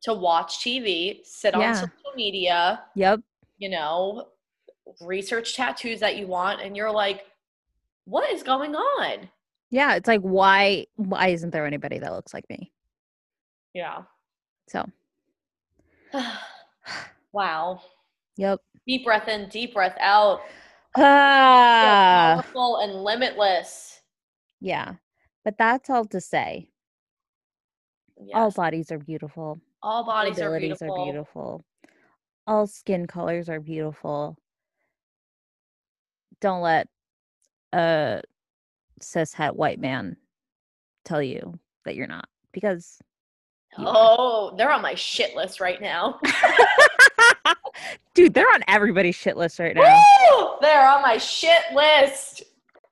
to 0.03 0.13
watch 0.15 0.59
TV, 0.59 1.21
sit 1.25 1.55
Yeah. 1.55 1.69
on 1.69 1.75
social 1.75 2.13
media, 2.15 2.85
yep, 2.95 3.21
you 3.59 3.69
know, 3.71 4.29
research 5.01 5.55
tattoos 5.57 6.01
that 6.01 6.17
you 6.17 6.27
want, 6.27 6.61
and 6.61 6.77
you're 6.77 6.91
like, 6.91 7.23
what 8.05 8.31
is 8.31 8.43
going 8.43 8.75
on? 8.75 9.29
yeah, 9.71 9.95
it's 9.97 10.09
like 10.09 10.21
why 10.21 10.87
why 10.97 11.29
isn't 11.29 11.51
there 11.51 11.67
anybody 11.67 11.99
that 11.99 12.13
looks 12.13 12.33
like 12.33 12.49
me? 12.49 12.73
Yeah. 13.75 14.03
So, 14.69 14.87
wow. 17.33 17.81
yep. 18.37 18.61
Deep 18.87 19.05
breath 19.05 19.29
in, 19.29 19.49
deep 19.49 19.75
breath 19.75 19.97
out. 20.01 20.41
Ah, 20.99 22.41
powerful 22.41 22.79
and 22.79 23.05
limitless. 23.05 24.01
yeah. 24.61 24.95
But 25.45 25.59
that's 25.59 25.91
all 25.91 26.07
to 26.07 26.21
say. 26.23 26.71
All 28.33 28.51
bodies 28.51 28.91
are 28.91 28.99
beautiful. 28.99 29.61
All 29.83 30.05
bodies 30.05 30.41
are 30.41 30.59
beautiful. 30.59 30.91
are 30.91 31.05
beautiful. 31.05 31.65
All 32.47 32.67
skin 32.67 33.07
colors 33.07 33.51
are 33.51 33.61
beautiful. 33.61 34.39
Don't 36.41 36.63
let 36.63 36.89
a 37.73 38.23
cis 39.01 39.33
het 39.33 39.57
white 39.57 39.81
man 39.81 40.17
tell 41.05 41.23
you 41.23 41.59
that 41.85 41.95
you're 41.95 42.07
not 42.07 42.29
because 42.53 42.99
you 43.77 43.87
are. 43.87 43.95
Oh, 43.97 44.55
they're 44.57 44.71
on 44.71 44.83
my 44.83 44.95
shit 44.95 45.35
list 45.35 45.61
right 45.61 45.81
now. 45.81 46.21
dude, 48.15 48.35
they're 48.35 48.51
on 48.53 48.65
everybody's 48.69 49.15
shit 49.15 49.37
list 49.37 49.59
right 49.59 49.77
now. 49.77 49.83
Woo! 49.83 50.49
They're 50.61 50.89
on 50.89 51.03
my 51.03 51.19
shit 51.19 51.63
list. 51.75 52.43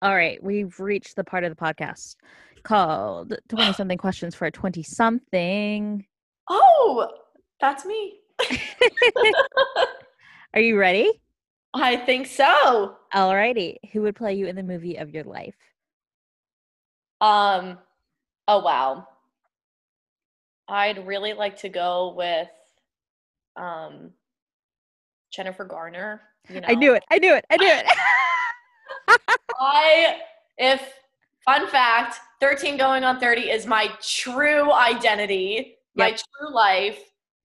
All 0.03 0.14
right, 0.14 0.42
we've 0.42 0.78
reached 0.78 1.16
the 1.16 1.24
part 1.24 1.45
of 1.45 1.51
the 1.51 1.57
podcast 1.57 2.16
called 2.62 3.34
20 3.49 3.72
something 3.74 3.99
questions 3.99 4.34
for 4.34 4.47
a 4.47 4.51
20 4.51 4.82
something. 4.82 6.05
Oh, 6.49 7.09
that's 7.61 7.86
me. 7.86 8.18
Are 10.55 10.61
you 10.61 10.78
ready? 10.78 11.11
I 11.72 11.97
think 11.97 12.26
so. 12.26 12.97
Alrighty. 13.14 13.76
Who 13.92 14.02
would 14.02 14.16
play 14.16 14.34
you 14.34 14.46
in 14.46 14.56
the 14.56 14.62
movie 14.62 14.96
of 14.96 15.10
your 15.10 15.24
life? 15.24 15.54
Um, 17.20 17.78
oh 18.48 18.58
wow. 18.60 19.06
I'd 20.68 21.06
really 21.06 21.32
like 21.32 21.58
to 21.58 21.68
go 21.68 22.14
with 22.16 22.48
um 23.56 24.10
Jennifer 25.30 25.64
Garner. 25.64 26.22
You 26.48 26.60
know, 26.60 26.68
I 26.68 26.74
knew 26.74 26.94
it. 26.94 27.04
I 27.10 27.18
knew 27.18 27.34
it. 27.34 27.44
I 27.50 27.56
knew 27.56 27.68
it. 27.68 27.86
I 29.60 30.18
if 30.58 30.82
fun 31.44 31.68
fact, 31.68 32.18
13 32.40 32.76
going 32.76 33.04
on 33.04 33.20
30 33.20 33.42
is 33.42 33.66
my 33.66 33.90
true 34.02 34.72
identity, 34.72 35.76
my 35.94 36.10
true 36.10 36.52
life. 36.52 36.98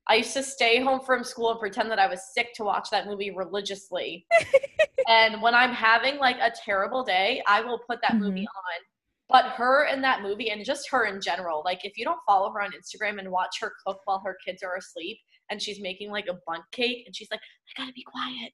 I 0.10 0.16
used 0.16 0.34
to 0.34 0.44
stay 0.44 0.82
home 0.82 1.02
from 1.02 1.24
school 1.24 1.52
and 1.52 1.60
pretend 1.60 1.92
that 1.92 2.00
I 2.00 2.08
was 2.08 2.34
sick 2.34 2.54
to 2.56 2.64
watch 2.64 2.90
that 2.90 3.06
movie 3.06 3.30
religiously. 3.30 4.26
and 5.08 5.40
when 5.40 5.54
I'm 5.54 5.72
having 5.72 6.18
like 6.18 6.38
a 6.38 6.52
terrible 6.66 7.04
day, 7.04 7.44
I 7.48 7.62
will 7.62 7.80
put 7.88 8.00
that 8.02 8.18
movie 8.18 8.42
mm-hmm. 8.42 8.46
on. 8.46 8.82
But 9.30 9.46
her 9.54 9.86
in 9.86 10.02
that 10.02 10.24
movie 10.24 10.50
and 10.50 10.66
just 10.66 10.90
her 10.90 11.06
in 11.06 11.22
general, 11.22 11.62
like 11.64 11.86
if 11.86 11.96
you 11.96 12.04
don't 12.04 12.20
follow 12.26 12.52
her 12.52 12.62
on 12.62 12.72
Instagram 12.72 13.20
and 13.20 13.30
watch 13.30 13.58
her 13.62 13.72
cook 13.86 14.00
while 14.06 14.20
her 14.26 14.36
kids 14.44 14.64
are 14.64 14.76
asleep 14.76 15.20
and 15.52 15.62
she's 15.62 15.80
making 15.80 16.10
like 16.10 16.26
a 16.28 16.40
Bundt 16.48 16.64
cake 16.72 17.04
and 17.06 17.16
she's 17.16 17.30
like, 17.30 17.40
I 17.40 17.82
gotta 17.82 17.94
be 17.94 18.04
quiet 18.04 18.52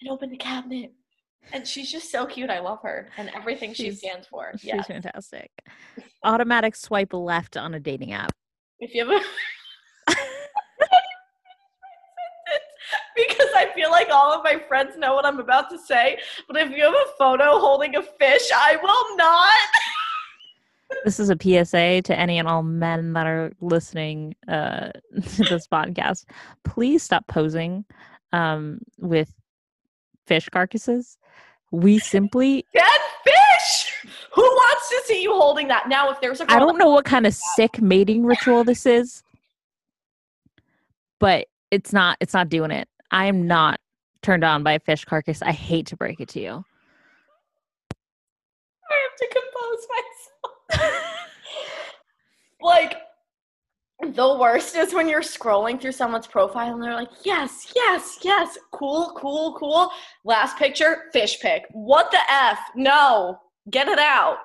and 0.00 0.10
open 0.10 0.30
the 0.30 0.36
cabinet. 0.36 0.92
And 1.52 1.66
she's 1.66 1.90
just 1.90 2.12
so 2.12 2.24
cute. 2.24 2.50
I 2.50 2.60
love 2.60 2.78
her 2.84 3.08
and 3.16 3.28
everything 3.34 3.74
she 3.74 3.90
stands 3.90 4.28
for. 4.28 4.52
She's 4.52 4.66
Yeah. 4.66 4.82
fantastic. 4.82 5.50
Automatic 6.22 6.76
swipe 6.76 7.12
left 7.12 7.56
on 7.56 7.74
a 7.74 7.80
dating 7.80 8.12
app. 8.12 8.30
If 8.78 8.94
you 8.94 9.08
have 9.08 9.20
a 9.20 9.24
because 13.16 13.48
I 13.54 13.68
feel 13.74 13.90
like 13.90 14.08
all 14.10 14.32
of 14.32 14.44
my 14.44 14.58
friends 14.68 14.96
know 14.96 15.14
what 15.14 15.24
I'm 15.24 15.40
about 15.40 15.70
to 15.70 15.78
say, 15.78 16.18
but 16.48 16.56
if 16.56 16.70
you 16.70 16.84
have 16.84 16.94
a 16.94 17.16
photo 17.18 17.58
holding 17.58 17.96
a 17.96 18.02
fish, 18.02 18.48
I 18.54 18.76
will 18.82 19.16
not. 19.16 19.50
This 21.04 21.18
is 21.18 21.30
a 21.30 21.36
PSA 21.40 22.02
to 22.02 22.18
any 22.18 22.38
and 22.38 22.46
all 22.46 22.62
men 22.62 23.14
that 23.14 23.26
are 23.26 23.52
listening 23.62 24.34
uh, 24.46 24.90
to 25.36 25.44
this 25.44 25.66
podcast. 25.66 26.26
Please 26.64 27.02
stop 27.02 27.26
posing 27.28 27.86
um, 28.32 28.78
with 28.98 29.32
fish 30.26 30.48
carcasses. 30.50 31.18
We 31.70 31.98
simply, 31.98 32.66
Dead 32.74 32.84
fish! 33.24 34.06
Who 34.34 34.42
wants 34.42 34.88
to 34.90 35.02
see 35.06 35.22
you 35.22 35.32
holding 35.32 35.68
that? 35.68 35.88
Now, 35.88 36.10
if 36.10 36.20
there's 36.20 36.40
a 36.40 36.52
I 36.52 36.58
don't 36.58 36.76
know 36.76 36.90
what 36.90 37.06
kind 37.06 37.26
of 37.26 37.34
sick 37.56 37.80
mating 37.80 38.26
ritual 38.26 38.62
this 38.62 38.84
is, 38.84 39.22
but 41.18 41.46
it's 41.70 41.92
not, 41.92 42.18
it's 42.20 42.34
not 42.34 42.50
doing 42.50 42.70
it. 42.70 42.88
I 43.12 43.26
am 43.26 43.46
not 43.46 43.78
turned 44.22 44.42
on 44.42 44.62
by 44.62 44.72
a 44.72 44.80
fish 44.80 45.04
carcass. 45.04 45.42
I 45.42 45.52
hate 45.52 45.86
to 45.88 45.96
break 45.96 46.18
it 46.20 46.28
to 46.30 46.40
you. 46.40 46.64
I 48.90 48.96
have 49.04 49.16
to 49.18 49.28
compose 49.28 49.86
myself. 50.80 51.02
like 52.62 52.96
the 54.14 54.36
worst 54.38 54.74
is 54.76 54.94
when 54.94 55.08
you're 55.08 55.20
scrolling 55.20 55.80
through 55.80 55.92
someone's 55.92 56.26
profile 56.26 56.72
and 56.72 56.82
they're 56.82 56.94
like, 56.94 57.10
yes, 57.22 57.72
yes, 57.76 58.18
yes, 58.22 58.58
cool, 58.72 59.12
cool, 59.16 59.56
cool. 59.58 59.90
Last 60.24 60.56
picture, 60.56 61.04
fish 61.12 61.38
pic. 61.40 61.66
What 61.72 62.10
the 62.10 62.18
F? 62.28 62.58
No, 62.74 63.38
get 63.70 63.88
it 63.88 63.98
out. 63.98 64.38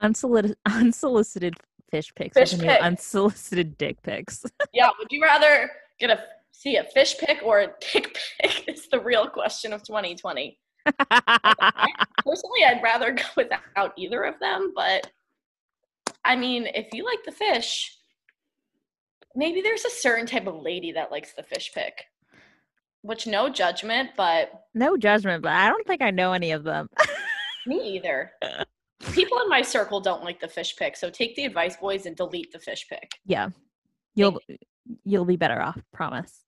Unsolicited, 0.00 0.58
unsolicited 0.66 1.54
fish 1.90 2.12
pics. 2.14 2.36
Fish 2.36 2.58
pic. 2.58 2.80
Unsolicited 2.82 3.78
dick 3.78 4.02
pics. 4.02 4.44
Yeah, 4.74 4.90
would 4.98 5.08
you 5.10 5.22
rather 5.22 5.70
get 5.98 6.10
a 6.10 6.22
see 6.56 6.76
a 6.76 6.84
fish 6.84 7.16
pick 7.18 7.42
or 7.44 7.60
a 7.60 7.68
dick 7.92 8.16
pick 8.40 8.68
Is 8.68 8.88
the 8.88 9.00
real 9.00 9.28
question 9.28 9.72
of 9.72 9.82
2020. 9.82 10.58
Personally, 10.86 12.64
I'd 12.66 12.80
rather 12.82 13.12
go 13.12 13.24
without 13.36 13.92
either 13.96 14.22
of 14.22 14.38
them, 14.40 14.72
but 14.74 15.10
I 16.24 16.36
mean, 16.36 16.66
if 16.74 16.88
you 16.92 17.04
like 17.04 17.24
the 17.24 17.32
fish, 17.32 17.96
maybe 19.34 19.60
there's 19.60 19.84
a 19.84 19.90
certain 19.90 20.26
type 20.26 20.46
of 20.46 20.62
lady 20.62 20.92
that 20.92 21.10
likes 21.10 21.34
the 21.34 21.42
fish 21.42 21.72
pick. 21.74 22.04
Which 23.02 23.26
no 23.26 23.48
judgment, 23.48 24.10
but 24.16 24.50
no 24.74 24.96
judgment, 24.96 25.42
but 25.42 25.52
I 25.52 25.68
don't 25.68 25.86
think 25.86 26.02
I 26.02 26.10
know 26.10 26.32
any 26.32 26.50
of 26.50 26.64
them. 26.64 26.88
me 27.66 27.96
either. 27.96 28.32
People 29.12 29.38
in 29.40 29.48
my 29.48 29.62
circle 29.62 30.00
don't 30.00 30.24
like 30.24 30.40
the 30.40 30.48
fish 30.48 30.74
pick, 30.76 30.96
so 30.96 31.10
take 31.10 31.36
the 31.36 31.44
advice, 31.44 31.76
boys, 31.76 32.06
and 32.06 32.16
delete 32.16 32.50
the 32.50 32.58
fish 32.58 32.86
pick. 32.88 33.12
yeah. 33.24 33.50
You'll 34.16 34.40
you'll 35.04 35.26
be 35.26 35.36
better 35.36 35.60
off, 35.60 35.78
promise. 35.92 36.45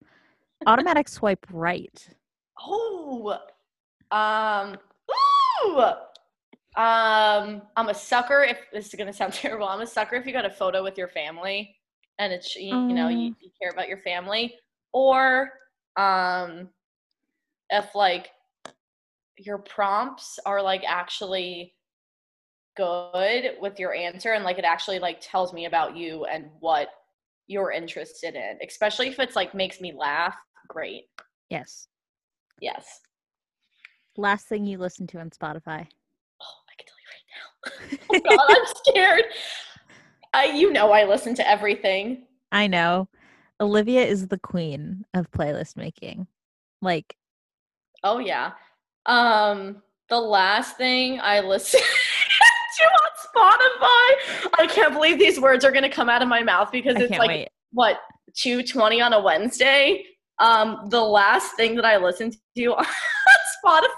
Automatic 0.67 1.09
swipe 1.09 1.47
right. 1.53 2.09
Oh, 2.61 3.39
um, 4.11 4.77
ooh, 5.11 5.79
um, 6.77 7.63
I'm 7.77 7.89
a 7.89 7.95
sucker. 7.95 8.43
If 8.43 8.59
this 8.73 8.89
is 8.89 8.95
gonna 8.95 9.13
sound 9.13 9.33
terrible, 9.35 9.69
I'm 9.69 9.81
a 9.81 9.87
sucker 9.87 10.17
if 10.17 10.27
you 10.27 10.33
got 10.33 10.45
a 10.45 10.51
photo 10.51 10.83
with 10.83 10.99
your 10.99 11.09
family 11.09 11.77
and 12.19 12.33
it's 12.33 12.57
you, 12.57 12.75
you 12.89 12.95
know 12.95 13.09
you, 13.09 13.35
you 13.41 13.51
care 13.61 13.71
about 13.71 13.89
your 13.89 13.99
family, 13.99 14.55
or 14.93 15.51
um, 15.97 16.69
if 17.71 17.95
like 17.95 18.31
your 19.39 19.59
prompts 19.59 20.39
are 20.45 20.61
like 20.61 20.83
actually 20.87 21.75
good 22.77 23.53
with 23.61 23.79
your 23.79 23.95
answer 23.95 24.33
and 24.33 24.45
like 24.45 24.59
it 24.59 24.65
actually 24.65 24.99
like 24.99 25.19
tells 25.21 25.53
me 25.53 25.67
about 25.67 25.97
you 25.97 26.25
and 26.27 26.47
what 26.61 26.89
you're 27.49 27.73
interested 27.73 28.35
in 28.35 28.59
especially 28.65 29.09
if 29.09 29.19
it's 29.19 29.35
like 29.35 29.53
makes 29.55 29.81
me 29.81 29.93
laugh 29.93 30.37
great 30.69 31.05
Yes. 31.51 31.89
yes 32.61 33.01
Last 34.16 34.49
thing 34.49 34.66
you 34.66 34.79
listen 34.79 35.07
to 35.09 35.21
on 35.21 35.31
Spotify. 35.31 35.87
Oh, 36.43 36.57
I 36.66 36.75
can 36.77 36.87
tell 36.87 36.99
you 36.99 37.09
right 37.14 37.27
now. 37.37 37.99
oh 38.11 38.37
God, 38.37 38.57
I'm 38.57 38.75
scared. 38.87 39.25
I, 40.35 40.47
you 40.47 40.73
know, 40.73 40.91
I 40.91 41.05
listen 41.05 41.37
to 41.37 41.49
everything. 41.49 42.27
I 42.51 42.66
know. 42.66 43.09
Olivia 43.61 44.05
is 44.05 44.27
the 44.27 44.39
queen 44.39 45.05
of 45.14 45.31
playlist 45.31 45.77
making. 45.77 46.27
Like, 46.83 47.16
Oh 48.03 48.19
yeah. 48.19 48.53
Um, 49.07 49.83
the 50.09 50.21
last 50.21 50.77
thing 50.77 51.21
I 51.21 51.41
listened 51.41 51.83
to 52.79 52.85
on 52.85 53.53
Spotify. 53.53 54.51
I 54.59 54.66
can't 54.66 54.93
believe 54.93 55.19
these 55.19 55.41
words 55.41 55.64
are 55.64 55.73
gonna 55.73 55.91
come 55.91 56.09
out 56.09 56.23
of 56.23 56.29
my 56.29 56.43
mouth 56.43 56.71
because 56.73 56.97
I 56.97 57.01
it's 57.03 57.19
like 57.19 57.29
wait. 57.29 57.49
what 57.73 57.99
two 58.35 58.62
twenty 58.62 59.01
on 59.01 59.12
a 59.12 59.21
Wednesday. 59.21 60.05
Um, 60.41 60.86
the 60.89 61.01
last 61.01 61.55
thing 61.57 61.74
that 61.76 61.84
I 61.84 61.97
listened 61.97 62.36
to 62.57 62.64
on 62.74 62.84
Spotify 63.64 63.89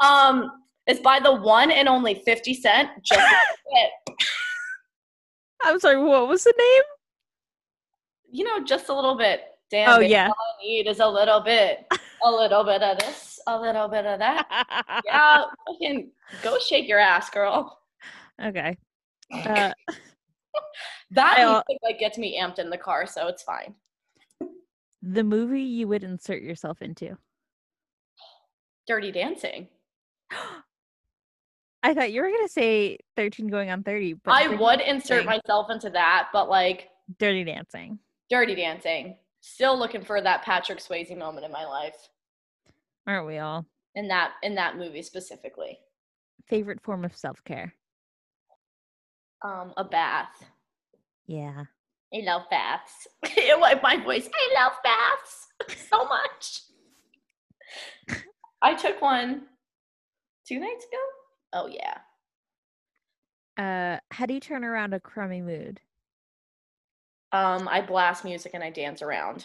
um 0.00 0.50
is 0.86 1.00
by 1.00 1.18
the 1.20 1.32
one 1.34 1.70
and 1.70 1.88
only 1.88 2.14
Fifty 2.24 2.54
Cent. 2.54 2.88
Just. 3.02 3.20
I'm 5.64 5.80
sorry, 5.80 6.00
what 6.02 6.28
was 6.28 6.44
the 6.44 6.54
name? 6.56 6.82
you 8.30 8.44
know, 8.44 8.62
just 8.62 8.88
a 8.90 8.94
little 8.94 9.16
bit. 9.16 9.40
Damn, 9.70 9.90
Oh, 9.90 9.98
baby, 9.98 10.10
yeah. 10.12 10.28
all 10.28 10.34
I 10.60 10.62
need 10.64 10.86
is 10.86 11.00
a 11.00 11.06
little 11.08 11.40
bit, 11.40 11.86
a 12.24 12.30
little 12.30 12.62
bit 12.62 12.82
of 12.82 12.98
this, 12.98 13.38
a 13.46 13.58
little 13.58 13.88
bit 13.88 14.04
of 14.06 14.18
that. 14.18 15.02
Yeah, 15.06 15.44
fucking 15.66 16.10
go 16.42 16.58
shake 16.58 16.88
your 16.88 16.98
ass, 16.98 17.28
girl. 17.30 17.78
okay. 18.42 18.76
Uh, 19.32 19.72
That 21.10 21.38
music 21.38 21.80
like 21.82 21.98
gets 21.98 22.18
me 22.18 22.38
amped 22.40 22.58
in 22.58 22.68
the 22.70 22.78
car, 22.78 23.06
so 23.06 23.26
it's 23.28 23.42
fine. 23.42 23.74
The 25.12 25.24
movie 25.24 25.62
you 25.62 25.88
would 25.88 26.04
insert 26.04 26.42
yourself 26.42 26.82
into. 26.82 27.16
Dirty 28.86 29.12
Dancing. 29.12 29.68
I 31.82 31.94
thought 31.94 32.12
you 32.12 32.22
were 32.22 32.30
gonna 32.30 32.48
say 32.48 32.98
13 33.16 33.48
going 33.48 33.70
on 33.70 33.82
30, 33.82 34.14
but 34.24 34.32
I 34.32 34.48
would 34.48 34.80
insert 34.80 35.24
myself 35.24 35.70
into 35.70 35.90
that, 35.90 36.28
but 36.32 36.48
like 36.48 36.88
Dirty 37.18 37.44
Dancing. 37.44 37.98
Dirty 38.28 38.54
Dancing. 38.54 39.16
Still 39.40 39.78
looking 39.78 40.04
for 40.04 40.20
that 40.20 40.42
Patrick 40.42 40.80
Swayze 40.80 41.16
moment 41.16 41.46
in 41.46 41.52
my 41.52 41.64
life. 41.64 41.96
Aren't 43.06 43.26
we 43.26 43.38
all? 43.38 43.64
In 43.94 44.08
that 44.08 44.32
in 44.42 44.54
that 44.56 44.76
movie 44.76 45.02
specifically. 45.02 45.78
Favorite 46.46 46.82
form 46.82 47.04
of 47.04 47.16
self 47.16 47.42
care. 47.44 47.72
Um, 49.42 49.72
a 49.76 49.84
bath. 49.84 50.44
Yeah. 51.26 51.64
I 52.14 52.20
love 52.24 52.42
baths. 52.50 53.06
like 53.60 53.82
my 53.82 53.96
voice. 54.02 54.28
I 54.32 54.62
love 54.62 54.72
baths 54.82 55.48
so 55.90 56.04
much. 56.04 56.62
I 58.62 58.74
took 58.74 59.00
one 59.00 59.42
two 60.46 60.58
nights 60.58 60.84
ago. 60.86 61.02
Oh 61.52 61.66
yeah. 61.66 61.98
Uh, 63.58 63.98
how 64.10 64.26
do 64.26 64.34
you 64.34 64.40
turn 64.40 64.64
around 64.64 64.94
a 64.94 65.00
crummy 65.00 65.42
mood? 65.42 65.80
Um, 67.32 67.68
I 67.68 67.82
blast 67.82 68.24
music 68.24 68.52
and 68.54 68.64
I 68.64 68.70
dance 68.70 69.02
around. 69.02 69.44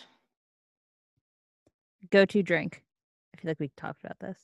Go 2.11 2.25
to 2.25 2.43
drink. 2.43 2.83
I 3.33 3.41
feel 3.41 3.49
like 3.49 3.59
we 3.59 3.71
talked 3.75 4.03
about 4.03 4.19
this. 4.19 4.39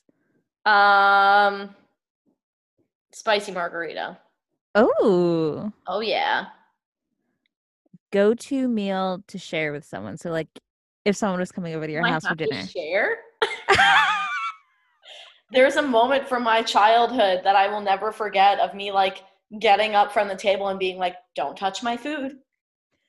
Um, 0.66 1.76
spicy 3.14 3.52
margarita. 3.52 4.18
Oh, 4.76 5.72
Oh 5.88 6.00
yeah. 6.02 6.48
Go 8.12 8.34
to 8.34 8.68
meal 8.68 9.24
to 9.28 9.38
share 9.38 9.72
with 9.72 9.86
someone. 9.86 10.18
So, 10.18 10.32
like, 10.32 10.48
if 11.06 11.16
someone 11.16 11.40
was 11.40 11.52
coming 11.52 11.76
over 11.76 11.86
to 11.86 11.92
your 11.92 12.06
I 12.06 12.12
house 12.12 12.28
for 12.28 12.36
dinner. 12.36 12.66
Share. 12.68 13.18
There's 15.52 15.78
a 15.78 15.82
moment 15.82 16.28
from 16.28 16.44
my 16.44 16.62
childhood 16.62 17.42
that 17.44 17.56
I 17.56 17.68
will 17.68 17.82
never 17.82 18.12
forget 18.12 18.60
of 18.60 18.76
me 18.76 18.92
like 18.92 19.24
getting 19.60 19.96
up 19.96 20.12
from 20.12 20.28
the 20.28 20.36
table 20.36 20.68
and 20.68 20.78
being 20.78 21.00
like, 21.00 21.16
"Don't 21.36 21.58
touch 21.58 21.82
my 21.82 21.98
food." 21.98 22.38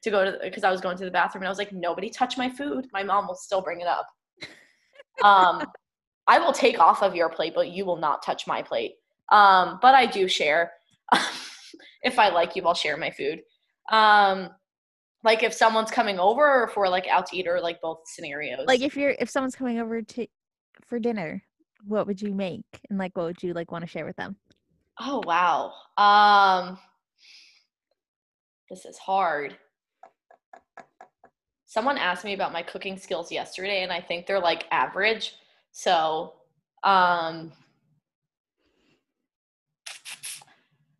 To 0.04 0.10
go 0.10 0.24
to 0.24 0.38
because 0.42 0.64
I 0.64 0.70
was 0.70 0.80
going 0.80 0.96
to 0.96 1.04
the 1.04 1.10
bathroom 1.10 1.42
and 1.42 1.48
I 1.48 1.50
was 1.50 1.58
like, 1.58 1.72
"Nobody 1.72 2.08
touch 2.08 2.38
my 2.38 2.48
food." 2.48 2.86
My 2.92 3.02
mom 3.02 3.26
will 3.26 3.34
still 3.34 3.60
bring 3.60 3.82
it 3.82 3.86
up. 3.86 4.06
Um, 5.22 5.66
I 6.26 6.38
will 6.38 6.52
take 6.52 6.78
off 6.78 7.02
of 7.02 7.14
your 7.14 7.28
plate, 7.28 7.52
but 7.54 7.70
you 7.70 7.84
will 7.84 7.96
not 7.96 8.22
touch 8.22 8.46
my 8.46 8.62
plate. 8.62 8.94
Um, 9.30 9.78
but 9.82 9.94
I 9.94 10.06
do 10.06 10.28
share. 10.28 10.72
if 12.02 12.18
I 12.18 12.30
like 12.30 12.56
you, 12.56 12.66
I'll 12.66 12.74
share 12.74 12.96
my 12.96 13.10
food. 13.10 13.42
Um, 13.90 14.50
like 15.22 15.42
if 15.42 15.52
someone's 15.52 15.90
coming 15.90 16.18
over 16.18 16.62
or 16.62 16.64
if 16.64 16.76
we're 16.76 16.88
like 16.88 17.06
out 17.08 17.26
to 17.26 17.36
eat 17.36 17.46
or 17.46 17.60
like 17.60 17.80
both 17.80 18.00
scenarios. 18.06 18.66
like, 18.66 18.80
if 18.80 18.96
you're 18.96 19.14
if 19.18 19.28
someone's 19.28 19.54
coming 19.54 19.78
over 19.78 20.02
to 20.02 20.26
for 20.82 20.98
dinner, 20.98 21.42
what 21.84 22.06
would 22.06 22.20
you 22.20 22.34
make? 22.34 22.64
And 22.88 22.98
like, 22.98 23.16
what 23.16 23.26
would 23.26 23.42
you 23.42 23.52
like 23.52 23.70
want 23.70 23.82
to 23.82 23.90
share 23.90 24.06
with 24.06 24.16
them? 24.16 24.36
Oh 24.98 25.22
wow. 25.26 25.72
Um 25.96 26.78
this 28.68 28.84
is 28.84 28.98
hard. 28.98 29.56
Someone 31.66 31.98
asked 31.98 32.24
me 32.24 32.34
about 32.34 32.52
my 32.52 32.62
cooking 32.62 32.96
skills 32.96 33.30
yesterday 33.30 33.82
and 33.82 33.92
I 33.92 34.00
think 34.00 34.26
they're 34.26 34.40
like 34.40 34.66
average. 34.70 35.34
So, 35.72 36.34
um 36.82 37.52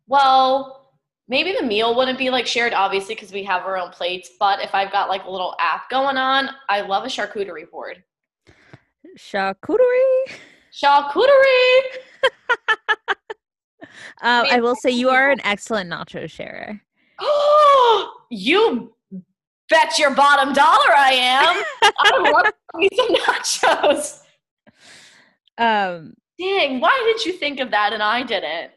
well, 0.07 0.80
maybe 1.31 1.55
the 1.57 1.65
meal 1.65 1.95
wouldn't 1.95 2.19
be 2.19 2.29
like 2.29 2.45
shared 2.45 2.73
obviously 2.73 3.15
because 3.15 3.31
we 3.31 3.41
have 3.45 3.63
our 3.63 3.77
own 3.77 3.89
plates, 3.89 4.31
but 4.37 4.61
if 4.61 4.75
I've 4.75 4.91
got 4.91 5.07
like 5.09 5.23
a 5.23 5.31
little 5.31 5.55
app 5.59 5.89
going 5.89 6.17
on, 6.17 6.49
I 6.69 6.81
love 6.81 7.05
a 7.05 7.07
charcuterie 7.07 7.71
board. 7.71 8.03
Charcuterie. 9.17 10.31
Charcuterie. 10.73 11.81
Mean, 12.21 13.17
I 14.21 14.59
will 14.59 14.75
say 14.75 14.91
you 14.91 15.09
are 15.09 15.31
an 15.31 15.39
excellent 15.45 15.89
nacho 15.89 16.29
sharer. 16.29 16.81
Oh, 17.19 18.13
you 18.29 18.93
bet 19.69 19.97
your 19.97 20.13
bottom 20.13 20.53
dollar 20.53 20.93
I 20.97 21.13
am. 21.13 21.63
I 21.97 22.29
love 22.29 22.53
me 22.75 22.89
some 22.95 23.15
nachos. 23.15 24.17
Um, 25.57 26.15
Dang, 26.39 26.79
why 26.79 27.13
did 27.13 27.23
you 27.23 27.33
think 27.33 27.59
of 27.59 27.69
that 27.69 27.93
and 27.93 28.01
I 28.01 28.23
didn't? 28.23 28.71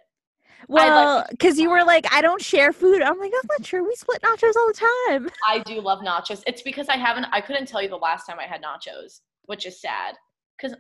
Well, 0.69 1.27
because 1.31 1.59
you 1.59 1.71
were 1.71 1.85
like, 1.85 2.07
I 2.13 2.21
don't 2.21 2.43
share 2.43 2.73
food. 2.73 3.03
I'm 3.03 3.19
like, 3.19 3.33
I'm 3.35 3.49
not 3.49 3.67
sure. 3.67 3.83
We 3.83 3.95
split 3.95 4.23
nachos 4.23 4.57
all 4.57 4.67
the 4.67 4.81
time. 5.09 5.31
I 5.49 5.59
do 5.61 5.81
love 5.81 6.01
nachos. 6.01 6.43
It's 6.47 6.63
because 6.63 6.89
I 6.89 6.97
haven't, 6.97 7.27
I 7.33 7.41
couldn't 7.41 7.67
tell 7.67 7.83
you 7.83 7.89
the 7.89 7.97
last 7.97 8.27
time 8.27 8.39
I 8.39 8.45
had 8.45 8.63
nachos, 8.63 9.21
which 9.47 9.67
is 9.67 9.81
sad. 9.81 10.15
Because 10.57 10.77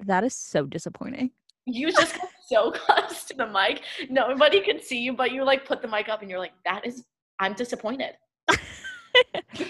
that 0.00 0.24
is 0.24 0.34
so 0.34 0.66
disappointing. 0.66 1.30
You 1.64 1.90
just 1.90 2.16
got 2.16 2.28
so 2.46 2.70
close 2.74 3.24
to 3.24 3.34
the 3.34 3.46
mic. 3.46 3.82
Nobody 4.10 4.60
could 4.60 4.82
see 4.82 4.98
you, 4.98 5.12
but 5.12 5.32
you 5.32 5.44
like 5.44 5.64
put 5.64 5.82
the 5.82 5.88
mic 5.88 6.08
up 6.08 6.22
and 6.22 6.30
you're 6.30 6.38
like, 6.38 6.54
that 6.64 6.86
is, 6.86 7.04
I'm 7.38 7.54
disappointed. 7.54 8.12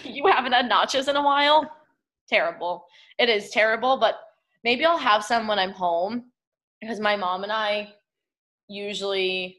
you 0.02 0.26
haven't 0.26 0.52
had 0.52 0.70
nachos 0.70 1.08
in 1.08 1.16
a 1.16 1.22
while? 1.22 1.70
Terrible. 2.28 2.84
It 3.18 3.28
is 3.28 3.50
terrible, 3.50 3.96
but 3.96 4.16
maybe 4.64 4.84
I'll 4.84 4.98
have 4.98 5.24
some 5.24 5.46
when 5.46 5.58
I'm 5.58 5.70
home 5.70 6.24
because 6.80 7.00
my 7.00 7.16
mom 7.16 7.44
and 7.44 7.52
I 7.52 7.94
usually. 8.68 9.58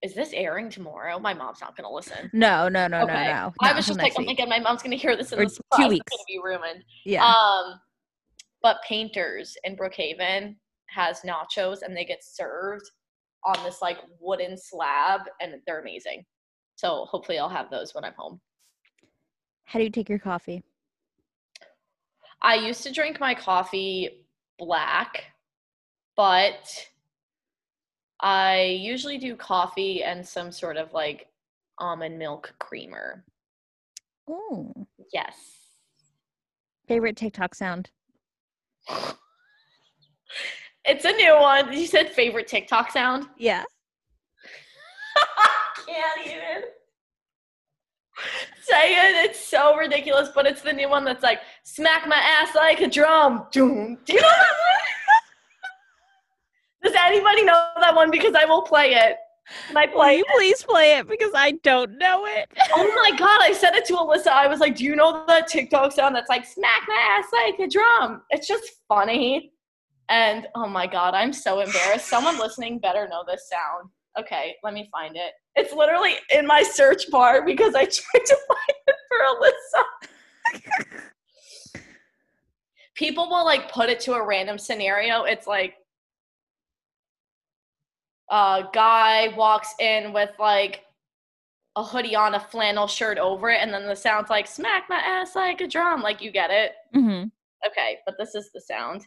Is 0.00 0.14
this 0.14 0.32
airing 0.32 0.70
tomorrow? 0.70 1.18
My 1.18 1.34
mom's 1.34 1.60
not 1.60 1.76
gonna 1.76 1.90
listen. 1.90 2.30
No, 2.32 2.68
no, 2.68 2.86
no, 2.86 3.00
Okay. 3.02 3.12
no, 3.14 3.32
no. 3.32 3.52
I 3.60 3.72
was 3.72 3.84
just 3.84 3.98
like, 3.98 4.12
I'm 4.16 4.24
thinking 4.24 4.48
my 4.48 4.60
mom's 4.60 4.80
gonna 4.80 4.94
hear 4.94 5.16
this 5.16 5.32
in 5.32 5.40
Or 5.40 5.44
the 5.44 5.50
two 5.50 5.54
surprise. 5.56 5.92
It's 5.92 6.10
gonna 6.10 6.22
be 6.28 6.38
ruined. 6.42 6.84
Yeah. 7.04 7.26
Um, 7.26 7.80
but 8.62 8.76
Painters 8.86 9.56
in 9.64 9.76
Brookhaven 9.76 10.54
has 10.86 11.22
nachos 11.22 11.82
and 11.82 11.96
they 11.96 12.04
get 12.04 12.22
served 12.22 12.88
on 13.44 13.56
this 13.64 13.82
like 13.82 13.98
wooden 14.20 14.56
slab 14.56 15.22
and 15.40 15.54
they're 15.66 15.80
amazing. 15.80 16.24
So 16.76 17.06
hopefully 17.06 17.40
I'll 17.40 17.48
have 17.48 17.68
those 17.68 17.92
when 17.92 18.04
I'm 18.04 18.14
home. 18.16 18.40
How 19.64 19.80
do 19.80 19.84
you 19.84 19.90
take 19.90 20.08
your 20.08 20.20
coffee? 20.20 20.62
I 22.40 22.54
used 22.54 22.84
to 22.84 22.92
drink 22.92 23.18
my 23.18 23.34
coffee 23.34 24.26
black, 24.60 25.24
but 26.16 26.86
I 28.20 28.78
usually 28.80 29.18
do 29.18 29.36
coffee 29.36 30.02
and 30.02 30.26
some 30.26 30.50
sort 30.50 30.76
of 30.76 30.92
like 30.92 31.28
almond 31.78 32.18
milk 32.18 32.54
creamer. 32.58 33.24
Oh. 34.28 34.72
Yes. 35.12 35.34
Favorite 36.86 37.16
TikTok 37.16 37.54
sound? 37.54 37.90
It's 40.88 41.04
a 41.04 41.12
new 41.12 41.34
one. 41.38 41.70
You 41.72 41.86
said 41.86 42.12
favorite 42.12 42.48
TikTok 42.48 42.90
sound? 42.90 43.26
Yeah. 43.36 43.62
Can't 45.86 46.26
even 46.26 46.62
say 48.62 48.94
it. 48.94 49.26
It's 49.26 49.38
so 49.38 49.76
ridiculous, 49.76 50.30
but 50.34 50.46
it's 50.46 50.62
the 50.62 50.72
new 50.72 50.88
one 50.88 51.04
that's 51.04 51.22
like 51.22 51.40
smack 51.62 52.08
my 52.08 52.16
ass 52.16 52.54
like 52.54 52.80
a 52.80 52.88
drum. 52.88 53.46
Doom. 53.52 53.98
Do 54.06 54.14
you 54.14 54.20
know 54.22 54.28
that 54.28 54.38
one? 54.38 54.97
Does 56.82 56.94
anybody 56.98 57.44
know 57.44 57.70
that 57.80 57.94
one? 57.94 58.10
Because 58.10 58.34
I 58.34 58.44
will 58.44 58.62
play 58.62 58.94
it. 58.94 59.16
Can 59.66 59.76
I 59.78 59.86
Will 59.86 59.94
play 59.94 60.16
you 60.18 60.24
it? 60.28 60.36
please 60.36 60.62
play 60.62 60.98
it 60.98 61.08
because 61.08 61.32
I 61.34 61.52
don't 61.62 61.96
know 61.98 62.26
it. 62.26 62.50
Oh 62.74 62.92
my 63.10 63.16
god, 63.16 63.40
I 63.42 63.52
said 63.52 63.74
it 63.74 63.84
to 63.86 63.94
Alyssa. 63.94 64.28
I 64.28 64.46
was 64.46 64.60
like, 64.60 64.76
Do 64.76 64.84
you 64.84 64.94
know 64.94 65.24
that 65.26 65.46
TikTok 65.48 65.92
sound 65.92 66.14
that's 66.14 66.28
like 66.28 66.44
smack 66.44 66.82
my 66.86 66.94
ass 67.18 67.24
like 67.32 67.58
a 67.58 67.66
drum? 67.70 68.22
It's 68.30 68.46
just 68.46 68.64
funny. 68.88 69.52
And 70.10 70.46
oh 70.54 70.68
my 70.68 70.86
god, 70.86 71.14
I'm 71.14 71.32
so 71.32 71.60
embarrassed. 71.60 72.08
Someone 72.08 72.38
listening 72.40 72.78
better 72.78 73.08
know 73.08 73.24
this 73.26 73.48
sound. 73.48 73.90
Okay, 74.18 74.54
let 74.62 74.74
me 74.74 74.88
find 74.92 75.16
it. 75.16 75.32
It's 75.54 75.72
literally 75.72 76.14
in 76.34 76.46
my 76.46 76.62
search 76.62 77.10
bar 77.10 77.44
because 77.44 77.74
I 77.74 77.84
tried 77.84 78.24
to 78.26 78.36
find 78.48 78.76
it 78.86 78.96
for 79.08 79.18
Alyssa. 81.00 81.02
People 82.94 83.28
will 83.28 83.44
like 83.44 83.70
put 83.70 83.88
it 83.88 84.00
to 84.00 84.14
a 84.14 84.26
random 84.26 84.58
scenario. 84.58 85.22
It's 85.22 85.46
like 85.46 85.74
a 88.30 88.64
guy 88.72 89.28
walks 89.36 89.74
in 89.80 90.12
with 90.12 90.30
like 90.38 90.84
a 91.76 91.82
hoodie 91.82 92.16
on, 92.16 92.34
a 92.34 92.40
flannel 92.40 92.86
shirt 92.86 93.18
over 93.18 93.50
it, 93.50 93.60
and 93.60 93.72
then 93.72 93.86
the 93.86 93.96
sound's 93.96 94.30
like 94.30 94.46
smack 94.46 94.84
my 94.88 94.96
ass 94.96 95.34
like 95.36 95.60
a 95.60 95.66
drum. 95.66 96.02
Like 96.02 96.20
you 96.20 96.30
get 96.30 96.50
it. 96.50 96.72
Mm-hmm. 96.94 97.28
Okay, 97.66 97.98
but 98.06 98.16
this 98.18 98.34
is 98.34 98.50
the 98.52 98.60
sound. 98.60 99.06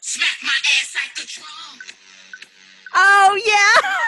Smack 0.00 0.36
my 0.42 0.50
ass 0.80 0.94
like 0.94 1.14
the 1.16 1.26
drum. 1.26 1.80
Oh 2.94 3.40
yeah. 3.44 3.90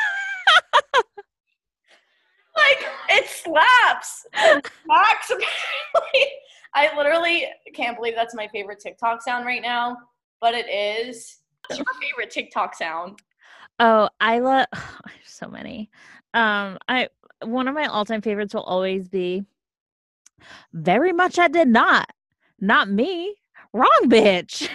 Like 2.57 2.87
it 3.11 3.29
slaps. 3.29 4.27
It 4.35 4.71
smacks 4.85 5.31
apparently. 5.31 6.31
I 6.75 6.97
literally 6.97 7.47
can't 7.75 7.97
believe 7.97 8.15
that's 8.15 8.35
my 8.35 8.49
favorite 8.49 8.81
TikTok 8.81 9.23
sound 9.23 9.47
right 9.47 9.63
now, 9.63 9.97
but 10.41 10.55
it 10.55 10.69
is. 10.69 11.39
What's 11.67 11.79
your 11.79 11.87
favorite 12.01 12.31
TikTok 12.31 12.75
sound? 12.75 13.21
Oh, 13.79 14.09
I 14.21 14.39
love 14.39 14.67
so 15.25 15.49
many. 15.49 15.91
Um, 16.35 16.79
I 16.89 17.09
one 17.45 17.69
of 17.69 17.75
my 17.75 17.87
all-time 17.87 18.23
favorites 18.23 18.55
will 18.55 18.63
always 18.63 19.09
be 19.09 19.45
very 20.73 21.13
much 21.13 21.39
I 21.39 21.49
did 21.49 21.69
not. 21.69 22.11
Not 22.61 22.89
me. 22.89 23.35
Wrong 23.73 24.03
bitch. 24.05 24.69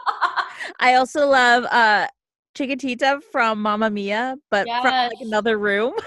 I 0.80 0.94
also 0.94 1.26
love 1.26 1.64
uh 1.64 2.06
Chiquitita 2.54 3.22
from 3.30 3.62
Mamma 3.62 3.90
Mia, 3.90 4.36
but 4.50 4.66
from 4.82 4.92
like 4.92 5.20
another 5.20 5.58
room. 5.58 5.94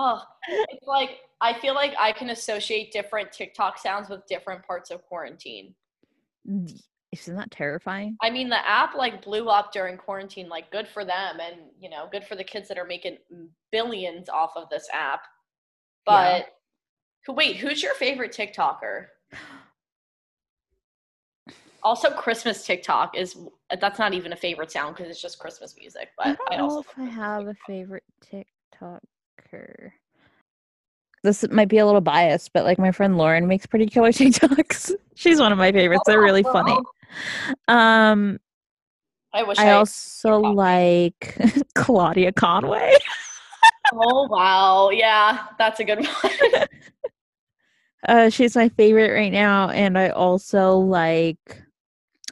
Oh, 0.00 0.22
it's 0.48 0.86
like 0.86 1.18
I 1.40 1.58
feel 1.58 1.74
like 1.74 1.92
I 1.98 2.12
can 2.12 2.30
associate 2.30 2.92
different 2.92 3.32
TikTok 3.32 3.78
sounds 3.78 4.08
with 4.08 4.24
different 4.26 4.64
parts 4.64 4.92
of 4.92 5.02
quarantine. 5.02 5.74
Isn't 7.20 7.36
that 7.36 7.50
terrifying? 7.50 8.16
I 8.22 8.30
mean, 8.30 8.48
the 8.48 8.68
app 8.68 8.94
like 8.94 9.22
blew 9.24 9.48
up 9.48 9.72
during 9.72 9.96
quarantine. 9.96 10.48
Like, 10.48 10.70
good 10.70 10.86
for 10.88 11.04
them, 11.04 11.38
and 11.40 11.56
you 11.78 11.90
know, 11.90 12.08
good 12.10 12.24
for 12.24 12.36
the 12.36 12.44
kids 12.44 12.68
that 12.68 12.78
are 12.78 12.84
making 12.84 13.18
billions 13.72 14.28
off 14.28 14.52
of 14.56 14.68
this 14.70 14.88
app. 14.92 15.22
But 16.06 16.46
who? 17.26 17.32
Wait, 17.32 17.56
who's 17.56 17.82
your 17.82 17.94
favorite 17.94 18.32
TikToker? 18.32 19.06
Also, 21.82 22.10
Christmas 22.10 22.66
TikTok 22.66 23.16
is 23.16 23.36
that's 23.80 23.98
not 23.98 24.12
even 24.12 24.32
a 24.32 24.36
favorite 24.36 24.70
sound 24.70 24.96
because 24.96 25.10
it's 25.10 25.22
just 25.22 25.38
Christmas 25.38 25.76
music. 25.78 26.08
I 26.18 26.30
But 26.30 26.38
don't 26.38 26.52
I, 26.52 26.56
know 26.56 26.64
also 26.64 26.80
if 26.80 26.98
I 26.98 27.04
have 27.04 27.46
a 27.46 27.54
TikTok. 27.54 27.62
favorite 27.66 28.04
TikToker. 29.52 29.90
This 31.24 31.48
might 31.50 31.68
be 31.68 31.78
a 31.78 31.86
little 31.86 32.00
biased, 32.00 32.52
but 32.52 32.64
like 32.64 32.78
my 32.78 32.92
friend 32.92 33.16
Lauren 33.18 33.46
makes 33.46 33.66
pretty 33.66 33.86
killer 33.86 34.08
TikToks. 34.12 34.92
She's 35.14 35.40
one 35.40 35.52
of 35.52 35.58
my 35.58 35.72
favorites. 35.72 36.02
They're 36.06 36.20
oh, 36.20 36.22
really 36.22 36.42
funny. 36.44 36.76
Um, 37.68 38.38
I 39.32 39.42
wish 39.42 39.58
I 39.58 39.68
I. 39.68 39.72
also 39.72 40.38
like 40.38 41.38
Claudia 41.74 42.32
Conway. 42.32 42.94
oh 43.92 44.26
wow, 44.28 44.90
yeah, 44.90 45.46
that's 45.58 45.80
a 45.80 45.84
good 45.84 46.06
one. 46.06 46.66
Uh, 48.06 48.30
she's 48.30 48.54
my 48.54 48.68
favorite 48.70 49.12
right 49.12 49.32
now, 49.32 49.70
and 49.70 49.98
I 49.98 50.10
also 50.10 50.76
like 50.76 51.62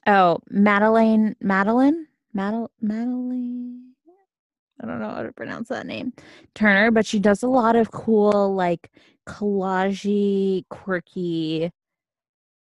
oh 0.06 0.38
Madeline, 0.48 1.34
Madeline, 1.40 2.06
Madel, 2.34 2.68
Madeline. 2.80 3.92
I 4.80 4.86
don't 4.86 5.00
know 5.00 5.10
how 5.10 5.22
to 5.22 5.32
pronounce 5.32 5.68
that 5.68 5.86
name, 5.86 6.12
Turner, 6.54 6.90
but 6.92 7.04
she 7.04 7.18
does 7.18 7.42
a 7.42 7.48
lot 7.48 7.74
of 7.76 7.90
cool 7.90 8.54
like 8.54 8.90
collagey, 9.26 10.64
quirky. 10.68 11.72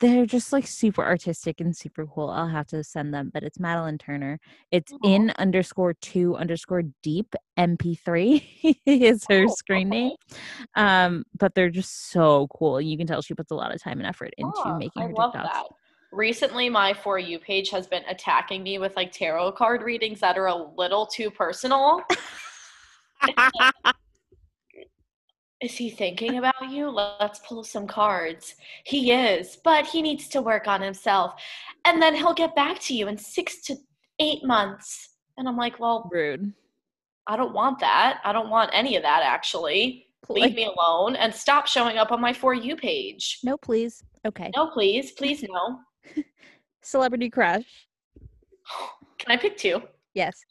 They're 0.04 0.26
just 0.26 0.51
like 0.51 0.68
super 0.68 1.01
artistic 1.01 1.62
and 1.62 1.74
super 1.74 2.06
cool. 2.06 2.30
I'll 2.30 2.49
have 2.49 2.68
to 2.68 2.84
send 2.84 3.14
them, 3.14 3.32
but 3.34 3.41
it's 3.41 3.58
Madeline 3.58 3.97
Turner. 3.97 4.38
It's 4.70 4.91
Aw. 4.91 4.97
in 5.08 5.32
underscore 5.38 5.93
two 5.93 6.36
underscore 6.36 6.84
deep 7.04 7.34
MP3 7.58 8.82
is 8.86 9.26
her 9.30 9.45
Oh, 9.47 9.56
screen 9.56 9.88
name. 9.88 10.12
Um, 10.76 11.24
but 11.39 11.56
they're 11.56 11.70
just 11.70 12.10
so 12.12 12.47
cool. 12.54 12.82
You 12.82 12.97
can 12.97 13.08
tell 13.08 13.22
she 13.22 13.34
puts 13.34 13.51
a 13.51 13.56
lot 13.56 13.74
of 13.74 13.82
time 13.82 13.99
and 13.99 14.08
effort 14.08 14.34
into 14.38 14.51
Ah, 14.66 14.78
making 14.78 15.04
I 15.04 15.06
her 15.06 15.14
love 15.14 15.32
TikToks. 15.32 15.43
that. 15.43 15.64
Recently, 16.12 16.70
my 16.70 16.93
For 16.93 17.18
You 17.18 17.39
page 17.39 17.70
has 17.70 17.88
been 17.88 18.04
attacking 18.10 18.62
me 18.62 18.80
with 18.80 18.97
like 18.97 19.14
tarot 19.14 19.54
card 19.54 19.84
readings 19.84 20.20
that 20.20 20.38
are 20.38 20.47
a 20.47 20.56
little 20.76 21.06
too 21.06 21.32
personal. 21.32 22.01
Is 25.64 25.78
he 25.78 25.89
thinking 25.89 26.38
about 26.39 26.70
you? 26.70 26.89
Let's 26.89 27.39
pull 27.39 27.64
some 27.64 27.88
cards. 27.88 28.55
He 28.84 29.14
is, 29.14 29.57
but 29.64 29.86
he 29.86 30.01
needs 30.01 30.28
to 30.30 30.41
work 30.41 30.68
on 30.68 30.82
himself. 30.82 31.36
And 31.86 32.01
then 32.01 32.14
he'll 32.14 32.34
get 32.34 32.53
back 32.53 32.80
to 32.82 32.93
you 32.93 33.07
in 33.07 33.18
six 33.18 33.61
to 33.68 33.78
eight 34.20 34.43
months. 34.43 35.11
And 35.38 35.47
I'm 35.47 35.55
like, 35.55 35.80
well, 35.80 36.09
Rude. 36.11 36.51
I 37.28 37.38
don't 37.38 37.53
want 37.53 37.80
that. 37.80 38.20
I 38.26 38.34
don't 38.34 38.49
want 38.49 38.72
any 38.74 38.97
of 38.97 39.03
that 39.03 39.24
actually. 39.24 40.07
Leave 40.28 40.53
me 40.53 40.66
alone 40.66 41.16
and 41.16 41.34
stop 41.34 41.66
showing 41.66 41.97
up 41.97 42.11
on 42.11 42.20
my 42.20 42.34
For 42.34 42.53
You 42.53 42.76
page. 42.76 43.39
no, 43.41 43.55
please. 43.55 44.03
Okay. 44.26 44.51
No, 44.57 44.68
please. 44.68 45.11
Please, 45.11 45.43
no. 45.43 45.80
Celebrity 46.82 47.30
crush. 47.30 47.88
Can 49.18 49.32
I 49.32 49.38
pick 49.38 49.55
two? 49.55 49.82
Yes. 50.14 50.43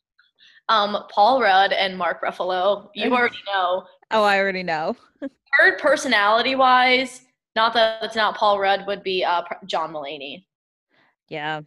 Um, 0.70 0.96
Paul 1.10 1.42
Rudd 1.42 1.72
and 1.72 1.98
Mark 1.98 2.22
Ruffalo. 2.22 2.88
You 2.94 3.12
already 3.12 3.36
know. 3.46 3.84
Oh, 4.12 4.22
I 4.22 4.38
already 4.38 4.62
know. 4.62 4.96
Third 5.58 5.78
personality 5.78 6.54
wise, 6.54 7.22
not 7.56 7.72
that 7.74 8.02
it's 8.02 8.16
not 8.16 8.36
Paul 8.36 8.58
Rudd, 8.58 8.86
would 8.86 9.02
be 9.02 9.24
uh, 9.24 9.42
John 9.66 9.92
Mulaney. 9.92 10.44
Yeah. 11.28 11.62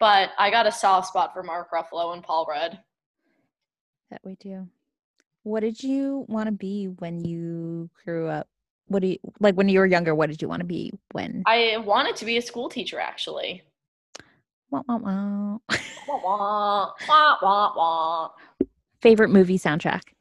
But 0.00 0.30
I 0.38 0.50
got 0.50 0.66
a 0.66 0.72
soft 0.72 1.08
spot 1.08 1.32
for 1.32 1.42
Mark 1.42 1.70
Ruffalo 1.70 2.14
and 2.14 2.22
Paul 2.22 2.46
Rudd. 2.48 2.78
That 4.10 4.20
we 4.24 4.36
do. 4.36 4.66
What 5.42 5.60
did 5.60 5.82
you 5.82 6.24
want 6.28 6.46
to 6.46 6.52
be 6.52 6.86
when 6.86 7.22
you 7.22 7.90
grew 8.04 8.28
up? 8.28 8.48
What 8.86 9.00
do 9.00 9.08
you 9.08 9.18
like 9.40 9.54
when 9.54 9.68
you 9.68 9.78
were 9.78 9.86
younger? 9.86 10.14
What 10.14 10.30
did 10.30 10.40
you 10.40 10.48
want 10.48 10.60
to 10.60 10.66
be 10.66 10.92
when? 11.12 11.42
I 11.46 11.78
wanted 11.78 12.16
to 12.16 12.24
be 12.24 12.36
a 12.38 12.42
school 12.42 12.68
teacher 12.68 12.98
actually. 12.98 13.62
Wah, 14.70 14.82
wah, 14.88 14.96
wah. 14.96 15.58
Wah, 16.08 16.20
wah, 16.22 16.92
wah, 17.08 17.36
wah, 17.42 17.72
wah. 17.76 18.30
Favorite 19.00 19.30
movie 19.30 19.58
soundtrack? 19.58 20.13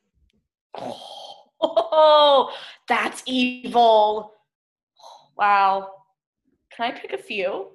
Oh, 1.65 2.51
that's 2.87 3.23
evil. 3.25 4.33
Wow. 5.37 5.89
Can 6.75 6.91
I 6.91 6.99
pick 6.99 7.13
a 7.13 7.17
few? 7.17 7.67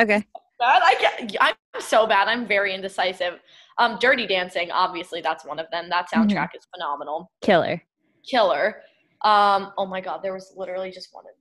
Okay. 0.00 0.24
Bad? 0.58 0.82
I 0.84 0.94
get, 1.00 1.36
I'm 1.40 1.54
so 1.80 2.06
bad. 2.06 2.28
I'm 2.28 2.46
very 2.46 2.74
indecisive. 2.74 3.40
Um, 3.78 3.98
Dirty 4.00 4.26
Dancing, 4.26 4.70
obviously, 4.70 5.20
that's 5.20 5.44
one 5.44 5.58
of 5.58 5.68
them. 5.72 5.88
That 5.88 6.08
Mhm. 6.10 6.28
soundtrack 6.28 6.50
is 6.54 6.66
phenomenal. 6.72 7.30
Killer. 7.42 7.82
Killer. 8.24 8.82
Um, 9.22 9.72
oh 9.78 9.86
my 9.86 10.00
god, 10.00 10.18
there 10.22 10.32
was 10.34 10.52
literally 10.56 10.90
just 10.90 11.08
one. 11.12 11.24
In, 11.26 11.32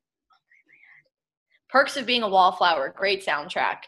Perks 1.69 1.97
of 1.97 2.05
Being 2.05 2.23
a 2.23 2.27
Wallflower, 2.29 2.89
great 2.95 3.25
soundtrack. 3.25 3.83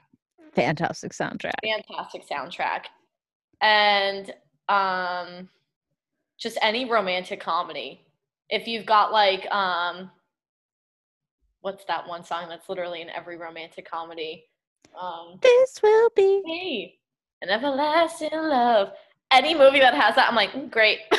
Fantastic 0.54 1.12
soundtrack. 1.12 1.54
fantastic 1.64 2.28
soundtrack 2.28 2.86
and 3.62 4.34
um 4.70 5.50
just 6.40 6.58
any 6.62 6.90
romantic 6.90 7.40
comedy 7.40 8.02
if 8.50 8.68
you've 8.68 8.86
got 8.86 9.12
like 9.12 9.46
um 9.52 10.10
what's 11.62 11.86
that 11.86 12.08
one 12.08 12.24
song 12.24 12.48
that's 12.50 12.70
literally 12.70 13.02
in 13.02 13.10
every 13.10 13.38
romantic 13.38 13.90
comedy 13.90 14.46
um 15.00 15.40
This 15.42 15.76
will 15.82 16.10
be. 16.16 16.42
hey 16.46 16.96
an 17.42 17.50
everlasting 17.50 18.30
love 18.34 18.92
any 19.32 19.56
movie 19.56 19.80
that 19.80 19.94
has 19.94 20.16
that 20.16 20.30
i'm 20.30 20.36
like 20.36 20.52
"Mm, 20.52 20.70
great 20.72 21.00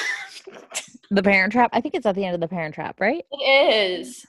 The 1.12 1.22
Parent 1.22 1.52
Trap. 1.52 1.70
I 1.72 1.80
think 1.80 1.94
it's 1.94 2.04
at 2.04 2.16
the 2.16 2.24
end 2.24 2.34
of 2.34 2.40
The 2.40 2.48
Parent 2.48 2.74
Trap, 2.74 3.00
right? 3.00 3.24
it 3.30 4.00
is 4.00 4.26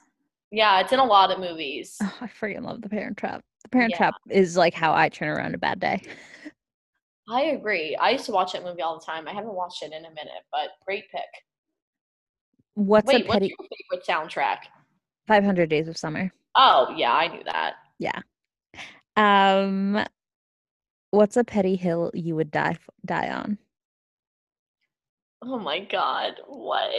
yeah 0.52 0.80
it's 0.80 0.92
in 0.92 1.00
a 1.00 1.04
lot 1.04 1.30
of 1.32 1.38
movies 1.40 1.98
Oh, 2.00 2.14
I 2.20 2.26
freaking 2.28 2.62
love 2.62 2.82
The 2.82 2.88
Parent 2.88 3.16
Trap. 3.16 3.42
The 3.64 3.68
Parent 3.68 3.90
Yeah. 3.90 3.96
Trap 3.98 4.14
is 4.30 4.56
like 4.56 4.74
how 4.74 4.94
I 4.94 5.08
turn 5.08 5.28
around 5.28 5.54
a 5.54 5.58
bad 5.58 5.80
day. 5.80 6.00
I 7.30 7.42
agree 7.42 7.96
i 7.96 8.10
used 8.10 8.24
to 8.26 8.32
watch 8.32 8.52
that 8.52 8.64
movie 8.64 8.82
all 8.82 8.98
the 8.98 9.04
time 9.04 9.26
i 9.28 9.32
haven't 9.32 9.54
watched 9.54 9.82
it 9.82 9.92
in 9.92 10.04
a 10.04 10.10
minute 10.10 10.44
but 10.52 10.70
great 10.86 11.04
pick 11.10 11.20
What's 12.74 13.06
wait 13.08 13.24
a 13.24 13.28
what's 13.28 13.32
petty 13.34 13.54
your 13.58 13.68
favorite 13.90 14.06
soundtrack 14.06 14.58
500 15.26 15.68
Days 15.68 15.88
of 15.88 15.96
Summer? 15.96 16.32
oh 16.56 16.94
yeah 16.96 17.12
i 17.12 17.26
knew 17.28 17.42
that 17.44 17.74
Um, 19.16 19.98
what's 21.10 21.36
a 21.36 21.42
petty 21.42 21.74
hill 21.74 22.12
you 22.14 22.36
would 22.36 22.52
die 22.52 22.76
die 23.04 23.28
on? 23.30 23.58
Oh 25.42 25.58
my 25.58 25.80
god, 25.80 26.34
what? 26.46 26.90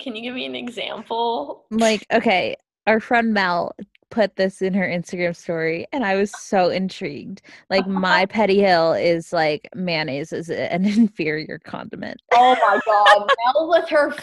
Can 0.00 0.16
you 0.16 0.22
give 0.22 0.34
me 0.34 0.46
an 0.46 0.54
example? 0.54 1.66
Like, 1.70 2.06
okay, 2.12 2.56
our 2.86 2.98
friend 3.00 3.34
Mel 3.34 3.74
put 4.10 4.36
this 4.36 4.62
in 4.62 4.74
her 4.74 4.86
Instagram 4.86 5.34
story, 5.34 5.86
and 5.92 6.04
I 6.04 6.16
was 6.16 6.30
so 6.30 6.68
intrigued. 6.68 7.42
Like, 7.68 7.86
my 7.88 8.26
petty 8.26 8.60
hill 8.60 8.92
is 8.92 9.32
like 9.32 9.68
mayonnaise 9.74 10.32
is 10.32 10.50
an 10.50 10.84
inferior 10.98 11.58
condiment. 11.64 12.20
Oh 12.32 12.54
my 12.54 12.80
god, 12.86 13.30
Mel 13.44 13.68
with 13.68 13.88
her 13.88 14.14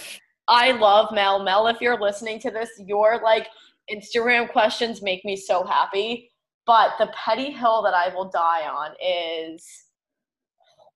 I 0.47 0.71
love 0.71 1.13
Mel. 1.13 1.43
Mel, 1.43 1.67
if 1.67 1.81
you're 1.81 1.99
listening 1.99 2.39
to 2.41 2.51
this, 2.51 2.69
your 2.79 3.21
like 3.23 3.47
Instagram 3.93 4.49
questions 4.49 5.01
make 5.01 5.25
me 5.25 5.35
so 5.35 5.63
happy. 5.63 6.31
But 6.65 6.93
the 6.99 7.07
petty 7.13 7.51
hill 7.51 7.81
that 7.83 7.93
I 7.93 8.13
will 8.13 8.29
die 8.29 8.67
on 8.67 8.91
is 9.03 9.65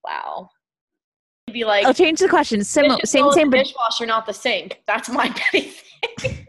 wow. 0.04 0.50
Be 1.52 1.66
like 1.66 1.86
I'll 1.86 1.94
change 1.94 2.20
the 2.20 2.30
question. 2.30 2.60
"Dishes 2.60 2.70
same, 2.70 2.92
same, 3.04 3.30
the 3.30 3.46
but 3.58 3.66
dishwasher, 3.66 4.06
not 4.06 4.26
the 4.26 4.34
sink. 4.34 4.82
That's 4.88 5.10
my 5.10 5.30
petty 5.30 5.74
thing. 6.20 6.48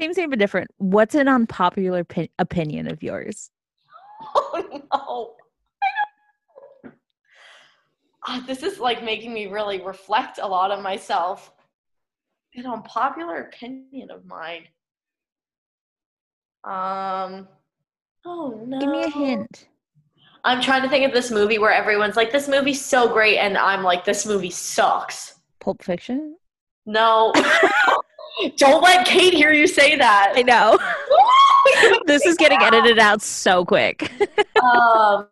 Same, 0.00 0.14
same, 0.14 0.30
but 0.30 0.38
different. 0.38 0.70
What's 0.78 1.14
an 1.14 1.28
unpopular 1.28 2.04
pi- 2.04 2.30
opinion 2.38 2.90
of 2.90 3.02
yours? 3.02 3.50
Oh 4.20 5.36
no. 6.84 6.90
Ah, 8.26 8.44
this 8.46 8.62
is 8.62 8.78
like 8.80 9.02
making 9.04 9.32
me 9.32 9.46
really 9.46 9.80
reflect 9.80 10.38
a 10.42 10.46
lot 10.46 10.70
on 10.70 10.82
myself. 10.82 11.52
An 12.54 12.66
unpopular 12.66 13.42
opinion 13.42 14.10
of 14.10 14.26
mine. 14.26 14.64
Um. 16.64 17.48
Oh 18.26 18.60
no. 18.66 18.80
Give 18.80 18.88
me 18.90 19.04
a 19.04 19.10
hint. 19.10 19.68
I'm 20.44 20.60
trying 20.60 20.82
to 20.82 20.88
think 20.88 21.06
of 21.06 21.12
this 21.12 21.30
movie 21.30 21.58
where 21.58 21.72
everyone's 21.72 22.16
like, 22.16 22.32
"This 22.32 22.48
movie's 22.48 22.84
so 22.84 23.08
great," 23.08 23.38
and 23.38 23.56
I'm 23.56 23.82
like, 23.84 24.04
"This 24.04 24.26
movie 24.26 24.50
sucks." 24.50 25.40
Pulp 25.60 25.82
Fiction. 25.82 26.36
No. 26.86 27.32
Don't 28.56 28.82
let 28.82 29.06
Kate 29.06 29.34
hear 29.34 29.52
you 29.52 29.66
say 29.66 29.96
that. 29.96 30.32
I 30.36 30.42
know. 30.42 30.78
this 32.06 32.24
is 32.24 32.36
getting 32.36 32.60
edited 32.62 32.98
out 32.98 33.22
so 33.22 33.64
quick. 33.64 34.12
um, 34.62 35.28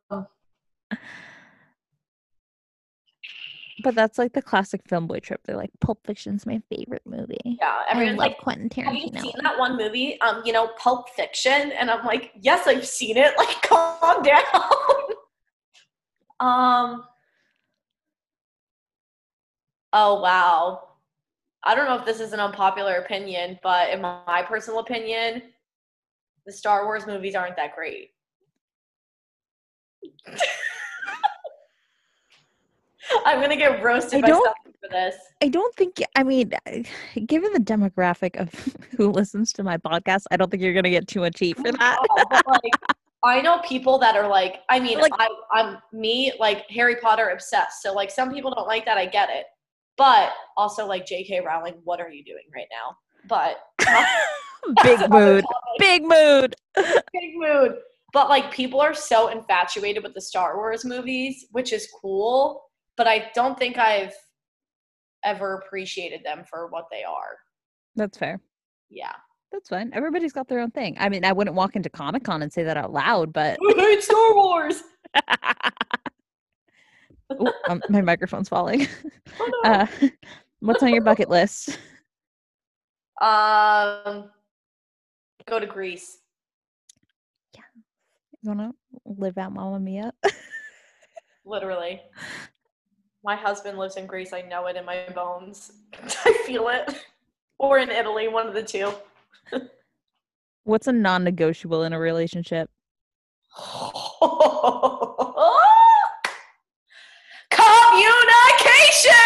But 3.82 3.94
that's 3.94 4.18
like 4.18 4.32
the 4.32 4.42
classic 4.42 4.80
film 4.88 5.06
boy 5.06 5.20
trip. 5.20 5.42
They're 5.44 5.56
like, 5.56 5.70
Pulp 5.80 6.00
Fiction's 6.04 6.46
my 6.46 6.60
favorite 6.70 7.02
movie. 7.04 7.36
yeah, 7.44 7.82
I 7.86 7.92
everyone's 7.92 8.18
like, 8.18 8.38
Quentin 8.38 8.68
Tarantino. 8.68 8.84
Have 8.86 8.94
you 8.96 9.20
seen 9.20 9.32
that 9.42 9.58
one 9.58 9.76
movie? 9.76 10.20
Um, 10.22 10.42
you 10.44 10.52
know, 10.52 10.68
Pulp 10.78 11.10
Fiction, 11.10 11.72
and 11.72 11.90
I'm 11.90 12.04
like, 12.04 12.32
yes, 12.40 12.66
I've 12.66 12.86
seen 12.86 13.16
it. 13.16 13.34
Like, 13.38 13.62
calm 13.62 14.22
down. 14.22 14.42
um. 16.40 17.04
Oh 19.92 20.20
wow. 20.20 20.82
I 21.66 21.74
don't 21.74 21.86
know 21.86 21.96
if 21.96 22.04
this 22.04 22.20
is 22.20 22.32
an 22.32 22.38
unpopular 22.38 22.94
opinion, 22.94 23.58
but 23.62 23.90
in 23.90 24.00
my, 24.00 24.44
personal 24.46 24.78
opinion, 24.78 25.42
the 26.46 26.52
Star 26.52 26.84
Wars 26.84 27.06
movies 27.08 27.34
aren't 27.34 27.56
that 27.56 27.74
great. 27.74 28.12
I'm 33.24 33.40
gonna 33.40 33.56
get 33.56 33.82
roasted 33.82 34.18
I 34.18 34.22
by 34.22 34.28
don't- 34.28 34.56
for 34.80 34.88
this. 34.90 35.16
I 35.42 35.48
don't 35.48 35.74
think. 35.74 36.02
I 36.16 36.22
mean, 36.22 36.52
given 37.26 37.52
the 37.52 37.60
demographic 37.60 38.36
of 38.36 38.48
who 38.96 39.10
listens 39.10 39.52
to 39.54 39.62
my 39.62 39.76
podcast, 39.76 40.22
I 40.30 40.36
don't 40.36 40.50
think 40.50 40.62
you're 40.62 40.74
gonna 40.74 40.90
get 40.90 41.06
too 41.08 41.20
much 41.20 41.38
heat 41.38 41.56
for 41.56 41.72
that. 41.72 41.98
Like, 42.46 42.72
I 43.24 43.40
know 43.40 43.58
people 43.60 43.98
that 43.98 44.14
are 44.16 44.28
like, 44.28 44.60
I 44.68 44.78
mean, 44.78 45.00
Like- 45.00 45.12
I, 45.18 45.28
I'm 45.52 45.78
me, 45.92 46.32
like 46.38 46.68
Harry 46.70 46.96
Potter 46.96 47.30
obsessed. 47.30 47.82
So 47.82 47.92
like, 47.92 48.10
some 48.10 48.32
people 48.32 48.52
don't 48.54 48.68
like 48.68 48.84
that. 48.84 48.98
I 48.98 49.06
get 49.06 49.30
it, 49.30 49.46
but 49.96 50.32
also 50.56 50.86
like 50.86 51.06
J.K. 51.06 51.40
Rowling, 51.40 51.74
what 51.84 52.00
are 52.00 52.10
you 52.10 52.24
doing 52.24 52.44
right 52.54 52.68
now? 52.70 52.96
But 53.28 53.58
Big 54.82 55.10
mood. 55.10 55.44
Big 55.78 56.02
mood. 56.06 56.54
big 56.74 57.34
mood. 57.36 57.76
But 58.12 58.28
like, 58.28 58.52
people 58.52 58.80
are 58.80 58.94
so 58.94 59.28
infatuated 59.28 60.02
with 60.02 60.14
the 60.14 60.20
Star 60.20 60.56
Wars 60.56 60.84
movies, 60.84 61.46
which 61.52 61.72
is 61.72 61.88
cool. 62.00 62.62
But 62.96 63.06
I 63.06 63.30
don't 63.34 63.58
think 63.58 63.78
I've 63.78 64.14
ever 65.24 65.54
appreciated 65.54 66.24
them 66.24 66.44
for 66.48 66.68
what 66.68 66.86
they 66.90 67.04
are. 67.04 67.36
That's 67.94 68.16
fair. 68.16 68.40
Yeah. 68.90 69.12
That's 69.52 69.68
fine. 69.68 69.90
Everybody's 69.92 70.32
got 70.32 70.48
their 70.48 70.60
own 70.60 70.70
thing. 70.70 70.96
I 70.98 71.08
mean, 71.08 71.24
I 71.24 71.32
wouldn't 71.32 71.56
walk 71.56 71.76
into 71.76 71.88
Comic 71.88 72.24
Con 72.24 72.42
and 72.42 72.52
say 72.52 72.62
that 72.64 72.76
out 72.76 72.92
loud, 72.92 73.32
but 73.32 73.58
hate 73.76 74.02
Star 74.02 74.34
Wars. 74.34 74.82
Ooh, 77.32 77.52
um, 77.68 77.82
my 77.88 78.00
microphone's 78.00 78.48
falling. 78.48 78.86
Oh, 79.40 79.60
no. 79.64 79.70
Uh, 79.70 79.86
what's 80.60 80.82
on 80.82 80.92
your 80.94 81.02
bucket 81.02 81.28
list? 81.28 81.78
Um, 83.20 84.30
go 85.46 85.58
to 85.58 85.66
Greece. 85.66 86.18
Yeah, 87.54 87.62
you 88.42 88.50
want 88.52 88.60
to 88.60 88.72
live 89.04 89.38
out 89.38 89.52
Mamma 89.52 89.80
Mia? 89.80 90.12
Literally. 91.44 92.02
My 93.24 93.36
husband 93.36 93.78
lives 93.78 93.96
in 93.96 94.06
Greece. 94.06 94.32
I 94.32 94.42
know 94.42 94.66
it 94.66 94.76
in 94.76 94.84
my 94.84 95.08
bones. 95.14 95.72
I 96.24 96.32
feel 96.44 96.68
it. 96.68 97.04
Or 97.58 97.78
in 97.78 97.90
Italy, 97.90 98.28
one 98.28 98.46
of 98.46 98.54
the 98.54 98.62
two. 98.62 98.92
What's 100.64 100.86
a 100.86 100.92
non-negotiable 100.92 101.84
in 101.84 101.92
a 101.92 101.98
relationship? 101.98 102.70
Communication! 107.96 109.22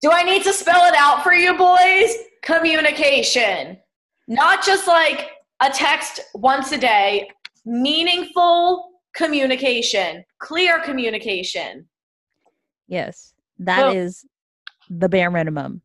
Do 0.00 0.10
I 0.10 0.22
need 0.22 0.42
to 0.44 0.52
spell 0.52 0.84
it 0.86 0.94
out 0.96 1.22
for 1.22 1.34
you 1.34 1.56
boys? 1.56 2.14
Communication. 2.42 3.78
Not 4.28 4.64
just 4.64 4.86
like 4.86 5.30
a 5.60 5.70
text 5.70 6.20
once 6.34 6.72
a 6.72 6.78
day, 6.78 7.28
meaningful 7.64 8.90
communication, 9.14 10.24
clear 10.38 10.80
communication. 10.80 11.86
yes, 12.88 13.34
that 13.58 13.94
is 13.94 14.24
the 14.90 15.08
bare 15.08 15.30
minimum. 15.30 15.82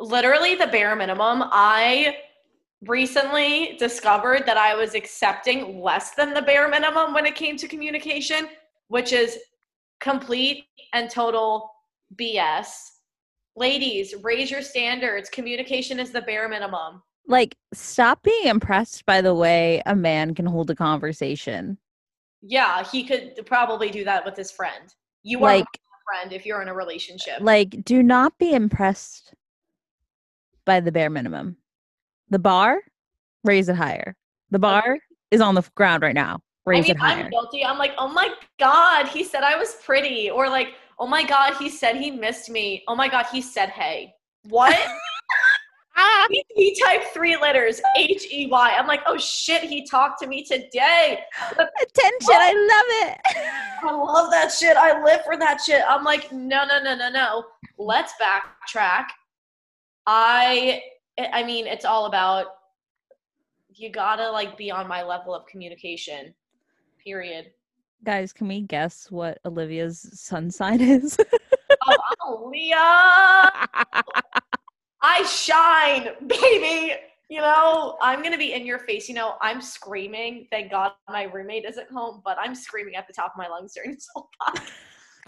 Literally 0.00 0.54
the 0.54 0.66
bare 0.66 0.94
minimum. 0.94 1.42
I 1.50 2.18
recently 2.82 3.76
discovered 3.78 4.44
that 4.46 4.56
I 4.56 4.74
was 4.74 4.94
accepting 4.94 5.80
less 5.82 6.14
than 6.14 6.34
the 6.34 6.42
bare 6.42 6.68
minimum 6.68 7.14
when 7.14 7.26
it 7.26 7.34
came 7.34 7.56
to 7.56 7.66
communication, 7.66 8.48
which 8.88 9.12
is 9.12 9.38
complete 10.00 10.64
and 10.92 11.10
total 11.10 11.70
BS. 12.16 12.68
Ladies, 13.56 14.14
raise 14.22 14.50
your 14.50 14.62
standards. 14.62 15.30
Communication 15.30 15.98
is 15.98 16.10
the 16.10 16.22
bare 16.22 16.48
minimum. 16.48 17.02
Like, 17.26 17.56
stop 17.72 18.22
being 18.22 18.46
impressed 18.46 19.04
by 19.06 19.20
the 19.20 19.34
way 19.34 19.82
a 19.86 19.96
man 19.96 20.34
can 20.34 20.46
hold 20.46 20.70
a 20.70 20.74
conversation. 20.76 21.78
Yeah, 22.42 22.84
he 22.84 23.02
could 23.04 23.34
probably 23.46 23.90
do 23.90 24.04
that 24.04 24.24
with 24.24 24.36
his 24.36 24.52
friend. 24.52 24.94
You 25.22 25.38
are 25.38 25.56
Like, 25.56 25.64
a 25.64 26.20
friend 26.20 26.32
if 26.32 26.46
you're 26.46 26.62
in 26.62 26.68
a 26.68 26.74
relationship. 26.74 27.38
like, 27.40 27.82
do 27.84 28.02
not 28.02 28.38
be 28.38 28.52
impressed 28.52 29.34
by 30.64 30.78
the 30.80 30.92
bare 30.92 31.10
minimum. 31.10 31.56
The 32.28 32.38
bar, 32.38 32.78
raise 33.42 33.68
it 33.68 33.76
higher. 33.76 34.16
The 34.50 34.58
bar 34.60 34.98
is 35.30 35.40
on 35.40 35.54
the 35.56 35.68
ground 35.74 36.02
right 36.02 36.14
now. 36.14 36.40
I 36.66 36.70
Raise 36.70 36.84
mean, 36.84 36.92
it 36.92 36.98
higher. 36.98 37.24
I'm 37.24 37.30
guilty. 37.30 37.64
I'm 37.64 37.78
like, 37.78 37.92
oh 37.98 38.08
my 38.08 38.30
god, 38.58 39.06
he 39.06 39.22
said 39.22 39.42
I 39.42 39.56
was 39.56 39.76
pretty, 39.84 40.30
or 40.30 40.48
like, 40.48 40.74
oh 40.98 41.06
my 41.06 41.24
god, 41.24 41.54
he 41.56 41.68
said 41.68 41.96
he 41.96 42.10
missed 42.10 42.50
me. 42.50 42.82
Oh 42.88 42.96
my 42.96 43.08
god, 43.08 43.26
he 43.30 43.40
said 43.40 43.70
hey. 43.70 44.14
What? 44.48 44.76
He, 46.30 46.44
he 46.54 46.80
typed 46.80 47.06
three 47.14 47.36
letters 47.36 47.80
H 47.96 48.26
E 48.32 48.48
Y. 48.50 48.76
I'm 48.76 48.86
like, 48.86 49.00
oh 49.06 49.16
shit, 49.16 49.62
he 49.62 49.86
talked 49.86 50.20
to 50.20 50.26
me 50.26 50.42
today. 50.42 51.20
Attention, 51.52 52.28
I 52.30 52.52
love 52.52 53.10
it. 53.10 53.38
I 53.82 53.92
love 53.92 54.30
that 54.30 54.52
shit. 54.52 54.76
I 54.76 55.02
live 55.02 55.22
for 55.24 55.36
that 55.36 55.60
shit. 55.64 55.82
I'm 55.88 56.04
like, 56.04 56.32
no, 56.32 56.64
no, 56.66 56.82
no, 56.82 56.96
no, 56.96 57.08
no. 57.08 57.44
Let's 57.78 58.12
backtrack. 58.20 59.06
I, 60.06 60.82
I 61.32 61.44
mean, 61.44 61.66
it's 61.66 61.84
all 61.84 62.06
about 62.06 62.46
you 63.70 63.90
gotta 63.90 64.30
like 64.30 64.56
be 64.56 64.70
on 64.70 64.88
my 64.88 65.02
level 65.02 65.34
of 65.34 65.46
communication. 65.46 66.34
Period. 67.06 67.52
Guys, 68.02 68.32
can 68.32 68.48
we 68.48 68.62
guess 68.62 69.12
what 69.12 69.38
Olivia's 69.46 70.10
sun 70.12 70.50
sign 70.50 70.80
is? 70.80 71.16
Oh, 71.86 71.96
I'm 72.20 72.50
Leah. 72.50 72.74
I 75.02 75.22
shine, 75.22 76.08
baby. 76.26 76.94
You 77.28 77.42
know, 77.42 77.96
I'm 78.02 78.24
gonna 78.24 78.36
be 78.36 78.54
in 78.54 78.66
your 78.66 78.80
face. 78.80 79.08
You 79.08 79.14
know, 79.14 79.34
I'm 79.40 79.60
screaming. 79.60 80.48
Thank 80.50 80.72
God 80.72 80.92
my 81.08 81.24
roommate 81.24 81.64
isn't 81.64 81.88
home, 81.90 82.22
but 82.24 82.36
I'm 82.40 82.56
screaming 82.56 82.96
at 82.96 83.06
the 83.06 83.12
top 83.12 83.32
of 83.34 83.38
my 83.38 83.46
lungs 83.46 83.72
during 83.74 83.92
this 83.92 84.08
whole 84.12 84.28
podcast. 84.42 84.70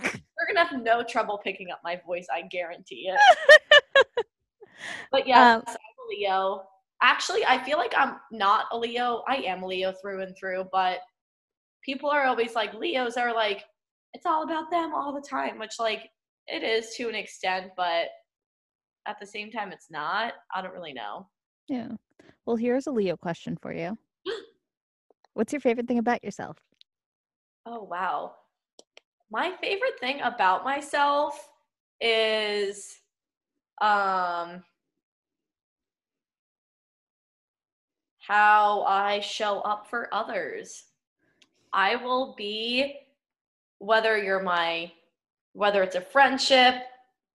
You're 0.03 0.47
gonna 0.53 0.67
have 0.67 0.83
no 0.83 1.05
trouble 1.05 1.41
picking 1.45 1.71
up 1.71 1.79
my 1.85 2.01
voice. 2.05 2.27
I 2.33 2.43
guarantee 2.43 3.09
it. 3.09 4.25
but 5.13 5.29
yes, 5.29 5.39
Um, 5.39 5.63
I'm 5.69 5.75
a 5.75 6.09
Leo. 6.11 6.65
Actually, 7.03 7.45
I 7.47 7.63
feel 7.63 7.79
like 7.79 7.95
I'm 7.97 8.17
not 8.33 8.67
a 8.73 8.79
Leo. 8.79 9.23
I 9.29 9.37
am 9.37 9.63
a 9.63 9.67
Leo 9.67 9.93
through 9.93 10.23
and 10.23 10.37
through, 10.37 10.65
but 10.73 10.99
people 11.89 12.11
are 12.11 12.27
always 12.27 12.55
like 12.55 12.75
Leos 12.75 13.17
are 13.17 13.35
like 13.35 13.65
it's 14.13 14.27
all 14.27 14.43
about 14.43 14.71
them 14.71 14.93
all 14.95 15.15
the 15.15 15.27
time, 15.27 15.59
which 15.59 15.79
like 15.79 16.11
it 16.47 16.63
is 16.63 16.95
to 16.97 17.09
an 17.09 17.15
extent, 17.15 17.71
but 17.79 18.09
at 19.07 19.19
the 19.19 19.27
same 19.27 19.51
time 19.51 19.73
it's 19.73 19.91
not. 19.91 20.35
I 20.55 20.61
don't 20.61 20.75
really 20.75 20.93
know. 20.93 21.29
yeah. 21.67 21.89
Well, 22.45 22.57
here's 22.57 22.87
a 22.87 22.91
Leo 22.91 23.17
question 23.17 23.57
for 23.61 23.73
you. 23.73 23.97
What's 25.35 25.53
your 25.53 25.61
favorite 25.61 25.87
thing 25.89 25.99
about 25.99 26.23
yourself? 26.23 26.59
Oh 27.65 27.83
wow. 27.85 28.33
My 29.31 29.53
favorite 29.61 29.99
thing 29.99 30.21
about 30.21 30.65
myself 30.65 31.49
is 32.03 32.99
um 33.81 34.63
how 38.19 38.83
I 38.83 39.21
show 39.21 39.61
up 39.61 39.87
for 39.89 40.13
others. 40.13 40.85
I 41.79 41.95
will 41.95 42.35
be 42.37 42.97
whether 43.79 44.19
you're 44.19 44.43
my 44.43 44.91
whether 45.53 45.83
it's 45.85 45.95
a 45.95 46.01
friendship, 46.01 46.75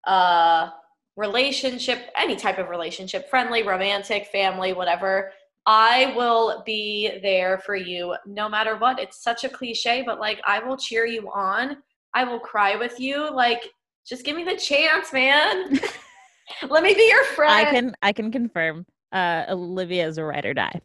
uh 0.05 0.69
relationship, 1.15 2.09
any 2.17 2.35
type 2.35 2.57
of 2.57 2.67
relationship, 2.69 3.29
friendly, 3.29 3.63
romantic, 3.63 4.27
family, 4.27 4.73
whatever. 4.73 5.31
I 5.65 6.13
will 6.17 6.61
be 6.65 7.19
there 7.21 7.59
for 7.59 7.77
you 7.77 8.15
no 8.25 8.49
matter 8.49 8.75
what. 8.75 8.99
It's 8.99 9.23
such 9.23 9.45
a 9.45 9.49
cliche, 9.49 10.03
but 10.05 10.19
like 10.19 10.41
I 10.45 10.59
will 10.59 10.75
cheer 10.75 11.05
you 11.05 11.31
on. 11.33 11.77
I 12.13 12.25
will 12.25 12.39
cry 12.39 12.75
with 12.75 12.99
you. 12.99 13.33
Like 13.33 13.69
just 14.05 14.25
give 14.25 14.35
me 14.35 14.43
the 14.43 14.57
chance, 14.57 15.13
man. 15.13 15.79
Let 16.69 16.83
me 16.83 16.93
be 16.93 17.07
your 17.07 17.23
friend. 17.23 17.53
I 17.53 17.71
can 17.71 17.95
I 18.01 18.11
can 18.11 18.29
confirm. 18.29 18.85
Uh, 19.13 19.45
Olivia 19.47 20.05
is 20.05 20.17
a 20.17 20.23
ride 20.25 20.45
or 20.45 20.53
die. 20.53 20.81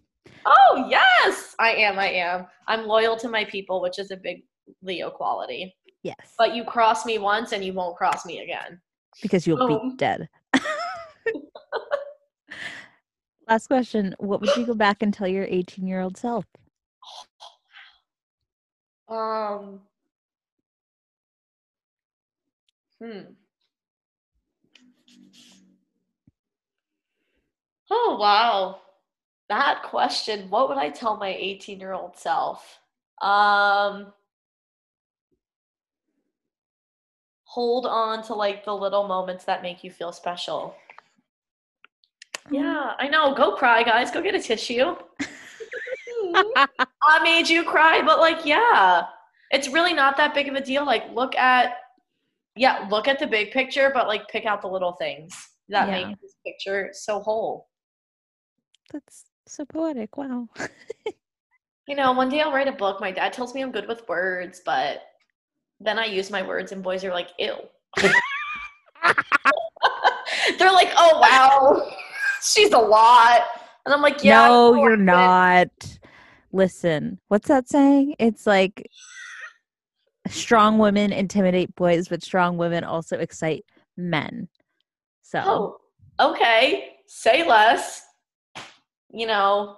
Oh, 0.46 0.86
yes. 0.88 1.54
I 1.58 1.72
am. 1.72 1.98
I 1.98 2.08
am. 2.10 2.46
I'm 2.66 2.86
loyal 2.86 3.16
to 3.18 3.28
my 3.28 3.44
people, 3.44 3.80
which 3.82 3.98
is 3.98 4.10
a 4.10 4.16
big 4.16 4.42
Leo 4.82 5.10
quality. 5.10 5.74
Yes, 6.02 6.16
But 6.38 6.54
you 6.54 6.64
cross 6.64 7.04
me 7.04 7.18
once 7.18 7.52
and 7.52 7.64
you 7.64 7.72
won't 7.72 7.96
cross 7.96 8.24
me 8.24 8.40
again. 8.40 8.80
because 9.22 9.46
you'll 9.46 9.56
Boom. 9.58 9.90
be 9.90 9.96
dead. 9.96 10.28
Last 13.48 13.66
question: 13.66 14.14
What 14.18 14.40
would 14.40 14.54
you 14.56 14.64
go 14.66 14.74
back 14.74 15.02
and 15.02 15.12
tell 15.12 15.26
your 15.28 15.44
18 15.44 15.86
year 15.86 16.00
old 16.00 16.16
self? 16.16 16.44
Um 19.08 19.80
Hmm. 23.00 23.20
Oh 27.90 28.16
wow. 28.20 28.80
That 29.48 29.82
question, 29.82 30.50
what 30.50 30.68
would 30.68 30.78
I 30.78 30.90
tell 30.90 31.16
my 31.16 31.30
18-year-old 31.30 32.16
self? 32.16 32.80
Um 33.22 34.12
hold 37.44 37.86
on 37.86 38.22
to 38.22 38.34
like 38.34 38.64
the 38.64 38.74
little 38.74 39.08
moments 39.08 39.44
that 39.46 39.62
make 39.62 39.82
you 39.82 39.90
feel 39.90 40.12
special. 40.12 40.76
Yeah, 42.50 42.92
I 42.98 43.08
know. 43.08 43.34
Go 43.34 43.56
cry, 43.56 43.82
guys. 43.82 44.10
Go 44.10 44.22
get 44.22 44.34
a 44.34 44.40
tissue. 44.40 44.94
I 46.34 47.22
made 47.22 47.48
you 47.48 47.64
cry, 47.64 48.02
but 48.04 48.18
like, 48.20 48.44
yeah, 48.44 49.04
it's 49.50 49.68
really 49.68 49.94
not 49.94 50.16
that 50.18 50.34
big 50.34 50.48
of 50.48 50.54
a 50.54 50.60
deal. 50.60 50.84
Like, 50.84 51.04
look 51.14 51.34
at, 51.36 51.72
yeah, 52.54 52.86
look 52.90 53.08
at 53.08 53.18
the 53.18 53.26
big 53.26 53.50
picture, 53.50 53.90
but 53.94 54.06
like, 54.06 54.28
pick 54.28 54.44
out 54.44 54.60
the 54.62 54.68
little 54.68 54.92
things 54.92 55.34
that 55.68 55.88
Yeah. 55.88 56.06
make 56.08 56.20
this 56.20 56.34
picture 56.46 56.90
so 56.92 57.20
whole. 57.20 57.68
That's 58.92 59.24
so 59.48 59.64
poetic. 59.64 60.16
Wow. 60.16 60.48
You 61.88 61.96
know, 61.96 62.12
one 62.12 62.28
day 62.28 62.42
I'll 62.42 62.52
write 62.52 62.68
a 62.68 62.72
book. 62.72 63.00
My 63.00 63.10
dad 63.10 63.32
tells 63.32 63.54
me 63.54 63.62
I'm 63.62 63.72
good 63.72 63.88
with 63.88 64.06
words, 64.06 64.60
but 64.62 65.04
then 65.80 65.98
I 65.98 66.04
use 66.04 66.30
my 66.30 66.42
words, 66.42 66.70
and 66.70 66.82
boys 66.82 67.02
are 67.02 67.12
like, 67.12 67.30
ew. 67.38 67.54
They're 70.58 70.70
like, 70.70 70.90
oh 70.98 71.18
wow, 71.18 71.90
she's 72.42 72.74
a 72.74 72.78
lot, 72.78 73.40
and 73.86 73.94
I'm 73.94 74.02
like, 74.02 74.22
yeah. 74.22 74.48
No, 74.48 74.74
you're 74.74 74.96
get 74.96 75.00
it." 75.00 75.04
not. 75.04 75.98
Listen, 76.52 77.18
what's 77.28 77.48
that 77.48 77.70
saying? 77.70 78.16
It's 78.18 78.46
like 78.46 78.86
strong 80.28 80.76
women 80.76 81.10
intimidate 81.10 81.74
boys, 81.74 82.08
but 82.08 82.22
strong 82.22 82.58
women 82.58 82.84
also 82.84 83.16
excite 83.16 83.64
men. 83.96 84.46
So 85.22 85.42
Oh, 85.42 85.78
okay. 86.20 86.96
Say 87.06 87.48
less. 87.48 88.07
You 89.10 89.26
know, 89.26 89.76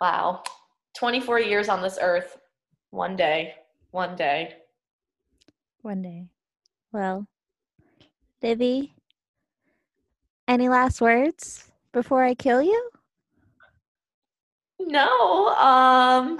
wow. 0.00 0.42
24 0.96 1.40
years 1.40 1.68
on 1.68 1.82
this 1.82 1.98
earth. 2.00 2.38
One 2.90 3.16
day. 3.16 3.54
One 3.90 4.16
day. 4.16 4.54
one 5.82 6.02
day. 6.02 6.26
Well, 6.92 7.26
Livy, 8.42 8.94
any 10.46 10.68
last 10.68 11.00
words 11.00 11.70
before 11.92 12.24
I 12.24 12.34
kill 12.34 12.62
you? 12.62 12.90
No, 14.80 15.48
um, 15.56 16.38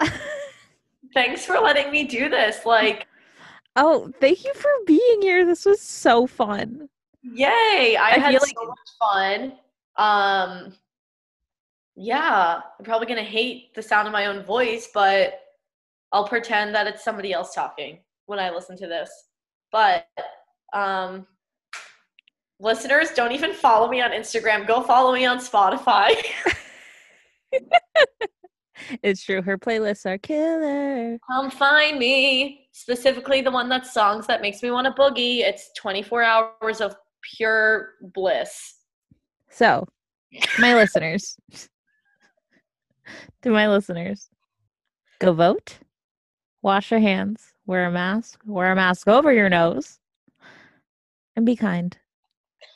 thanks 1.15 1.45
for 1.45 1.59
letting 1.59 1.91
me 1.91 2.05
do 2.05 2.29
this. 2.29 2.65
Like, 2.65 3.07
oh, 3.77 4.11
thank 4.21 4.45
you 4.45 4.55
for 4.55 4.71
being 4.87 5.21
here. 5.23 5.45
This 5.45 5.65
was 5.67 5.81
so 5.81 6.27
fun. 6.27 6.89
yay. 7.23 7.97
I, 8.01 8.13
I 8.15 8.19
had 8.19 8.31
feel 8.31 8.41
so 8.41 8.47
like- 8.61 8.69
much 8.69 8.79
fun. 8.99 9.53
Um, 9.97 10.73
yeah, 12.01 12.61
I'm 12.79 12.85
probably 12.85 13.07
going 13.07 13.23
to 13.23 13.29
hate 13.29 13.75
the 13.75 13.83
sound 13.83 14.07
of 14.07 14.13
my 14.13 14.27
own 14.27 14.45
voice, 14.45 14.89
but 14.95 15.41
I'll 16.13 16.29
pretend 16.29 16.75
that 16.75 16.87
it's 16.87 17.03
somebody 17.03 17.33
else 17.33 17.55
talking 17.55 17.99
when 18.27 18.39
I 18.39 18.51
listen 18.51 18.77
to 18.79 18.87
this. 18.87 19.11
But 19.73 20.07
um, 20.73 21.27
listeners, 22.61 23.11
don't 23.11 23.33
even 23.33 23.53
follow 23.53 23.89
me 23.89 24.01
on 24.01 24.13
Instagram. 24.13 24.67
Go 24.67 24.81
follow 24.83 25.13
me 25.13 25.27
on 25.27 25.39
Spotify. 25.39 26.15
It's 29.03 29.23
true. 29.23 29.43
Her 29.43 29.59
playlists 29.59 30.07
are 30.07 30.19
killer. 30.19 31.19
Come 31.29 31.51
find 31.51 31.99
me. 31.99 32.69
Specifically, 32.73 33.41
the 33.43 33.51
one 33.51 33.69
that's 33.69 33.93
songs 33.93 34.27
that 34.27 34.41
makes 34.41 34.63
me 34.63 34.71
want 34.71 34.87
to 34.87 34.93
boogie. 34.93 35.41
It's 35.41 35.71
24 35.77 36.23
hours 36.23 36.81
of 36.81 36.97
pure 37.23 37.95
bliss. 38.01 38.77
So, 39.51 39.87
my 40.59 40.75
listeners, 40.75 41.37
to 43.43 43.51
my 43.51 43.69
listeners, 43.69 44.29
go 45.19 45.33
vote, 45.33 45.79
wash 46.63 46.91
your 46.91 47.01
hands, 47.01 47.55
wear 47.67 47.87
a 47.87 47.91
mask, 47.91 48.41
wear 48.47 48.73
a 48.73 48.77
mask 48.77 49.09
over 49.09 49.33
your 49.33 49.49
nose, 49.49 49.99
and 51.37 51.47
be 51.47 51.57
kind. 51.57 51.97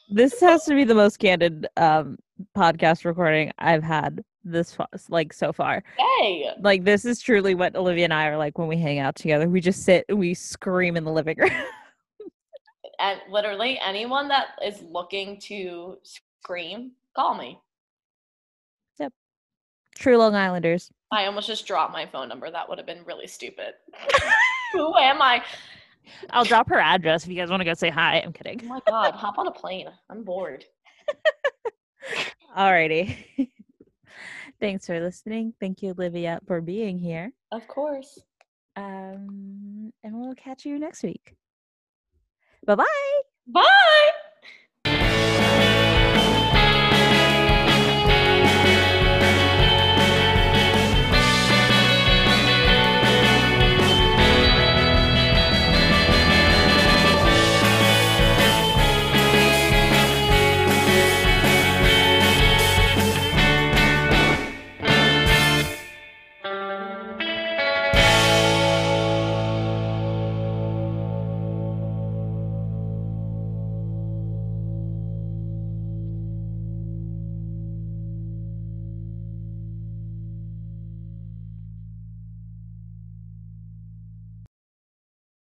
This 0.08 0.40
has 0.40 0.64
to 0.64 0.74
be 0.74 0.84
the 0.84 0.94
most 0.94 1.18
candid 1.18 1.66
um, 1.76 2.18
podcast 2.56 3.04
recording 3.04 3.50
I've 3.58 3.82
had 3.82 4.22
this 4.44 4.74
fa- 4.74 4.88
like 5.08 5.32
so 5.32 5.52
far. 5.52 5.82
Hey, 5.96 6.50
Like 6.60 6.84
this 6.84 7.04
is 7.04 7.20
truly 7.20 7.54
what 7.54 7.76
Olivia 7.76 8.04
and 8.04 8.14
I 8.14 8.26
are 8.26 8.36
like 8.36 8.58
when 8.58 8.68
we 8.68 8.76
hang 8.76 8.98
out 8.98 9.14
together. 9.14 9.48
We 9.48 9.60
just 9.60 9.84
sit 9.84 10.04
and 10.08 10.18
we 10.18 10.34
scream 10.34 10.96
in 10.96 11.04
the 11.04 11.12
living 11.12 11.38
room. 11.38 11.50
and 12.98 13.20
literally 13.30 13.78
anyone 13.84 14.28
that 14.28 14.48
is 14.64 14.82
looking 14.82 15.40
to 15.42 15.98
scream, 16.02 16.92
call 17.14 17.36
me. 17.36 17.58
True 20.02 20.16
Long 20.16 20.34
Islanders. 20.34 20.90
I 21.12 21.26
almost 21.26 21.46
just 21.46 21.64
dropped 21.64 21.92
my 21.92 22.06
phone 22.06 22.28
number. 22.28 22.50
That 22.50 22.68
would 22.68 22.76
have 22.76 22.88
been 22.88 23.04
really 23.04 23.28
stupid. 23.28 23.74
Who 24.72 24.96
am 24.96 25.22
I? 25.22 25.44
I'll 26.30 26.44
drop 26.44 26.68
her 26.70 26.80
address 26.80 27.22
if 27.22 27.30
you 27.30 27.36
guys 27.36 27.50
want 27.50 27.60
to 27.60 27.64
go 27.64 27.74
say 27.74 27.88
hi. 27.88 28.16
I'm 28.18 28.32
kidding. 28.32 28.62
Oh 28.64 28.66
my 28.66 28.80
god, 28.88 29.14
hop 29.14 29.38
on 29.38 29.46
a 29.46 29.52
plane. 29.52 29.86
I'm 30.10 30.24
bored. 30.24 30.64
Alrighty. 32.58 33.16
Thanks 34.60 34.88
for 34.88 34.98
listening. 34.98 35.54
Thank 35.60 35.82
you, 35.82 35.90
Olivia, 35.90 36.40
for 36.48 36.60
being 36.60 36.98
here. 36.98 37.30
Of 37.52 37.68
course. 37.68 38.20
Um, 38.74 39.92
and 40.02 40.20
we'll 40.20 40.34
catch 40.34 40.64
you 40.64 40.80
next 40.80 41.04
week. 41.04 41.36
Bye 42.66 42.74
bye. 42.74 43.20
Bye. 43.46 44.10